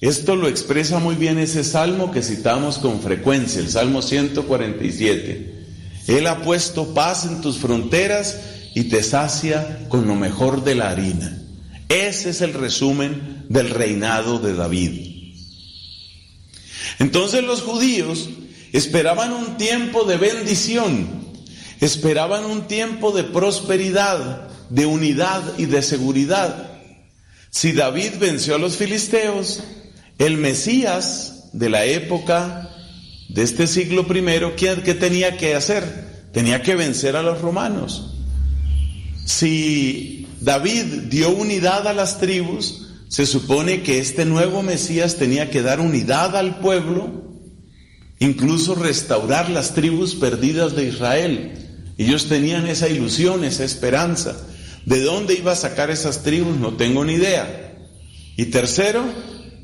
[0.00, 5.66] Esto lo expresa muy bien ese salmo que citamos con frecuencia, el Salmo 147.
[6.06, 8.38] Él ha puesto paz en tus fronteras
[8.76, 11.42] y te sacia con lo mejor de la harina.
[11.88, 15.34] Ese es el resumen del reinado de David.
[17.00, 18.28] Entonces los judíos
[18.72, 21.25] esperaban un tiempo de bendición,
[21.80, 26.72] esperaban un tiempo de prosperidad, de unidad y de seguridad.
[27.50, 29.62] Si David venció a los filisteos,
[30.18, 32.70] el Mesías de la época
[33.28, 36.28] de este siglo primero, ¿qué, tenía que hacer?
[36.32, 38.14] Tenía que vencer a los romanos.
[39.24, 45.62] Si David dio unidad a las tribus, se supone que este nuevo Mesías tenía que
[45.62, 47.32] dar unidad al pueblo,
[48.18, 51.65] incluso restaurar las tribus perdidas de Israel.
[51.98, 54.36] Ellos tenían esa ilusión, esa esperanza.
[54.84, 56.56] ¿De dónde iba a sacar esas tribus?
[56.56, 57.74] No tengo ni idea.
[58.36, 59.04] Y tercero,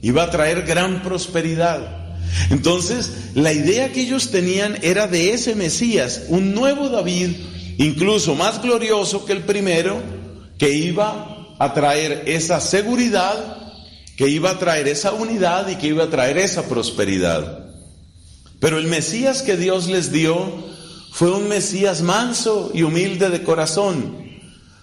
[0.00, 2.16] iba a traer gran prosperidad.
[2.50, 7.30] Entonces, la idea que ellos tenían era de ese Mesías, un nuevo David,
[7.78, 10.02] incluso más glorioso que el primero,
[10.58, 13.58] que iba a traer esa seguridad,
[14.16, 17.66] que iba a traer esa unidad y que iba a traer esa prosperidad.
[18.58, 20.71] Pero el Mesías que Dios les dio
[21.12, 24.16] fue un Mesías manso y humilde de corazón.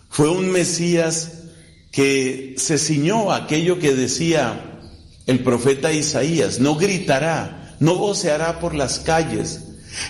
[0.10, 1.46] Fue un Mesías
[1.92, 4.80] que se ciñó a aquello que decía
[5.26, 9.62] el profeta Isaías, no gritará, no voceará por las calles.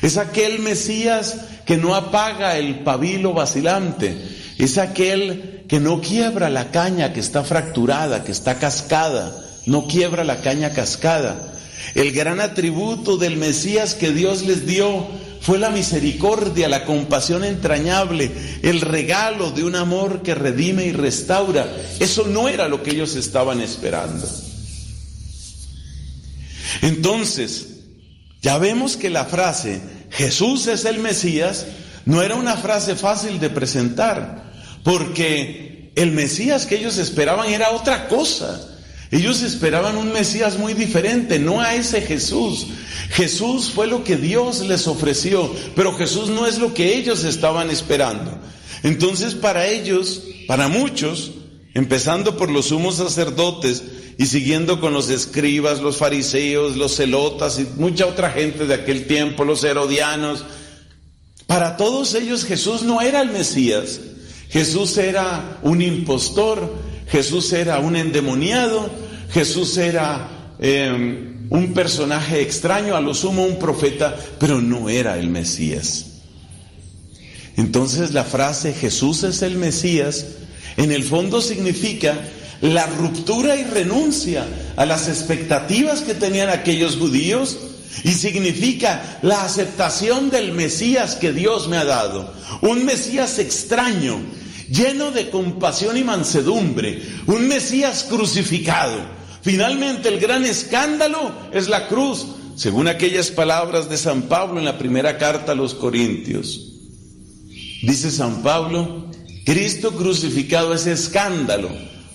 [0.01, 4.17] Es aquel Mesías que no apaga el pabilo vacilante,
[4.57, 10.25] es aquel que no quiebra la caña que está fracturada, que está cascada, no quiebra
[10.25, 11.53] la caña cascada.
[11.95, 15.07] El gran atributo del Mesías que Dios les dio
[15.41, 21.67] fue la misericordia, la compasión entrañable, el regalo de un amor que redime y restaura.
[21.99, 24.27] Eso no era lo que ellos estaban esperando.
[26.81, 27.67] Entonces,
[28.41, 31.65] ya vemos que la frase Jesús es el Mesías
[32.05, 34.51] no era una frase fácil de presentar,
[34.83, 38.78] porque el Mesías que ellos esperaban era otra cosa.
[39.11, 42.67] Ellos esperaban un Mesías muy diferente, no a ese Jesús.
[43.09, 47.71] Jesús fue lo que Dios les ofreció, pero Jesús no es lo que ellos estaban
[47.71, 48.37] esperando.
[48.83, 51.31] Entonces para ellos, para muchos,
[51.73, 53.83] empezando por los sumos sacerdotes
[54.19, 59.07] y siguiendo con los escribas, los fariseos, los celotas y mucha otra gente de aquel
[59.07, 60.45] tiempo, los herodianos,
[61.47, 63.99] para todos ellos Jesús no era el Mesías,
[64.49, 66.71] Jesús era un impostor,
[67.11, 68.89] Jesús era un endemoniado,
[69.31, 75.29] Jesús era eh, un personaje extraño, a lo sumo un profeta, pero no era el
[75.29, 76.05] Mesías.
[77.57, 80.25] Entonces la frase Jesús es el Mesías,
[80.77, 82.17] en el fondo significa
[82.61, 84.45] la ruptura y renuncia
[84.75, 87.57] a las expectativas que tenían aquellos judíos
[88.03, 92.33] y significa la aceptación del Mesías que Dios me ha dado.
[92.61, 94.21] Un Mesías extraño,
[94.69, 98.97] lleno de compasión y mansedumbre, un Mesías crucificado.
[99.41, 104.77] Finalmente el gran escándalo es la cruz, según aquellas palabras de San Pablo en la
[104.77, 106.73] primera carta a los Corintios.
[107.81, 109.09] Dice San Pablo,
[109.45, 111.69] Cristo crucificado es escándalo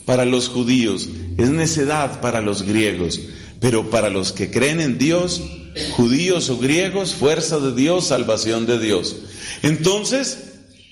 [0.05, 1.09] para los judíos,
[1.39, 3.21] es necedad para los griegos,
[3.61, 5.41] pero para los que creen en Dios,
[5.97, 9.17] judíos o griegos, fuerza de Dios, salvación de Dios.
[9.63, 10.39] Entonces,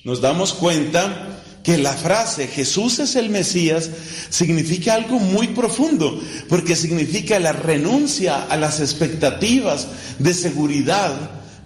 [0.05, 3.91] nos damos cuenta que la frase Jesús es el Mesías
[4.31, 11.15] significa algo muy profundo, porque significa la renuncia a las expectativas de seguridad,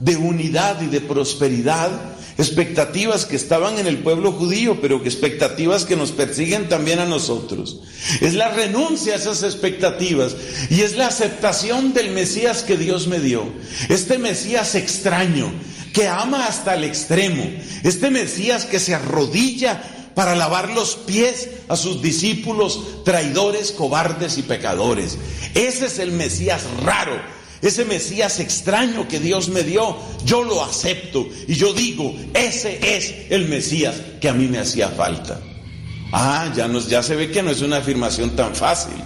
[0.00, 1.90] de unidad y de prosperidad
[2.38, 7.06] expectativas que estaban en el pueblo judío, pero que expectativas que nos persiguen también a
[7.06, 7.80] nosotros.
[8.20, 10.36] Es la renuncia a esas expectativas
[10.68, 13.44] y es la aceptación del Mesías que Dios me dio.
[13.88, 15.50] Este Mesías extraño,
[15.96, 17.42] que ama hasta el extremo.
[17.82, 19.82] Este Mesías que se arrodilla
[20.14, 25.16] para lavar los pies a sus discípulos traidores, cobardes y pecadores.
[25.54, 27.18] Ese es el Mesías raro,
[27.62, 29.96] ese Mesías extraño que Dios me dio,
[30.26, 34.90] yo lo acepto y yo digo, ese es el Mesías que a mí me hacía
[34.90, 35.40] falta.
[36.12, 38.96] Ah, ya, nos, ya se ve que no es una afirmación tan fácil,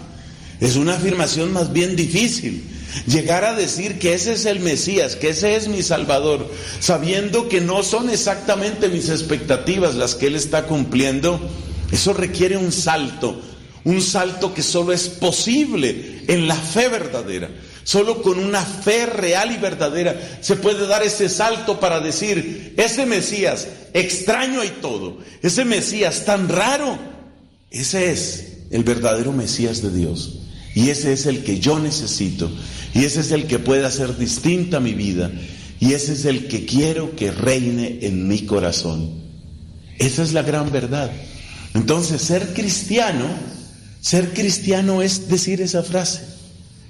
[0.58, 2.79] es una afirmación más bien difícil.
[3.06, 6.50] Llegar a decir que ese es el Mesías, que ese es mi Salvador,
[6.80, 11.40] sabiendo que no son exactamente mis expectativas las que Él está cumpliendo,
[11.92, 13.40] eso requiere un salto,
[13.84, 17.50] un salto que solo es posible en la fe verdadera.
[17.82, 23.06] Solo con una fe real y verdadera se puede dar ese salto para decir, ese
[23.06, 26.98] Mesías extraño y todo, ese Mesías tan raro,
[27.70, 30.40] ese es el verdadero Mesías de Dios.
[30.74, 32.50] Y ese es el que yo necesito.
[32.94, 35.30] Y ese es el que puede hacer distinta mi vida.
[35.80, 39.20] Y ese es el que quiero que reine en mi corazón.
[39.98, 41.10] Esa es la gran verdad.
[41.74, 43.26] Entonces, ser cristiano,
[44.00, 46.22] ser cristiano es decir esa frase.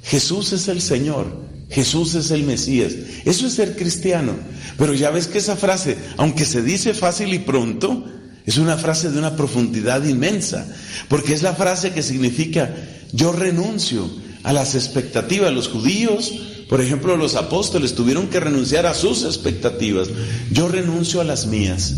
[0.02, 1.36] Jesús es el Señor,
[1.70, 2.92] Jesús es el Mesías.
[3.24, 4.34] Eso es ser cristiano.
[4.78, 8.04] Pero ya ves que esa frase, aunque se dice fácil y pronto,
[8.46, 10.66] es una frase de una profundidad inmensa,
[11.08, 12.74] porque es la frase que significa
[13.12, 14.08] yo renuncio
[14.42, 15.52] a las expectativas.
[15.52, 16.32] Los judíos,
[16.68, 20.08] por ejemplo, los apóstoles tuvieron que renunciar a sus expectativas.
[20.52, 21.94] Yo renuncio a las mías.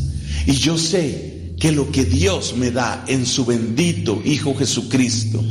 [0.46, 5.44] Y yo sé que lo que Dios me da en su bendito Hijo Jesucristo,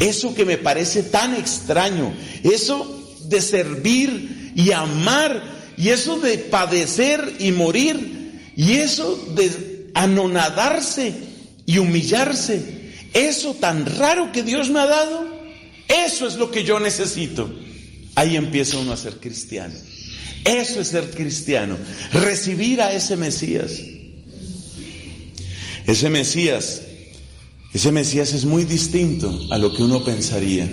[0.00, 5.42] eso que me parece tan extraño, eso de servir y amar,
[5.76, 11.12] y eso de padecer y morir, y eso de anonadarse
[11.66, 12.77] y humillarse,
[13.14, 15.26] eso tan raro que Dios me ha dado,
[15.88, 17.50] eso es lo que yo necesito.
[18.14, 19.74] Ahí empieza uno a ser cristiano.
[20.44, 21.76] Eso es ser cristiano,
[22.12, 23.72] recibir a ese Mesías.
[25.86, 26.82] Ese Mesías,
[27.72, 30.68] ese Mesías es muy distinto a lo que uno pensaría.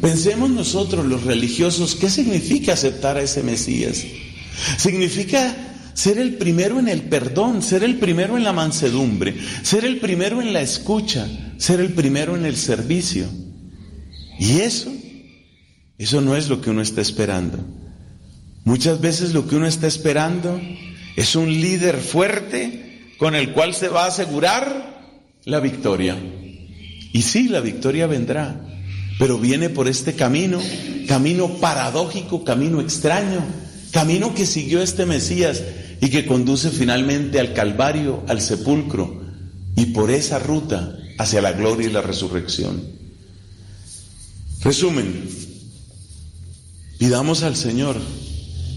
[0.00, 4.04] Pensemos nosotros los religiosos, ¿qué significa aceptar a ese Mesías?
[4.78, 5.69] Significa
[6.00, 10.40] ser el primero en el perdón, ser el primero en la mansedumbre, ser el primero
[10.40, 11.28] en la escucha,
[11.58, 13.26] ser el primero en el servicio.
[14.38, 14.90] Y eso,
[15.98, 17.58] eso no es lo que uno está esperando.
[18.64, 20.58] Muchas veces lo que uno está esperando
[21.16, 26.16] es un líder fuerte con el cual se va a asegurar la victoria.
[27.12, 28.58] Y sí, la victoria vendrá,
[29.18, 30.62] pero viene por este camino,
[31.06, 33.44] camino paradójico, camino extraño,
[33.90, 35.62] camino que siguió este Mesías
[36.00, 39.20] y que conduce finalmente al Calvario, al sepulcro,
[39.76, 42.82] y por esa ruta hacia la gloria y la resurrección.
[44.62, 45.28] Resumen,
[46.98, 47.96] pidamos al Señor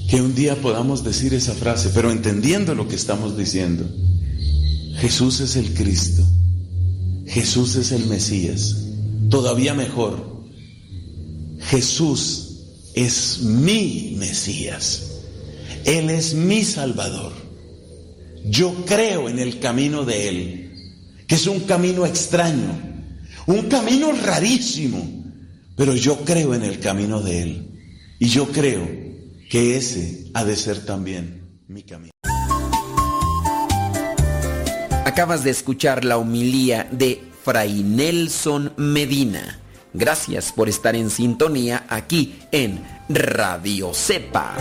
[0.10, 3.86] que un día podamos decir esa frase, pero entendiendo lo que estamos diciendo.
[4.98, 6.24] Jesús es el Cristo,
[7.26, 8.78] Jesús es el Mesías,
[9.30, 10.44] todavía mejor,
[11.60, 12.60] Jesús
[12.94, 15.13] es mi Mesías,
[15.86, 17.34] Él es mi Salvador.
[18.46, 20.72] Yo creo en el camino de Él,
[21.28, 22.80] que es un camino extraño,
[23.48, 25.24] un camino rarísimo,
[25.76, 27.68] pero yo creo en el camino de Él.
[28.20, 28.88] Y yo creo
[29.50, 32.12] que ese ha de ser también mi camino.
[35.06, 39.60] Acabas de escuchar la homilía de Fray Nelson Medina.
[39.94, 44.56] Gracias por estar en sintonía aquí en Radio Cepa.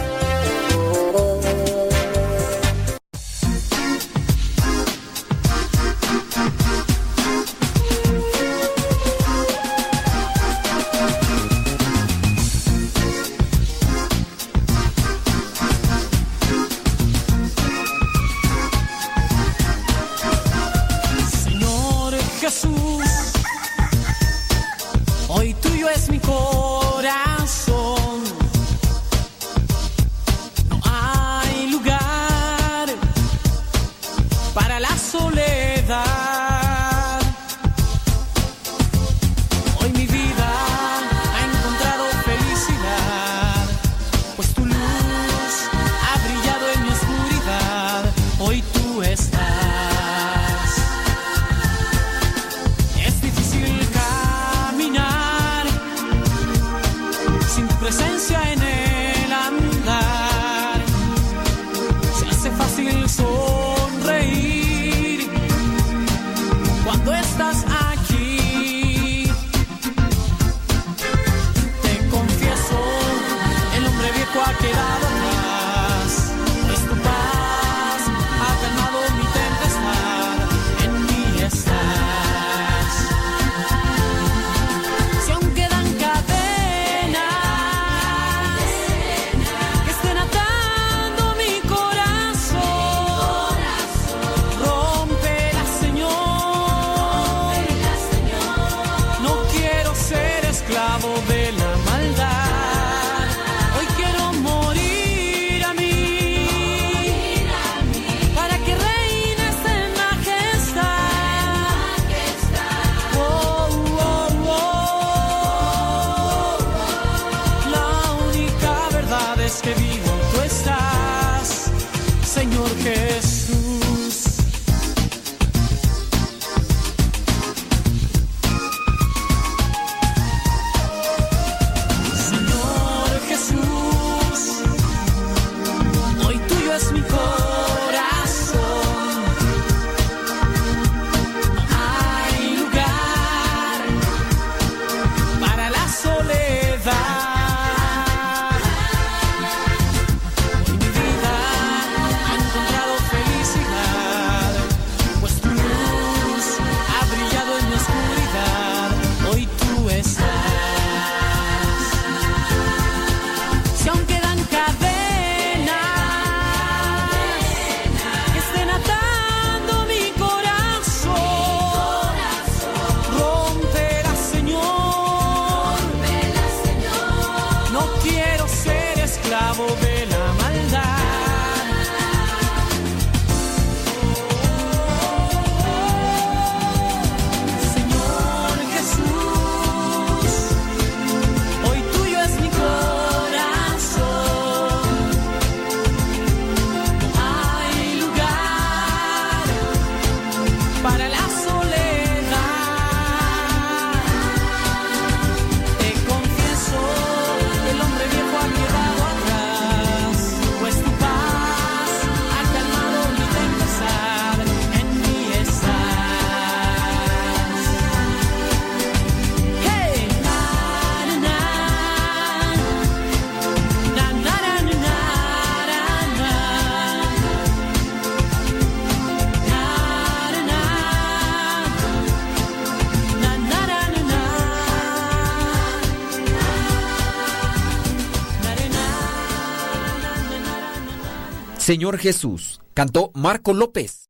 [241.62, 244.08] Señor Jesús, cantó Marco López.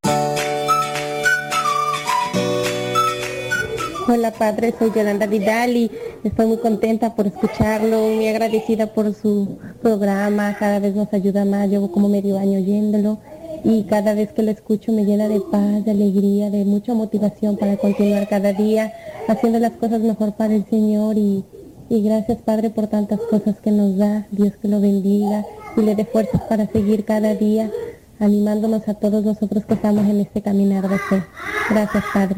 [4.08, 5.90] Hola padre, soy Yolanda Vidal y
[6.24, 11.68] estoy muy contenta por escucharlo, muy agradecida por su programa, cada vez nos ayuda más,
[11.68, 13.18] llevo como medio año oyéndolo
[13.64, 17.58] y cada vez que lo escucho me llena de paz, de alegría, de mucha motivación
[17.58, 18.94] para continuar cada día
[19.28, 21.44] haciendo las cosas mejor para el Señor y,
[21.90, 25.44] y gracias Padre por tantas cosas que nos da, Dios que lo bendiga
[25.76, 27.70] y le dé fuerzas para seguir cada día
[28.18, 31.25] animándonos a todos nosotros que estamos en este caminar de fe.
[31.70, 32.36] Gracias Padre.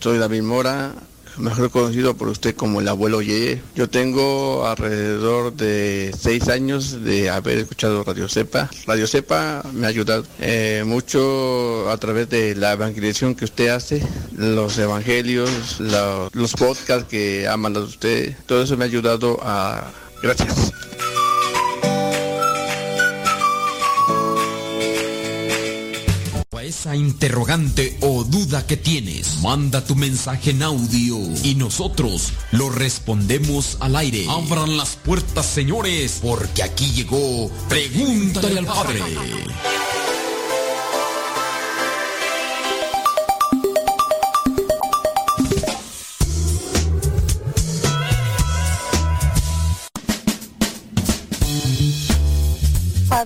[0.00, 0.92] Soy David Mora,
[1.38, 3.60] mejor conocido por usted como el abuelo Yeye.
[3.74, 8.70] Yo tengo alrededor de seis años de haber escuchado Radio Cepa.
[8.86, 14.02] Radio Cepa me ha ayudado eh, mucho a través de la evangelización que usted hace,
[14.36, 18.34] los evangelios, los podcasts que ha mandado usted.
[18.46, 19.90] Todo eso me ha ayudado a...
[20.22, 20.72] Gracias.
[26.52, 32.70] A esa interrogante o duda que tienes, manda tu mensaje en audio y nosotros lo
[32.70, 34.26] respondemos al aire.
[34.28, 39.00] Abran las puertas, señores, porque aquí llegó Pregúntale al Padre.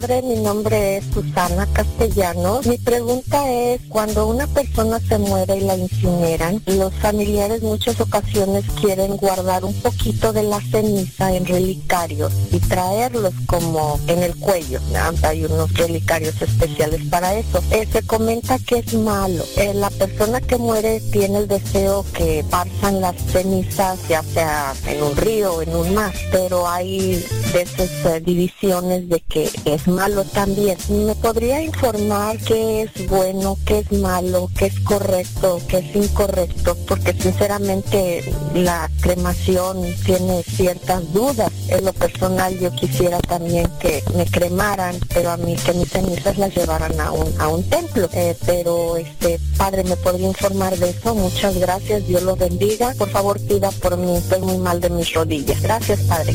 [0.01, 2.67] Padre, mi nombre es Susana Castellanos.
[2.67, 8.65] Mi pregunta es, cuando una persona se muere y la incineran, los familiares muchas ocasiones
[8.81, 14.81] quieren guardar un poquito de la ceniza en relicarios y traerlos como en el cuello.
[15.23, 17.63] Hay unos relicarios especiales para eso.
[17.71, 19.45] Eh, se comenta que es malo.
[19.57, 25.05] Eh, la persona que muere tiene el deseo que parzan las cenizas, ya sea en
[25.05, 30.25] un río o en un mar, pero hay veces eh, divisiones de que es malo
[30.25, 30.77] también.
[30.89, 36.77] ¿Me podría informar qué es bueno, qué es malo, qué es correcto, qué es incorrecto?
[36.87, 41.51] Porque sinceramente la cremación tiene ciertas dudas.
[41.69, 46.39] En lo personal yo quisiera también que me cremaran, pero a mí que mis cenizas
[46.39, 48.09] las llevaran a un, a un templo.
[48.13, 51.15] Eh, pero este padre me podría informar de eso.
[51.15, 52.95] Muchas gracias, Dios lo bendiga.
[52.99, 55.61] Por favor pida por mí, estoy muy mal de mis rodillas.
[55.63, 56.35] Gracias, padre.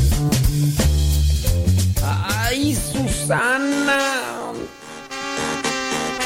[3.29, 4.53] Susana.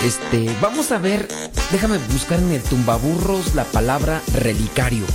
[0.05, 1.27] Este, vamos a ver,
[1.69, 5.05] déjame buscar en el tumbaburros la palabra relicario.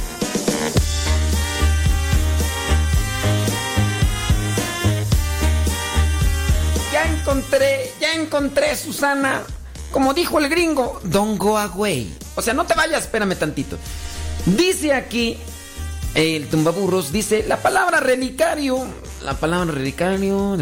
[6.92, 9.40] Ya encontré, ya encontré, Susana.
[9.90, 12.14] Como dijo el gringo, don't go away.
[12.34, 13.78] O sea, no te vayas, espérame tantito.
[14.44, 15.38] Dice aquí,
[16.14, 18.86] el tumbaburros dice, la palabra relicario,
[19.22, 20.54] la palabra relicario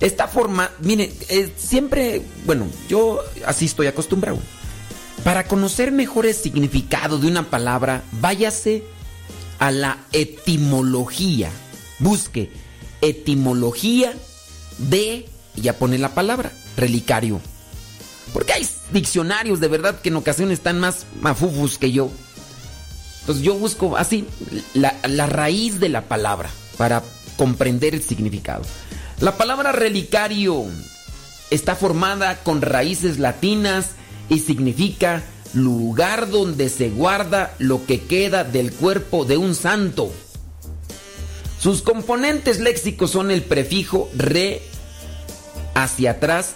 [0.00, 4.38] Esta forma, mire, eh, siempre, bueno, yo así estoy acostumbrado.
[5.24, 8.82] Para conocer mejor el significado de una palabra, váyase
[9.58, 11.50] a la etimología.
[11.98, 12.50] Busque
[13.02, 14.14] etimología
[14.78, 17.40] de, y ya pone la palabra, relicario.
[18.32, 22.10] Porque hay diccionarios de verdad que en ocasiones están más mafufus que yo.
[23.20, 24.26] Entonces yo busco así
[24.72, 26.48] la, la raíz de la palabra
[26.78, 27.02] para
[27.36, 28.62] comprender el significado.
[29.20, 30.64] La palabra relicario
[31.50, 33.90] está formada con raíces latinas
[34.30, 40.10] y significa lugar donde se guarda lo que queda del cuerpo de un santo.
[41.58, 44.62] Sus componentes léxicos son el prefijo re
[45.74, 46.54] hacia atrás,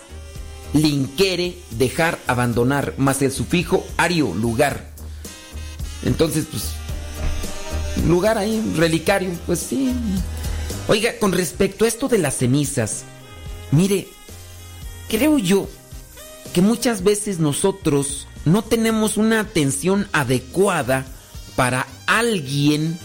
[0.73, 4.91] linquere, dejar, abandonar, más el sufijo ario, lugar.
[6.02, 6.70] Entonces, pues,
[8.07, 9.94] lugar ahí, relicario, pues sí.
[10.86, 13.04] Oiga, con respecto a esto de las cenizas,
[13.70, 14.06] mire,
[15.08, 15.68] creo yo
[16.52, 21.06] que muchas veces nosotros no tenemos una atención adecuada
[21.56, 22.98] para alguien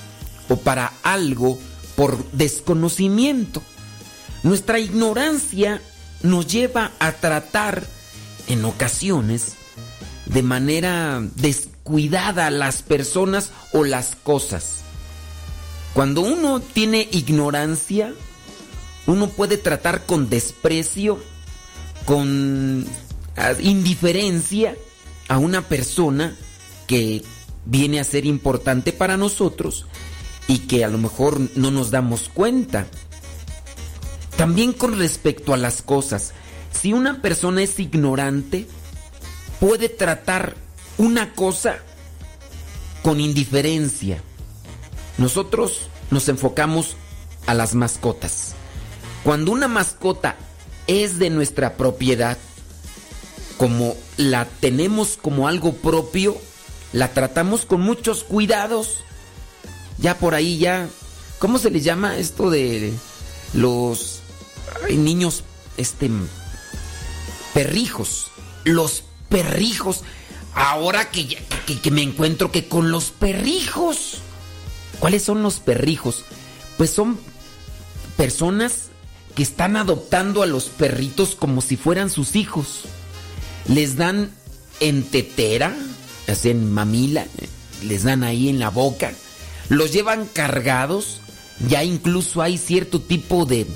[0.49, 1.57] o para algo
[1.95, 3.61] por desconocimiento.
[4.43, 5.81] Nuestra ignorancia
[6.21, 7.85] nos lleva a tratar
[8.47, 9.53] en ocasiones
[10.25, 14.83] de manera descuidada las personas o las cosas.
[15.93, 18.13] Cuando uno tiene ignorancia,
[19.07, 21.19] uno puede tratar con desprecio,
[22.05, 22.85] con
[23.35, 24.75] ah, indiferencia
[25.27, 26.35] a una persona
[26.87, 27.23] que
[27.65, 29.85] viene a ser importante para nosotros
[30.47, 32.87] y que a lo mejor no nos damos cuenta.
[34.37, 36.33] También con respecto a las cosas,
[36.71, 38.67] si una persona es ignorante,
[39.59, 40.55] puede tratar
[40.97, 41.79] una cosa
[43.03, 44.23] con indiferencia.
[45.19, 46.95] Nosotros nos enfocamos
[47.45, 48.55] a las mascotas.
[49.23, 50.37] Cuando una mascota
[50.87, 52.37] es de nuestra propiedad,
[53.57, 56.37] como la tenemos como algo propio,
[56.93, 59.03] la tratamos con muchos cuidados.
[59.97, 60.87] Ya por ahí ya,
[61.37, 62.93] ¿cómo se le llama esto de
[63.53, 64.21] los
[64.89, 65.43] niños,
[65.75, 66.09] este,
[67.53, 68.27] perrijos?
[68.63, 70.03] Los perrijos.
[70.53, 71.27] Ahora que,
[71.67, 74.21] que, que me encuentro que con los perrijos.
[74.99, 76.25] ¿Cuáles son los perrijos?
[76.77, 77.19] Pues son
[78.17, 78.89] personas
[79.35, 82.83] que están adoptando a los perritos como si fueran sus hijos.
[83.67, 84.31] Les dan
[84.79, 85.75] en tetera,
[86.27, 87.25] hacen mamila,
[87.83, 89.13] les dan ahí en la boca,
[89.69, 91.21] los llevan cargados,
[91.67, 93.67] ya incluso hay cierto tipo de,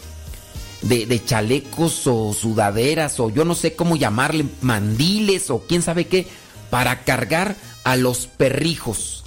[0.82, 6.08] de, de chalecos o sudaderas o yo no sé cómo llamarle, mandiles o quién sabe
[6.08, 6.28] qué,
[6.70, 9.24] para cargar a los perrijos.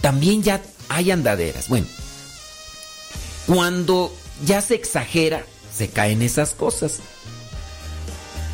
[0.00, 1.68] También ya hay andaderas.
[1.68, 1.86] Bueno,
[3.46, 4.14] cuando
[4.44, 5.44] ya se exagera,
[5.76, 7.00] se caen esas cosas.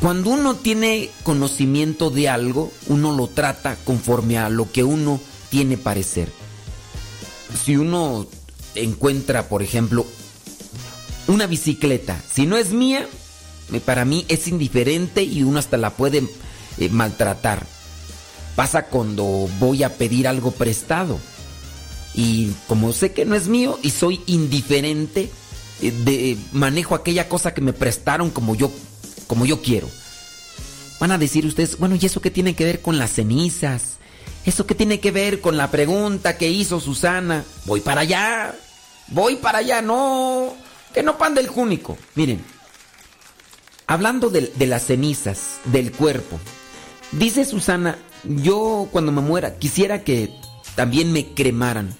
[0.01, 5.19] Cuando uno tiene conocimiento de algo, uno lo trata conforme a lo que uno
[5.49, 6.31] tiene parecer.
[7.63, 8.25] Si uno
[8.73, 10.05] encuentra, por ejemplo,
[11.27, 13.07] una bicicleta, si no es mía,
[13.79, 16.23] para mí es indiferente y uno hasta la puede
[16.77, 17.65] eh, maltratar.
[18.55, 21.19] Pasa cuando voy a pedir algo prestado.
[22.13, 25.29] Y como sé que no es mío y soy indiferente,
[25.81, 28.71] eh, de, manejo aquella cosa que me prestaron como yo,
[29.27, 29.89] como yo quiero.
[30.99, 33.97] Van a decir ustedes, bueno, ¿y eso qué tiene que ver con las cenizas?
[34.45, 37.43] ¿Eso qué tiene que ver con la pregunta que hizo Susana?
[37.65, 38.55] Voy para allá,
[39.07, 40.55] voy para allá, no,
[40.93, 41.97] que no pan del júnico.
[42.15, 42.43] Miren,
[43.87, 46.39] hablando de las cenizas del cuerpo,
[47.11, 50.31] dice Susana, yo cuando me muera quisiera que
[50.75, 51.95] también me cremaran.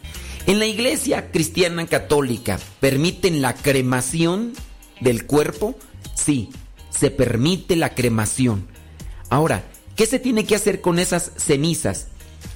[0.47, 4.53] En la iglesia cristiana católica, ¿permiten la cremación
[4.99, 5.75] del cuerpo?
[6.15, 6.49] Sí,
[6.89, 8.67] se permite la cremación.
[9.29, 9.63] Ahora,
[9.95, 12.07] ¿qué se tiene que hacer con esas cenizas?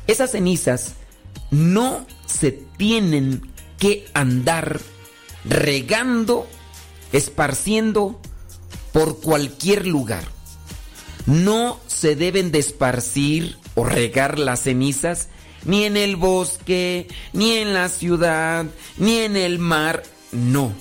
[0.07, 0.93] Esas cenizas
[1.51, 3.41] no se tienen
[3.79, 4.81] que andar
[5.45, 6.47] regando,
[7.11, 8.19] esparciendo
[8.91, 10.23] por cualquier lugar.
[11.25, 15.29] No se deben de esparcir o regar las cenizas
[15.65, 18.65] ni en el bosque, ni en la ciudad,
[18.97, 20.03] ni en el mar.
[20.31, 20.73] No.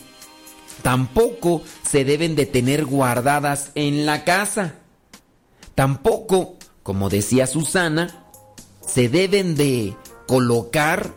[0.82, 4.74] Tampoco se deben de tener guardadas en la casa.
[5.74, 8.24] Tampoco, como decía Susana,
[8.86, 9.96] se deben de
[10.26, 11.14] colocar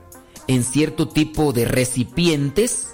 [0.47, 2.93] en cierto tipo de recipientes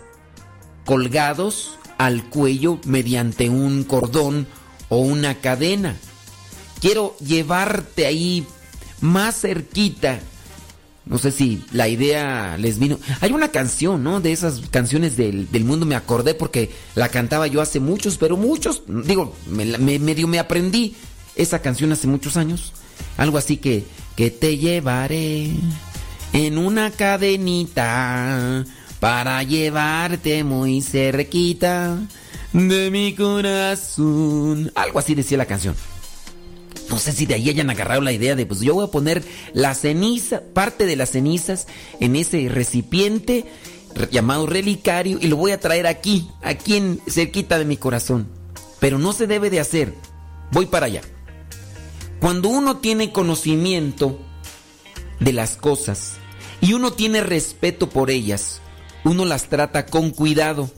[0.86, 4.48] colgados al cuello mediante un cordón
[4.90, 5.96] o una cadena.
[6.82, 8.46] Quiero llevarte ahí
[9.00, 10.20] más cerquita
[11.06, 12.98] No sé si la idea les vino.
[13.20, 14.22] Hay una canción, ¿no?
[14.22, 18.38] De esas canciones del, del mundo me acordé porque la cantaba yo hace muchos, pero
[18.38, 20.96] muchos, digo, me, medio me aprendí
[21.36, 22.72] esa canción hace muchos años.
[23.18, 23.84] Algo así que,
[24.16, 25.52] que te llevaré
[26.32, 28.64] en una cadenita
[29.00, 31.98] para llevarte muy cerquita
[32.54, 34.72] de mi corazón.
[34.74, 35.76] Algo así decía la canción.
[36.90, 39.24] No sé si de ahí hayan agarrado la idea de, pues yo voy a poner
[39.54, 41.68] la ceniza, parte de las cenizas
[42.00, 43.46] en ese recipiente
[43.96, 48.28] re- llamado relicario y lo voy a traer aquí, aquí en cerquita de mi corazón.
[48.80, 49.94] Pero no se debe de hacer.
[50.52, 51.02] Voy para allá.
[52.20, 54.20] Cuando uno tiene conocimiento
[55.20, 56.14] de las cosas
[56.62, 58.62] y uno tiene respeto por ellas,
[59.04, 60.70] uno las trata con cuidado,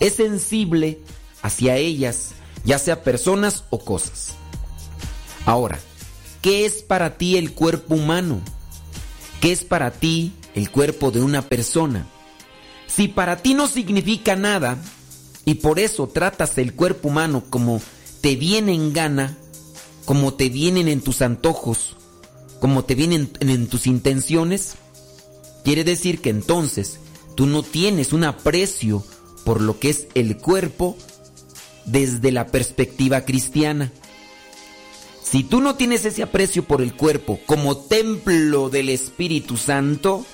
[0.00, 1.00] es sensible
[1.42, 2.30] hacia ellas,
[2.64, 4.34] ya sea personas o cosas.
[5.48, 5.80] Ahora,
[6.42, 8.42] ¿qué es para ti el cuerpo humano?
[9.40, 12.06] ¿Qué es para ti el cuerpo de una persona?
[12.86, 14.76] Si para ti no significa nada
[15.46, 17.80] y por eso tratas el cuerpo humano como
[18.20, 19.38] te viene en gana,
[20.04, 21.96] como te vienen en tus antojos,
[22.60, 24.74] como te vienen en, tus intenciones,
[25.64, 27.00] quiere decir que entonces
[27.36, 29.02] tú no tienes un aprecio
[29.46, 30.94] por lo que es el cuerpo
[31.86, 33.90] desde la perspectiva cristiana.
[35.30, 40.24] Si tú no tienes ese aprecio por el cuerpo como templo del Espíritu Santo,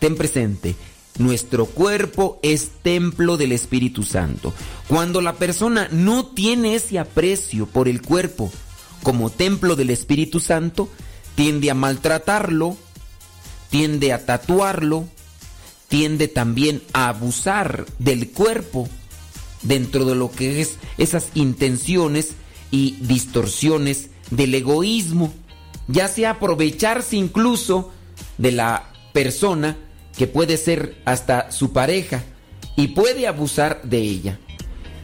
[0.00, 0.74] ten presente,
[1.18, 4.52] nuestro cuerpo es templo del Espíritu Santo.
[4.88, 8.50] Cuando la persona no tiene ese aprecio por el cuerpo
[9.04, 10.88] como templo del Espíritu Santo,
[11.36, 12.76] tiende a maltratarlo,
[13.70, 15.06] tiende a tatuarlo,
[15.86, 18.88] tiende también a abusar del cuerpo
[19.62, 22.32] dentro de lo que es esas intenciones
[22.74, 25.32] y distorsiones del egoísmo,
[25.86, 27.92] ya sea aprovecharse incluso
[28.36, 29.76] de la persona
[30.18, 32.24] que puede ser hasta su pareja
[32.74, 34.40] y puede abusar de ella.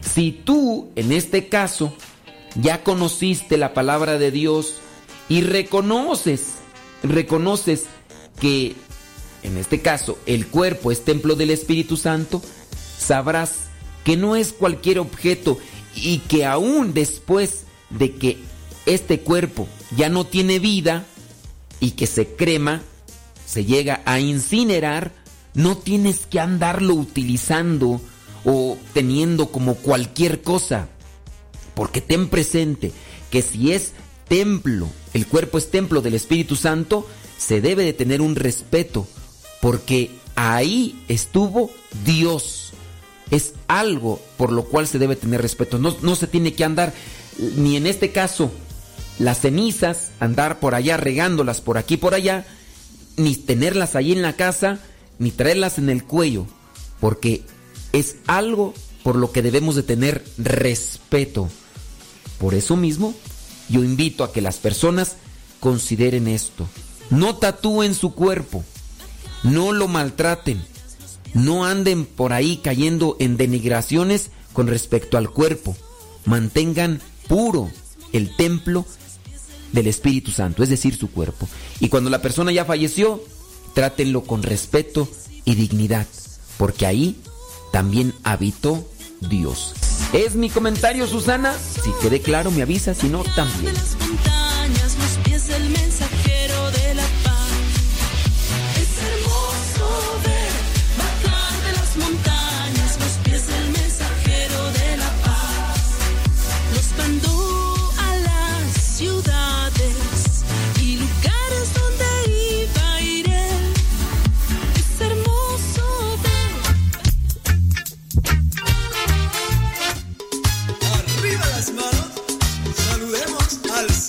[0.01, 1.93] Si tú, en este caso,
[2.55, 4.81] ya conociste la palabra de Dios
[5.29, 6.55] y reconoces,
[7.03, 7.85] reconoces
[8.41, 8.75] que,
[9.43, 12.41] en este caso, el cuerpo es templo del Espíritu Santo,
[12.97, 13.69] sabrás
[14.03, 15.57] que no es cualquier objeto
[15.95, 18.37] y que aún después de que
[18.85, 21.05] este cuerpo ya no tiene vida
[21.79, 22.81] y que se crema,
[23.45, 25.11] se llega a incinerar,
[25.53, 28.01] no tienes que andarlo utilizando
[28.45, 30.87] o teniendo como cualquier cosa.
[31.75, 32.91] Porque ten presente
[33.29, 33.93] que si es
[34.27, 39.07] templo, el cuerpo es templo del Espíritu Santo, se debe de tener un respeto,
[39.61, 41.71] porque ahí estuvo
[42.05, 42.60] Dios.
[43.31, 45.79] Es algo por lo cual se debe tener respeto.
[45.79, 46.93] No, no se tiene que andar,
[47.55, 48.51] ni en este caso,
[49.19, 52.45] las cenizas, andar por allá regándolas por aquí por allá,
[53.17, 54.79] ni tenerlas ahí en la casa,
[55.19, 56.45] ni traerlas en el cuello,
[56.99, 57.43] porque
[57.93, 61.49] es algo por lo que debemos de tener respeto.
[62.39, 63.13] Por eso mismo,
[63.69, 65.15] yo invito a que las personas
[65.59, 66.67] consideren esto.
[67.09, 68.63] No tatúen su cuerpo,
[69.43, 70.63] no lo maltraten,
[71.33, 75.75] no anden por ahí cayendo en denigraciones con respecto al cuerpo.
[76.25, 77.69] Mantengan puro
[78.13, 78.85] el templo
[79.71, 81.47] del Espíritu Santo, es decir, su cuerpo.
[81.79, 83.23] Y cuando la persona ya falleció,
[83.73, 85.09] trátenlo con respeto
[85.45, 86.07] y dignidad,
[86.57, 87.15] porque ahí
[87.71, 88.87] también habitó
[89.21, 89.73] Dios.
[90.13, 91.53] Es mi comentario, Susana.
[91.53, 93.73] Si quede claro, me avisa, si no, también.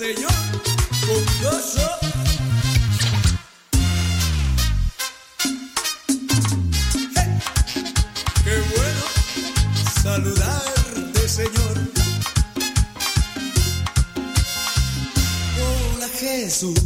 [0.02, 0.32] Señor
[1.06, 1.89] con gozo.
[7.14, 7.39] ¡Hey!
[8.42, 9.05] ¡Qué bueno
[10.02, 11.76] saludarte, Señor!
[15.94, 16.82] Hola Jesús,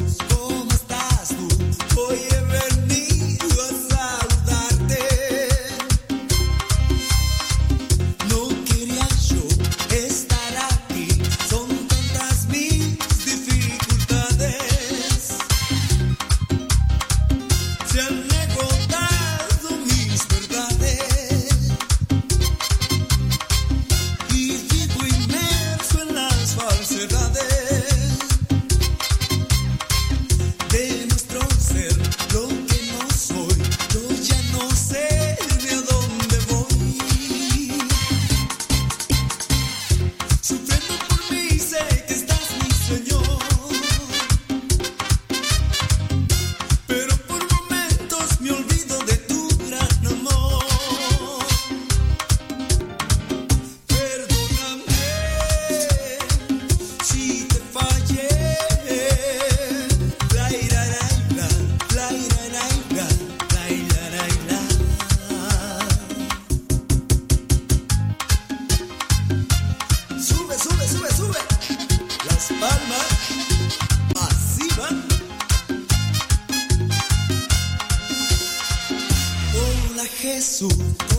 [80.26, 81.15] Jesús.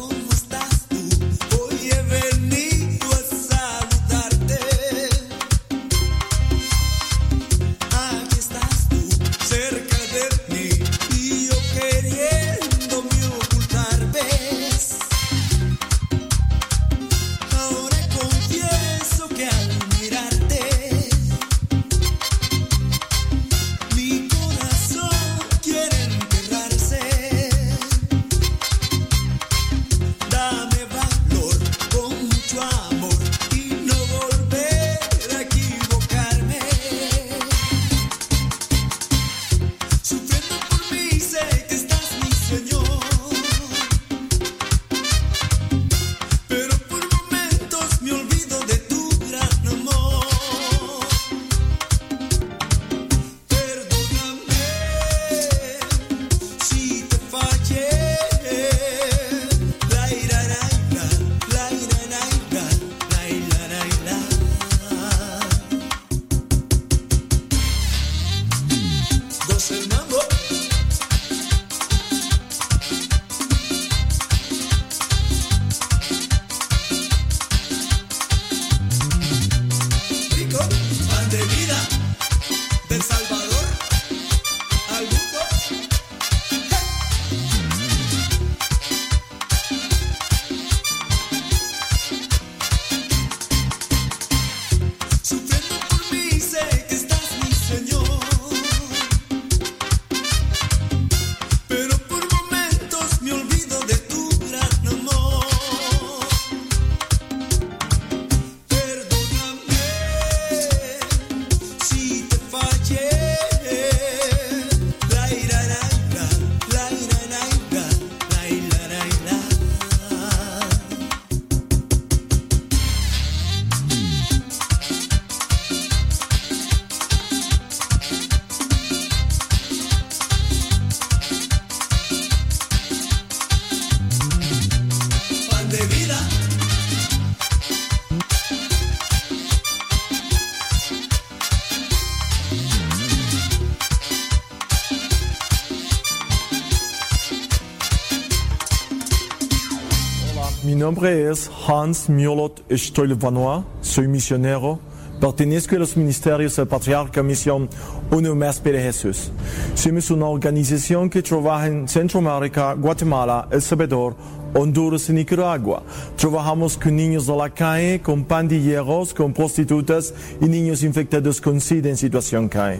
[150.88, 154.80] Nombre es Hans Miolot Stolvanois, soy misionero,
[155.19, 157.67] pertenezco a los ministerios del Patriarca Misión
[158.09, 159.30] Uno Más para Jesús.
[159.75, 164.16] Somos una organización que trabaja en Centroamérica, Guatemala, El Salvador,
[164.53, 165.83] Honduras y Nicaragua.
[166.16, 171.90] Trabajamos con niños de la calle, con pandilleros, con prostitutas y niños infectados con SIDA
[171.90, 172.80] en situación calle.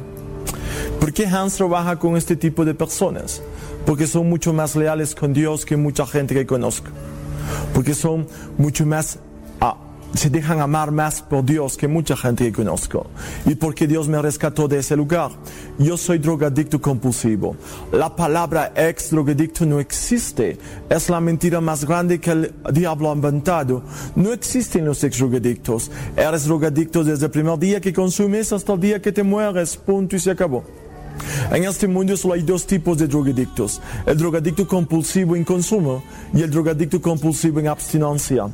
[1.02, 3.42] ¿Por qué Hans trabaja con este tipo de personas?
[3.86, 6.90] Porque son mucho más leales con Dios que mucha gente que conozco
[7.78, 8.26] porque son
[8.58, 9.20] mucho más,
[9.62, 9.78] ah,
[10.16, 13.06] se dejan amar más por Dios que mucha gente que conozco.
[13.46, 15.30] Y porque Dios me rescató de ese lugar.
[15.78, 17.56] Yo soy drogadicto compulsivo.
[17.92, 20.58] La palabra ex drogadicto no existe.
[20.90, 23.84] Es la mentira más grande que el diablo ha inventado.
[24.16, 25.92] No existen los ex drogadictos.
[26.16, 29.78] Eres drogadicto desde el primer día que consumes hasta el día que te mueres.
[29.78, 30.64] Punto y se acabó.
[31.52, 33.82] En este mundo solo hay dos tipos de drogadictos.
[34.06, 38.48] El drogadicto compulsivo en consumo y el drogadicto compulsivo en abstinencia.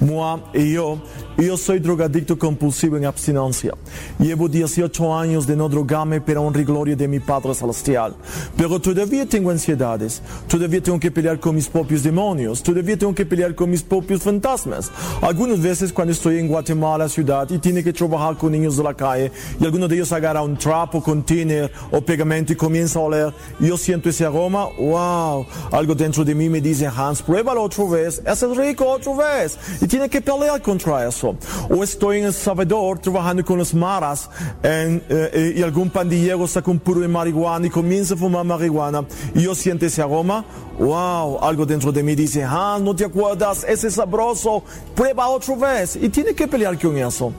[0.00, 1.02] Moi y yo,
[1.36, 3.72] yo soy drogadicto compulsivo en abstinencia.
[4.18, 8.14] Llevo 18 años de no drogarme para honra y gloria de mi Padre Celestial.
[8.56, 10.22] Pero todavía tengo ansiedades.
[10.46, 12.62] Todavía tengo que pelear con mis propios demonios.
[12.62, 14.90] Todavía tengo que pelear con mis propios fantasmas.
[15.20, 18.94] Algunas veces cuando estoy en Guatemala ciudad y tiene que trabajar con niños de la
[18.94, 23.34] calle y alguno de ellos agarra un trapo, container o pegamento y comienza a oler,
[23.58, 28.22] yo siento ese aroma, wow, algo dentro de mí me dice, Hans, pruébalo otra vez,
[28.24, 29.58] es rico otra vez.
[29.80, 31.36] Y tiene que pelear contra eso.
[31.70, 34.28] O estoy en El Salvador trabajando con los maras
[34.62, 39.04] en, eh, y algún pandillero saca un puro de marihuana y comienza a fumar marihuana
[39.34, 40.44] y yo siento ese aroma,
[40.78, 44.62] wow, algo dentro de mí dice, Hans, no te acuerdas, ese es sabroso,
[44.94, 45.96] prueba otra vez.
[45.96, 47.32] Y tiene que pelear con eso.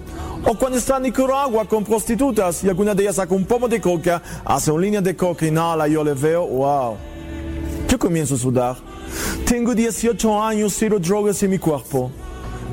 [0.47, 3.81] O cuando está en Nicaragua con prostitutas y alguna de ellas saca un pomo de
[3.81, 6.97] coca, hace una línea de coca, inhala, yo le veo, wow.
[7.89, 8.75] Yo comienzo a sudar.
[9.45, 12.11] Tengo 18 años, cero drogas en mi cuerpo.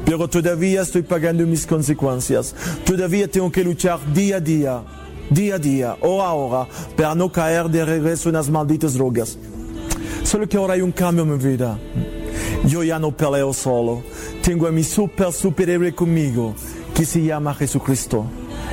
[0.05, 2.55] Pero todavía estoy pagando mis consecuencias.
[2.85, 4.83] Todavía tengo que luchar día a día,
[5.31, 9.39] día a día, hora a hora, para no caer de regreso en las malditas drogas.
[10.25, 11.79] Solo que ahora hay un cambio en mi vida.
[12.67, 14.03] Yo ya no peleo solo.
[14.43, 16.55] Tengo a mi super superhéroe conmigo,
[16.95, 18.27] que se llama Jesucristo.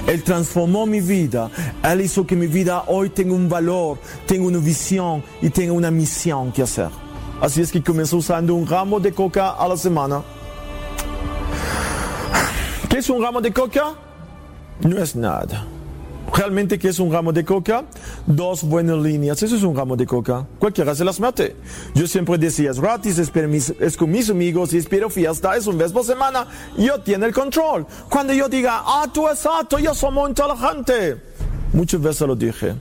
[0.08, 1.50] Él transformó mi vida.
[1.84, 5.92] Él hizo que mi vida hoy tenga un valor, tenga una visión y tenga una
[5.92, 6.90] misión que hacer.
[7.42, 10.22] Así es que comenzó usando un ramo de coca a la semana.
[12.90, 13.94] ¿Qué es un ramo de coca?
[14.82, 15.66] No es nada.
[16.34, 17.86] Realmente, ¿qué es un ramo de coca?
[18.26, 19.42] Dos buenas líneas.
[19.42, 20.46] Eso es un ramo de coca.
[20.60, 21.56] Cualquiera se las mete.
[21.96, 23.32] Yo siempre decía, es gratis, es,
[23.80, 26.48] es con mis amigos, y espero fiesta, es un vez por semana.
[26.78, 27.86] Yo tiene el control.
[28.10, 31.22] Cuando yo diga, ah, tú exacto, yo soy muy inteligente.
[31.74, 32.76] Muchas veces lo dije.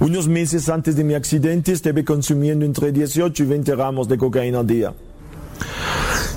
[0.00, 4.60] Unos meses antes de mi accidente estuve consumiendo entre 18 y 20 ramos de cocaína
[4.60, 4.94] al día.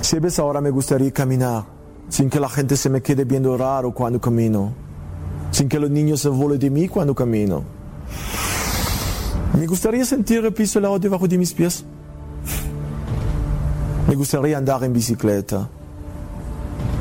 [0.00, 1.64] Sabes, ahora me gustaría caminar
[2.08, 4.72] sin que la gente se me quede viendo raro cuando camino,
[5.50, 7.64] sin que los niños se burlen de mí cuando camino.
[9.58, 11.84] Me gustaría sentir el piso helado debajo de mis pies.
[14.08, 15.68] Me gustaría andar en bicicleta.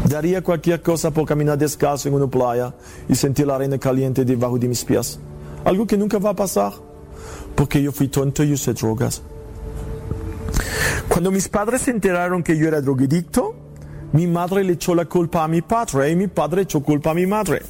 [0.08, 2.74] Daría cualquier cosa por caminar descalzo en una playa
[3.08, 5.20] y sentir la arena caliente debajo de mis pies.
[5.66, 6.74] Algo que nunca va a pasar,
[7.56, 9.22] porque yo fui tonto y usé drogas.
[11.08, 13.56] Cuando mis padres se enteraron que yo era drogadicto,
[14.14, 17.14] mi madre le echó la culpa a mi padre y mi padre echó culpa a
[17.14, 17.62] mi madre.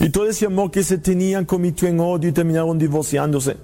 [0.00, 3.56] Y todo ese amor que se tenían cometió en odio y terminaron divorciándose.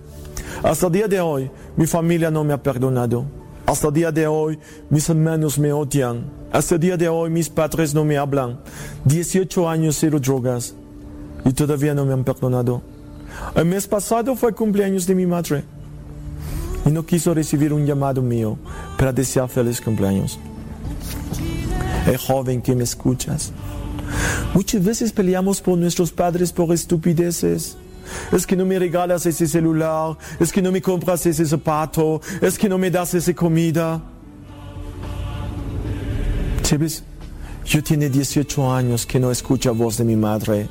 [0.62, 3.24] Hasta el día de hoy, mi familia no me ha perdonado.
[3.66, 4.58] Hasta el día de hoy,
[4.90, 6.24] mis hermanos me odian.
[6.52, 8.60] Hasta el día de hoy, mis padres no me hablan.
[9.05, 10.74] 18 años cero drogas.
[11.44, 12.82] Y todavía no me han perdonado.
[13.55, 15.64] El mes pasado fue el cumpleaños de mi madre.
[16.84, 18.58] Y no quiso recibir un llamado mío
[18.98, 20.39] para desear feliz cumpleaños.
[22.06, 23.52] El joven que me escuchas.
[24.55, 27.76] Muchas veces peleamos por nuestros padres por estupideces.
[28.32, 32.58] Es que no me regalas ese celular, es que no me compras ese zapato, es
[32.58, 34.02] que no me das esa comida.
[36.62, 37.05] ¿Sabes?
[37.64, 40.68] Yo tiene 18 años que no escucho voz de mi madre.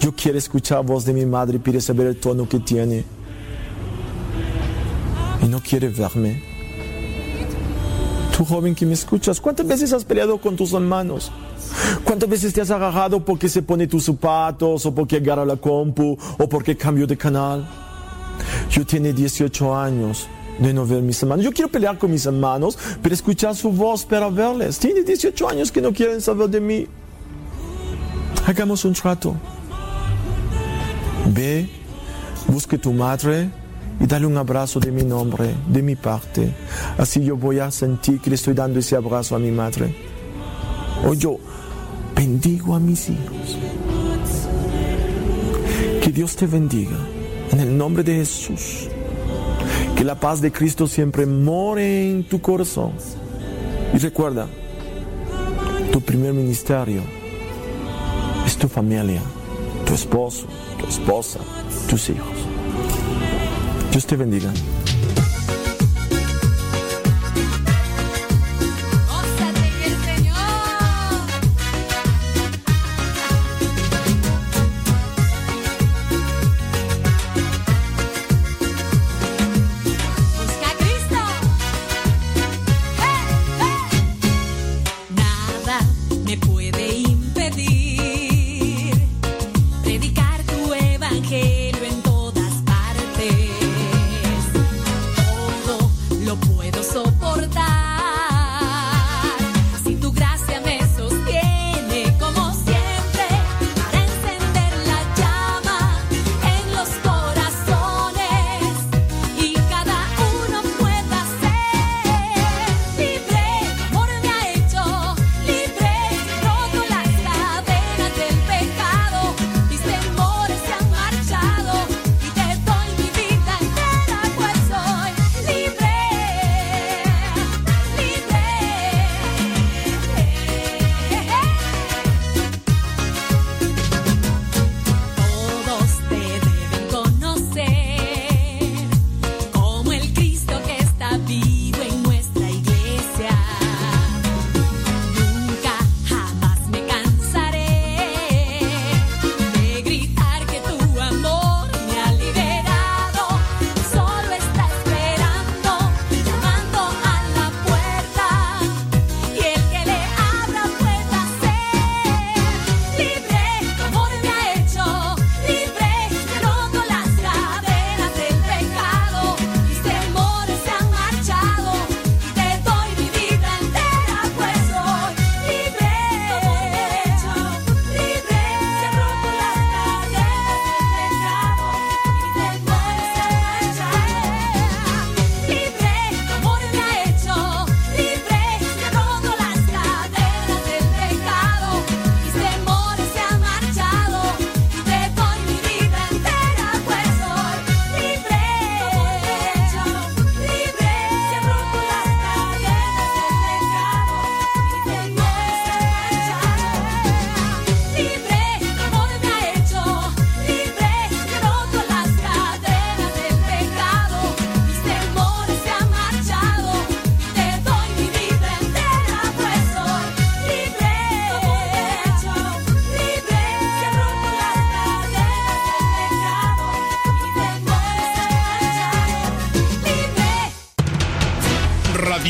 [0.00, 3.04] Yo quiero escuchar voz de mi madre y quiero saber el tono que tiene.
[5.42, 6.42] Y no quiere verme.
[8.36, 11.32] Tú joven que me escuchas, ¿cuántas veces has peleado con tus hermanos?
[12.04, 16.16] ¿Cuántas veces te has agarrado porque se pone tus zapatos o porque agarra la compu
[16.38, 17.68] o porque cambio de canal?
[18.70, 20.28] Yo tiene 18 años
[20.58, 21.44] de no ver mis hermanos.
[21.44, 24.78] Yo quiero pelear con mis hermanos, pero escuchar su voz para verles.
[24.78, 26.86] Tiene 18 años que no quieren saber de mí.
[28.46, 29.34] Hagamos un trato.
[31.34, 31.68] Ve,
[32.46, 33.50] busque tu madre
[34.00, 36.54] y dale un abrazo de mi nombre, de mi parte.
[36.96, 40.07] Así yo voy a sentir que le estoy dando ese abrazo a mi madre.
[41.06, 41.38] O yo
[42.14, 43.58] bendigo a mis hijos.
[46.02, 46.96] Que Dios te bendiga.
[47.52, 48.88] En el nombre de Jesús.
[49.96, 52.92] Que la paz de Cristo siempre more en tu corazón.
[53.94, 54.46] Y recuerda,
[55.92, 57.02] tu primer ministerio
[58.46, 59.22] es tu familia,
[59.86, 60.46] tu esposo,
[60.78, 61.40] tu esposa,
[61.88, 62.36] tus hijos.
[63.90, 64.52] Dios te bendiga.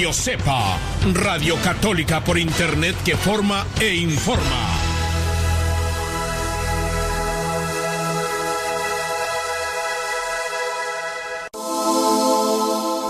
[0.08, 0.78] Radio Cepa,
[1.12, 4.40] Radio Católica por Internet que forma e informa.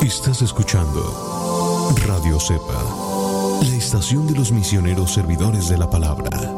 [0.03, 2.83] Estás escuchando Radio Cepa,
[3.63, 6.58] la estación de los misioneros servidores de la palabra.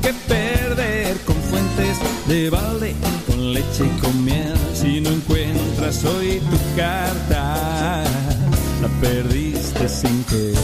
[0.00, 2.94] que perder, con fuentes de balde,
[3.26, 4.54] con leche y con miel.
[4.72, 8.04] Si no encuentras hoy tu carta,
[8.80, 10.54] la perdiste sin querer.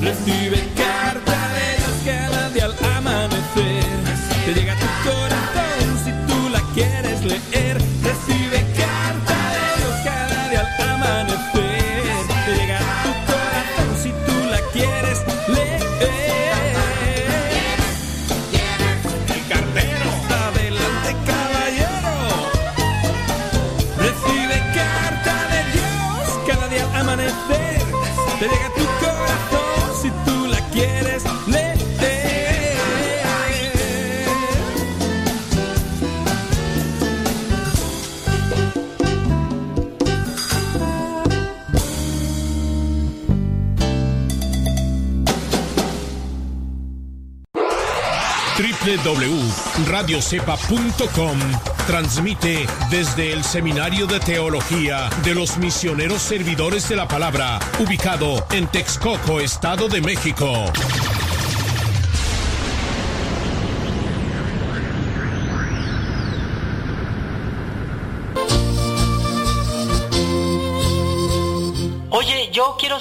[0.00, 3.84] Recibe carta de Dios cada día al amanecer.
[4.44, 5.61] Te llega tu corazón
[50.02, 51.38] www.radiocepa.com
[51.86, 58.66] transmite desde el Seminario de Teología de los Misioneros Servidores de la Palabra, ubicado en
[58.66, 60.64] Texcoco, Estado de México.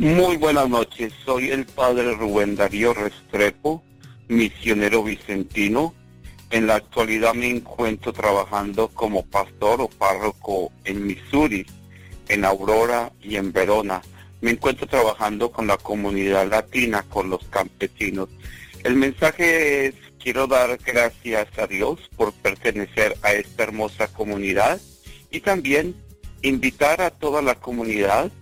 [0.00, 3.84] Muy buenas noches, soy el padre Rubén Darío Restrepo,
[4.28, 5.94] misionero vicentino.
[6.48, 11.66] En la actualidad me encuentro trabajando como pastor o párroco en Missouri,
[12.28, 14.00] en Aurora y en Verona.
[14.40, 18.30] Me encuentro trabajando con la comunidad latina, con los campesinos.
[18.84, 24.80] El mensaje es, quiero dar gracias a Dios por pertenecer a esta hermosa comunidad
[25.30, 25.94] y también
[26.40, 28.32] invitar a toda la comunidad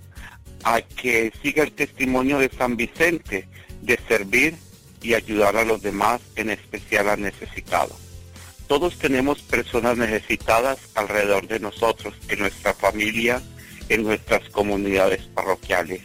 [0.65, 3.49] a que siga el testimonio de San Vicente
[3.83, 4.57] de servir
[5.03, 7.97] y ayudar a los demás, en especial a necesitados.
[8.67, 13.41] Todos tenemos personas necesitadas alrededor de nosotros, en nuestra familia,
[13.89, 16.03] en nuestras comunidades parroquiales.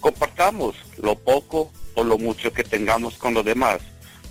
[0.00, 3.80] Compartamos lo poco o lo mucho que tengamos con los demás,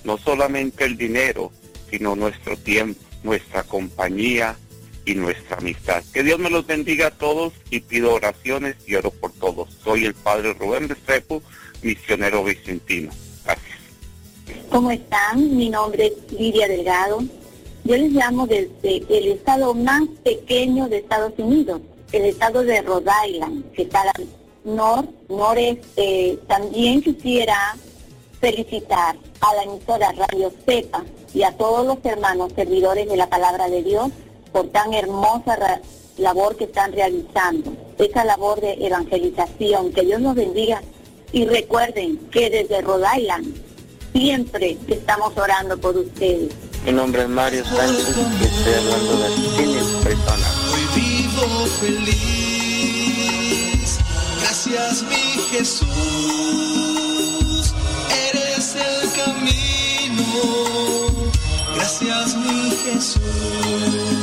[0.04, 1.52] no solamente el dinero,
[1.90, 4.58] sino nuestro tiempo, nuestra compañía
[5.06, 6.04] y nuestra amistad.
[6.14, 9.70] Que Dios me los bendiga a todos y pido oraciones y oro por todos.
[9.84, 11.42] Soy el Padre Rubén Restrepo,
[11.82, 13.12] misionero vicentino.
[13.44, 13.78] Gracias.
[14.70, 15.56] ¿Cómo están?
[15.56, 17.24] Mi nombre es Lidia Delgado.
[17.84, 21.82] Yo les llamo desde el estado más pequeño de Estados Unidos,
[22.14, 24.28] el estado de Rhode Island, que está al
[24.64, 25.06] nor.
[26.48, 27.76] También quisiera
[28.40, 33.70] felicitar a la emisora Radio Cepa y a todos los hermanos servidores de la palabra
[33.70, 34.12] de Dios
[34.54, 35.82] por tan hermosa
[36.18, 39.92] labor que están realizando, esa labor de evangelización.
[39.92, 40.82] Que Dios los bendiga
[41.32, 43.56] y recuerden que desde Rhode Island
[44.14, 46.54] siempre estamos orando por ustedes.
[46.86, 50.48] Mi nombre es Mario Sánchez y estoy hablando de Phoenix, Arizona.
[50.74, 51.48] Hoy vivo
[51.82, 53.24] feliz.
[54.42, 55.88] Gracias mi Jesús.
[58.30, 60.28] Eres el camino.
[61.76, 64.23] Gracias mi Jesús.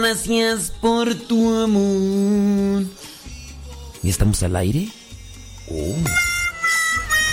[0.00, 2.84] Gracias por tu amor.
[4.02, 4.88] ¿Y estamos al aire?
[5.70, 5.94] Oh.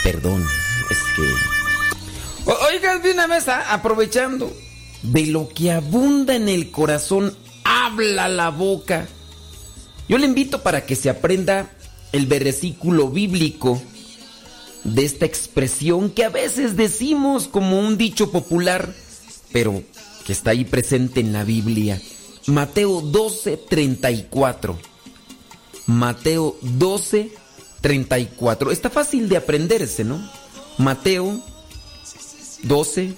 [0.02, 0.48] Perdón,
[0.90, 2.50] es que.
[2.50, 4.56] O- Oigan, de una vez, a- aprovechando.
[5.02, 7.36] De lo que abunda en el corazón,
[7.66, 9.10] habla la boca.
[10.08, 11.70] Yo le invito para que se aprenda
[12.14, 13.82] el versículo bíblico
[14.86, 18.94] de esta expresión que a veces decimos como un dicho popular,
[19.52, 19.84] pero
[20.26, 22.02] que está ahí presente en la Biblia.
[22.48, 24.78] Mateo 12, 34.
[25.88, 27.32] Mateo 12,
[27.82, 28.72] 34.
[28.72, 30.20] Está fácil de aprenderse, ¿no?
[30.78, 31.40] Mateo
[32.64, 33.14] 12,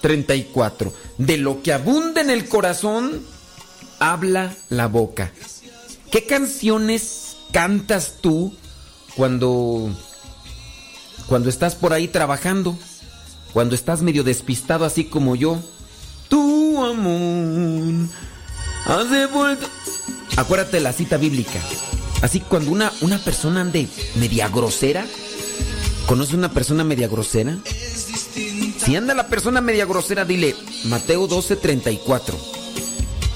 [0.00, 0.92] 34.
[1.18, 3.22] De lo que abunda en el corazón,
[3.98, 5.32] habla la boca.
[6.10, 8.54] ¿Qué canciones cantas tú
[9.16, 9.90] cuando
[11.26, 12.76] cuando estás por ahí trabajando?
[13.52, 15.60] Cuando estás medio despistado así como yo.
[16.30, 18.08] Tu amor
[18.86, 19.66] has devuelto.
[20.36, 21.60] Acuérdate la cita bíblica.
[22.22, 25.04] Así cuando una, una persona ande media grosera.
[26.06, 27.58] ¿Conoce una persona media grosera?
[27.64, 32.38] Si anda la persona media grosera, dile Mateo 12, 34.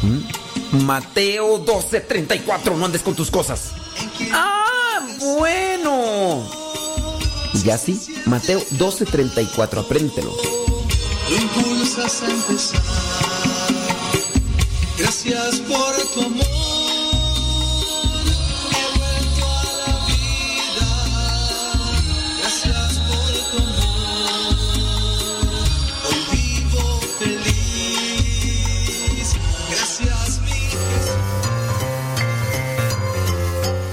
[0.03, 0.85] ¿Mm?
[0.85, 2.77] Mateo 12, 34.
[2.77, 3.73] No andes con tus cosas.
[4.33, 6.49] Ah, bueno.
[7.65, 9.85] Y así, Mateo 12, 34.
[11.31, 12.83] Lo impulsas a empezar.
[14.99, 16.44] Gracias por tu amor.
[18.70, 20.89] He vuelto a la vida.
[22.41, 24.57] Gracias por tu amor.
[26.31, 26.85] Vivo
[27.19, 28.49] feliz.
[29.70, 30.62] Gracias mi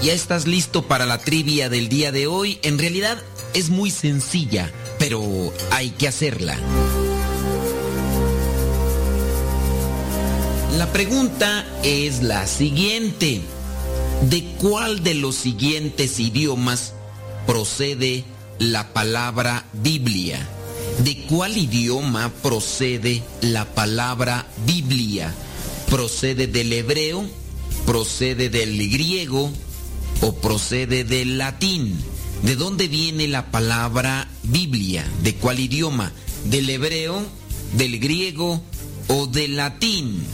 [0.06, 2.58] ¿Ya estás listo para la trivia del día de hoy?
[2.62, 3.18] En realidad
[3.54, 6.58] es muy sencilla, pero hay que hacerla.
[10.78, 13.42] La pregunta es la siguiente.
[14.30, 16.94] ¿De cuál de los siguientes idiomas
[17.46, 18.24] procede
[18.58, 20.48] la palabra Biblia?
[21.04, 25.34] ¿De cuál idioma procede la palabra Biblia?
[25.90, 27.26] ¿Procede del hebreo?
[27.84, 29.52] ¿Procede del griego?
[30.22, 31.98] ¿O procede del latín?
[32.44, 35.04] ¿De dónde viene la palabra Biblia?
[35.22, 36.12] ¿De cuál idioma?
[36.46, 37.22] ¿Del hebreo?
[37.74, 38.62] ¿Del griego?
[39.08, 40.24] ¿O del latín?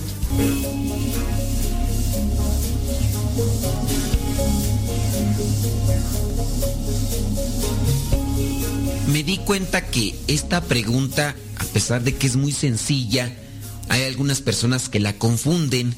[9.07, 13.35] Me di cuenta que esta pregunta, a pesar de que es muy sencilla,
[13.89, 15.95] hay algunas personas que la confunden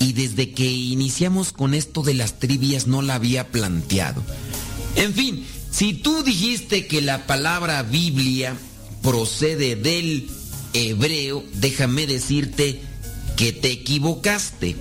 [0.00, 4.22] y desde que iniciamos con esto de las trivias no la había planteado.
[4.96, 8.56] En fin, si tú dijiste que la palabra Biblia
[9.02, 10.28] procede del
[10.72, 12.80] hebreo, déjame decirte
[13.40, 14.76] que te equivocaste.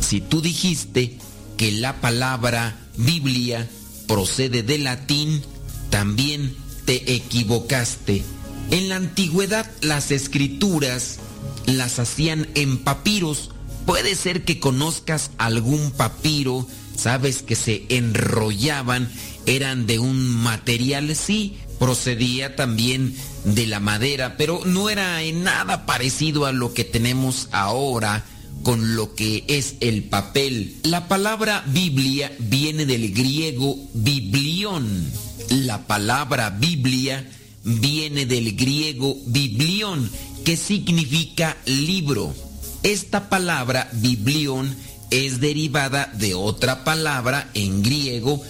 [0.00, 1.18] si tú dijiste
[1.56, 3.68] que la palabra Biblia
[4.06, 5.42] procede del latín,
[5.90, 6.54] también
[6.84, 8.22] te equivocaste.
[8.70, 11.18] En la antigüedad las escrituras
[11.66, 13.50] las hacían en papiros.
[13.86, 16.64] Puede ser que conozcas algún papiro,
[16.96, 19.10] sabes que se enrollaban,
[19.46, 23.14] eran de un material, sí, procedía también
[23.44, 28.24] de la madera, pero no era en nada parecido a lo que tenemos ahora
[28.62, 30.76] con lo que es el papel.
[30.82, 35.04] La palabra Biblia viene del griego biblión.
[35.50, 37.28] La palabra Biblia
[37.62, 40.10] viene del griego biblión,
[40.44, 42.34] que significa libro.
[42.82, 44.74] Esta palabra biblión
[45.10, 48.42] es derivada de otra palabra en griego,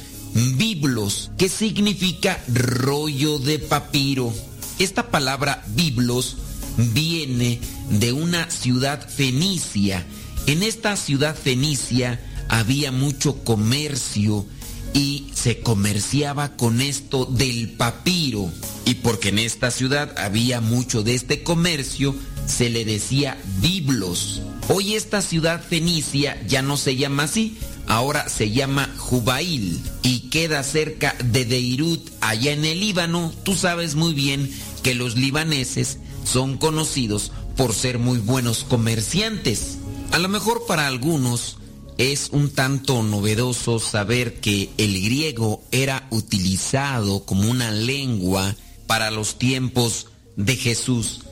[0.57, 4.33] biblos, que significa rollo de papiro.
[4.79, 6.37] Esta palabra biblos
[6.77, 10.05] viene de una ciudad fenicia.
[10.47, 14.47] En esta ciudad fenicia había mucho comercio
[14.93, 18.51] y se comerciaba con esto del papiro.
[18.85, 22.15] Y porque en esta ciudad había mucho de este comercio,
[22.47, 24.43] se le decía biblos.
[24.69, 30.63] Hoy esta ciudad fenicia ya no se llama así, ahora se llama Jubail y queda
[30.63, 33.33] cerca de Beirut, allá en el Líbano.
[33.43, 34.51] Tú sabes muy bien
[34.83, 39.79] que los libaneses son conocidos por ser muy buenos comerciantes.
[40.13, 41.59] A lo mejor para algunos
[41.99, 48.55] es un tanto novedoso saber que el griego era utilizado como una lengua
[48.87, 51.23] para los tiempos de Jesús.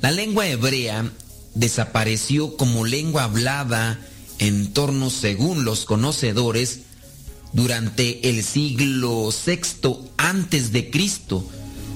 [0.00, 1.10] La lengua hebrea
[1.54, 4.00] desapareció como lengua hablada
[4.38, 6.80] en torno, según los conocedores,
[7.52, 11.48] durante el siglo VI antes de Cristo,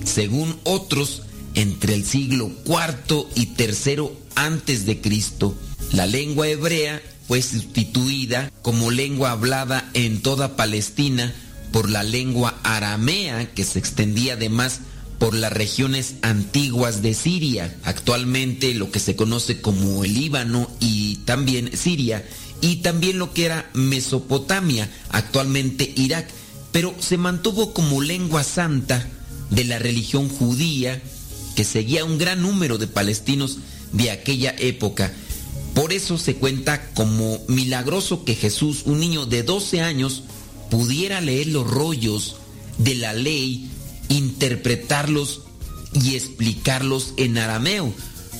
[0.04, 1.22] según otros,
[1.54, 5.56] entre el siglo IV y III antes de Cristo.
[5.92, 11.34] La lengua hebrea fue sustituida como lengua hablada en toda Palestina
[11.72, 14.80] por la lengua aramea que se extendía además
[15.18, 21.16] por las regiones antiguas de Siria, actualmente lo que se conoce como el Líbano y
[21.24, 22.24] también Siria,
[22.60, 26.28] y también lo que era Mesopotamia, actualmente Irak,
[26.72, 29.08] pero se mantuvo como lengua santa
[29.50, 31.02] de la religión judía
[31.56, 33.58] que seguía un gran número de palestinos
[33.92, 35.12] de aquella época.
[35.74, 40.22] Por eso se cuenta como milagroso que Jesús, un niño de 12 años,
[40.70, 42.36] pudiera leer los rollos
[42.78, 43.68] de la ley,
[44.08, 45.42] interpretarlos
[45.92, 47.92] y explicarlos en arameo.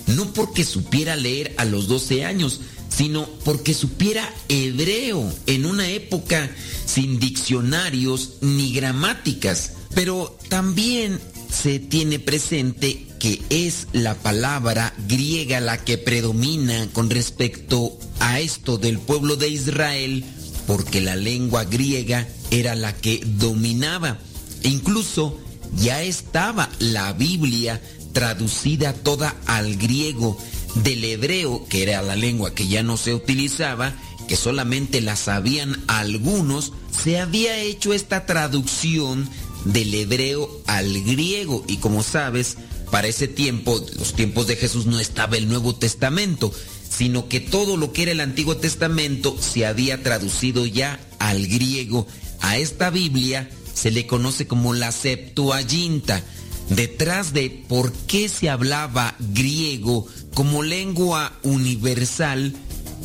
[0.07, 6.51] No porque supiera leer a los 12 años, sino porque supiera hebreo en una época
[6.87, 9.73] sin diccionarios ni gramáticas.
[9.95, 17.99] Pero también se tiene presente que es la palabra griega la que predomina con respecto
[18.21, 20.25] a esto del pueblo de Israel,
[20.67, 24.19] porque la lengua griega era la que dominaba.
[24.63, 25.39] E incluso
[25.77, 27.81] ya estaba la Biblia
[28.13, 30.39] traducida toda al griego
[30.83, 33.95] del hebreo, que era la lengua que ya no se utilizaba,
[34.27, 36.73] que solamente la sabían algunos,
[37.03, 39.29] se había hecho esta traducción
[39.65, 42.57] del hebreo al griego y como sabes,
[42.91, 46.53] para ese tiempo, los tiempos de Jesús no estaba el Nuevo Testamento,
[46.89, 52.07] sino que todo lo que era el Antiguo Testamento se había traducido ya al griego.
[52.41, 56.23] A esta Biblia se le conoce como la Septuaginta.
[56.69, 62.55] Detrás de por qué se hablaba griego como lengua universal,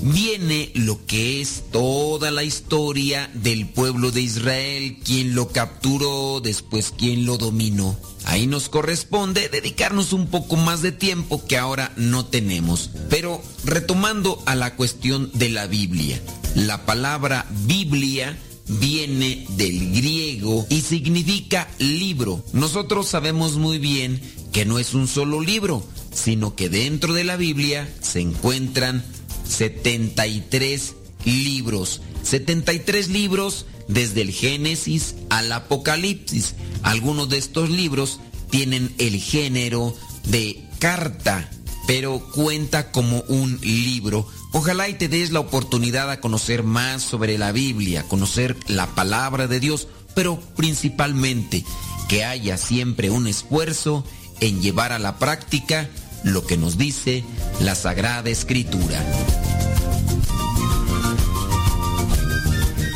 [0.02, 6.92] viene lo que es toda la historia del pueblo de Israel, quien lo capturó, después
[6.98, 7.96] quien lo dominó.
[8.26, 12.90] Ahí nos corresponde dedicarnos un poco más de tiempo que ahora no tenemos.
[13.10, 16.20] Pero retomando a la cuestión de la Biblia,
[16.56, 18.38] la palabra Biblia
[18.68, 22.44] viene del griego y significa libro.
[22.54, 27.38] Nosotros sabemos muy bien que no es un solo libro, sino que dentro de la
[27.38, 29.04] Biblia se encuentran
[29.48, 32.02] 73 libros.
[32.24, 36.56] 73 libros desde el Génesis al Apocalipsis.
[36.84, 38.20] Algunos de estos libros
[38.50, 41.50] tienen el género de carta,
[41.88, 44.28] pero cuenta como un libro.
[44.56, 49.48] Ojalá y te des la oportunidad a conocer más sobre la Biblia, conocer la palabra
[49.48, 51.66] de Dios, pero principalmente
[52.08, 54.06] que haya siempre un esfuerzo
[54.42, 55.90] en llevar a la práctica
[56.24, 57.24] lo que nos dice
[57.62, 59.04] la Sagrada Escritura.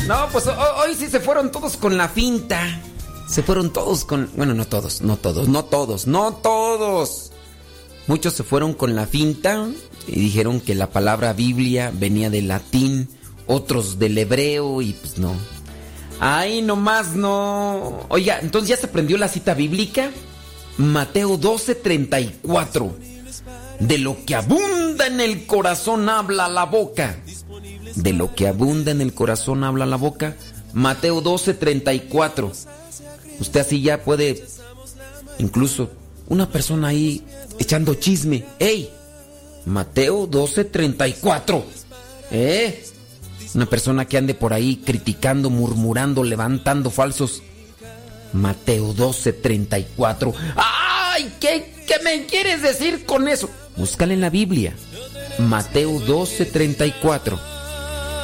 [0.08, 2.82] No, pues hoy sí se fueron todos con la finta.
[3.28, 4.30] Se fueron todos con...
[4.38, 7.32] Bueno, no todos, no todos, no todos, no todos.
[8.06, 9.68] Muchos se fueron con la finta
[10.08, 13.10] y dijeron que la palabra Biblia venía del latín.
[13.50, 15.34] otros del hebreo y pues no.
[16.20, 18.06] Ahí nomás no.
[18.10, 20.12] Oiga, entonces ya se aprendió la cita bíblica.
[20.78, 22.96] Mateo 12, 34.
[23.80, 27.18] De lo que abunda en el corazón habla la boca.
[27.96, 30.36] De lo que abunda en el corazón habla la boca.
[30.74, 32.52] Mateo 12, 34.
[33.40, 34.44] Usted así ya puede,
[35.38, 35.92] incluso,
[36.28, 37.24] una persona ahí
[37.60, 38.46] echando chisme.
[38.60, 38.90] ¡Ey!
[39.68, 41.66] Mateo 12, 34.
[42.32, 42.86] ¿Eh?
[43.54, 47.44] Una persona que ande por ahí criticando, murmurando, levantando falsos.
[48.32, 50.34] Mateo 12, 34.
[50.56, 51.34] ¡Ay!
[51.42, 53.50] ¿Qué, qué me quieres decir con eso?
[53.76, 54.74] Búscale en la Biblia.
[55.38, 57.38] Mateo 12, 34.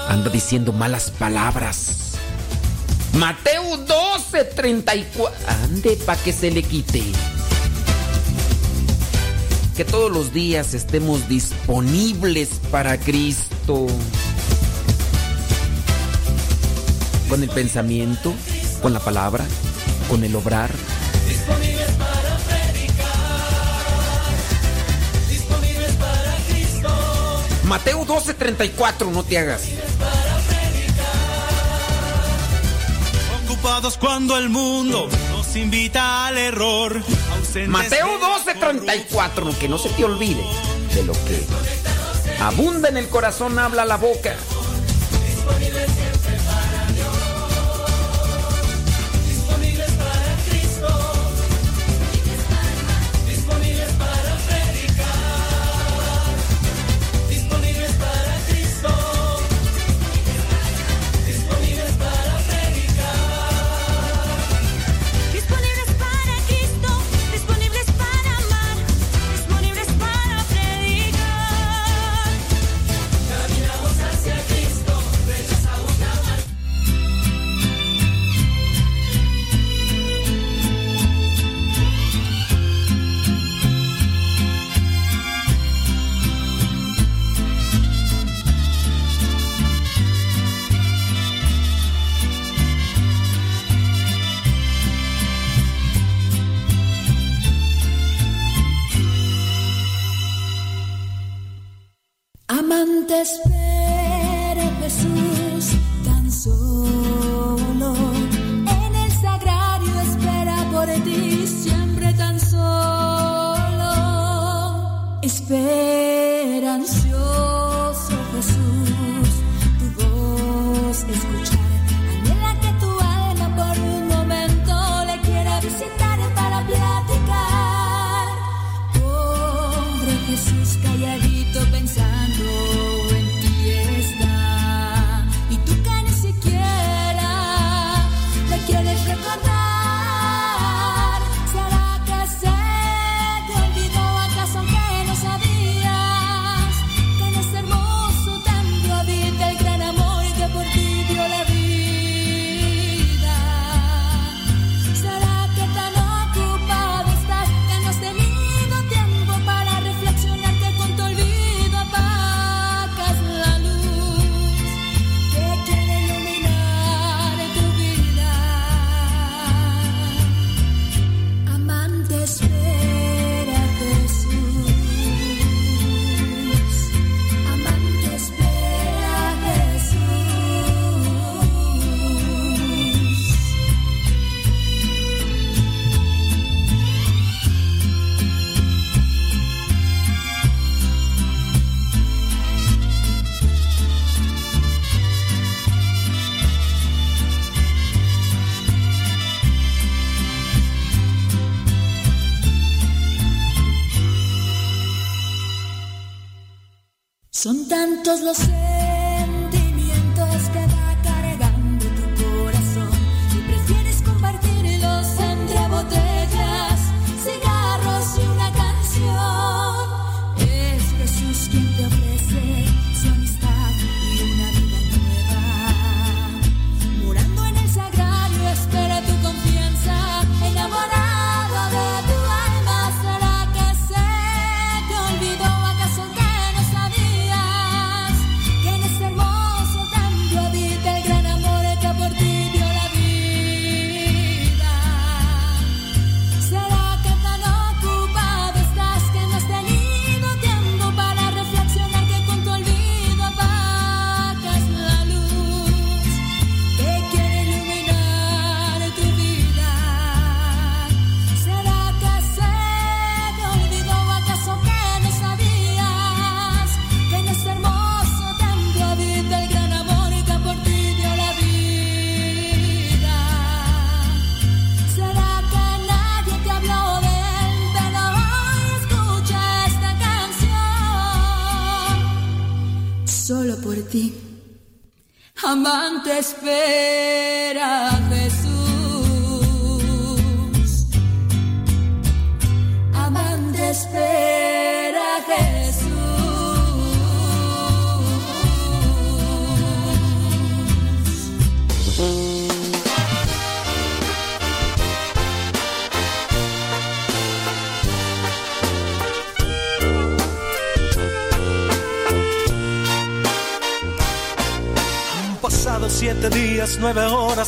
[0.07, 2.13] Anda diciendo malas palabras.
[3.13, 5.35] Mateo 12, 34.
[5.63, 7.03] Ande pa' que se le quite.
[9.75, 13.87] Que todos los días estemos disponibles para Cristo.
[17.27, 18.35] Con el pensamiento,
[18.83, 19.43] con la palabra,
[20.09, 20.71] con el obrar.
[21.27, 23.05] Disponibles para predicar,
[25.27, 26.89] disponibles para Cristo,
[27.63, 29.63] Mateo 12, 34, no te hagas.
[33.43, 35.09] Ocupados cuando el mundo
[35.53, 37.03] nos invita al error.
[37.67, 40.43] Mateo de 12, 34, que no se te olvide
[40.95, 41.45] de lo que
[42.41, 44.35] abunda en el corazón, habla la boca.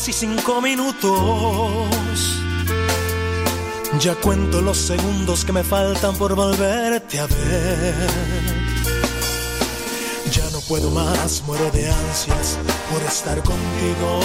[0.08, 1.90] Y cinco minutos.
[4.00, 8.10] Ya cuento los segundos que me faltan por volverte a ver.
[10.32, 12.60] Ya no puedo más, muero de ansias
[12.92, 14.20] por estar contigo.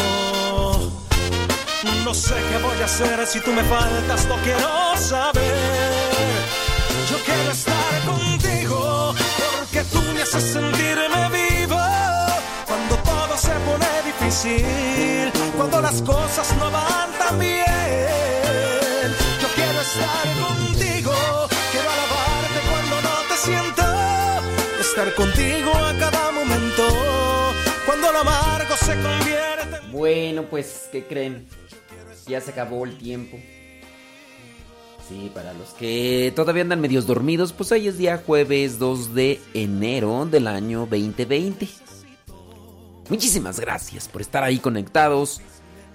[2.05, 6.00] No sé qué voy a hacer si tú me faltas, no quiero saber.
[7.10, 9.15] Yo quiero estar contigo
[9.59, 11.78] porque tú me haces sentirme vivo.
[12.67, 15.10] Cuando todo se pone difícil,
[15.61, 17.67] cuando las cosas no van tan bien.
[19.43, 21.13] Yo quiero estar contigo,
[21.71, 23.83] quiero alabarte cuando no te siento.
[24.81, 26.89] Estar contigo a cada momento,
[27.85, 29.93] cuando lo amargo se convierte en...
[29.93, 31.47] Bueno, pues, ¿qué creen?
[32.27, 33.39] Ya se acabó el tiempo.
[35.07, 39.39] Sí, para los que todavía andan medios dormidos, pues hoy es día jueves 2 de
[39.53, 41.69] enero del año 2020.
[43.11, 45.41] Muchísimas gracias por estar ahí conectados.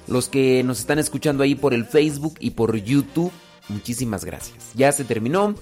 [0.06, 3.32] Los que nos están escuchando ahí por el Facebook y por YouTube,
[3.70, 4.72] muchísimas gracias.
[4.76, 5.56] Ya se terminó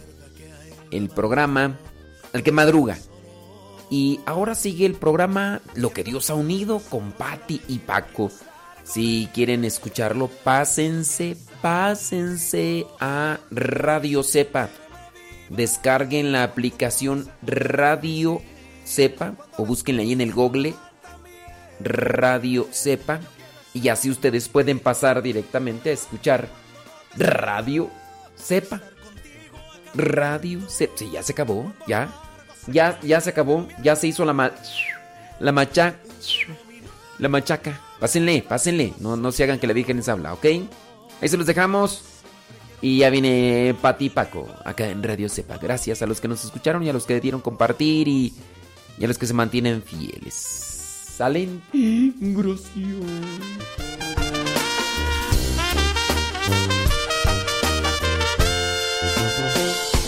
[0.90, 1.80] el programa
[2.34, 2.98] El que madruga.
[3.92, 8.32] Y ahora sigue el programa Lo que Dios ha unido con Patti y Paco.
[8.84, 14.70] Si quieren escucharlo, pásense, pásense a Radio Cepa.
[15.50, 18.42] Descarguen la aplicación Radio
[18.86, 20.74] Cepa o búsquenla ahí en el Google
[21.84, 23.20] Radio Cepa
[23.74, 26.48] y así ustedes pueden pasar directamente a escuchar
[27.16, 27.90] Radio
[28.38, 28.82] Cepa.
[29.96, 30.94] Radio Cepa.
[30.96, 32.10] Sí, ya se acabó, ya.
[32.68, 34.52] Ya, ya se acabó, ya se hizo la ma
[35.40, 35.96] la macha
[37.20, 37.80] la machaca.
[38.00, 38.94] Pásenle, pásenle.
[39.00, 40.46] No, no se hagan que la Virgen les habla, ¿ok?
[41.22, 42.04] Ahí se los dejamos.
[42.82, 45.58] Y ya viene Pati Paco, acá en Radio Cepa.
[45.58, 48.34] Gracias a los que nos escucharon y a los que dieron compartir y,
[48.98, 50.73] y a los que se mantienen fieles.
[51.16, 51.62] ¿Salen?
[51.72, 52.74] Gracias.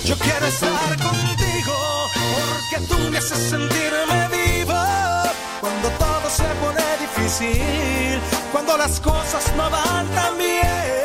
[0.04, 4.74] Yo quiero estar contigo porque tú me haces sentirme vivo.
[5.62, 8.20] Cuando todo se pone difícil,
[8.52, 11.05] cuando las cosas no van tan bien.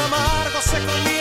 [0.00, 1.13] Amargo se convierte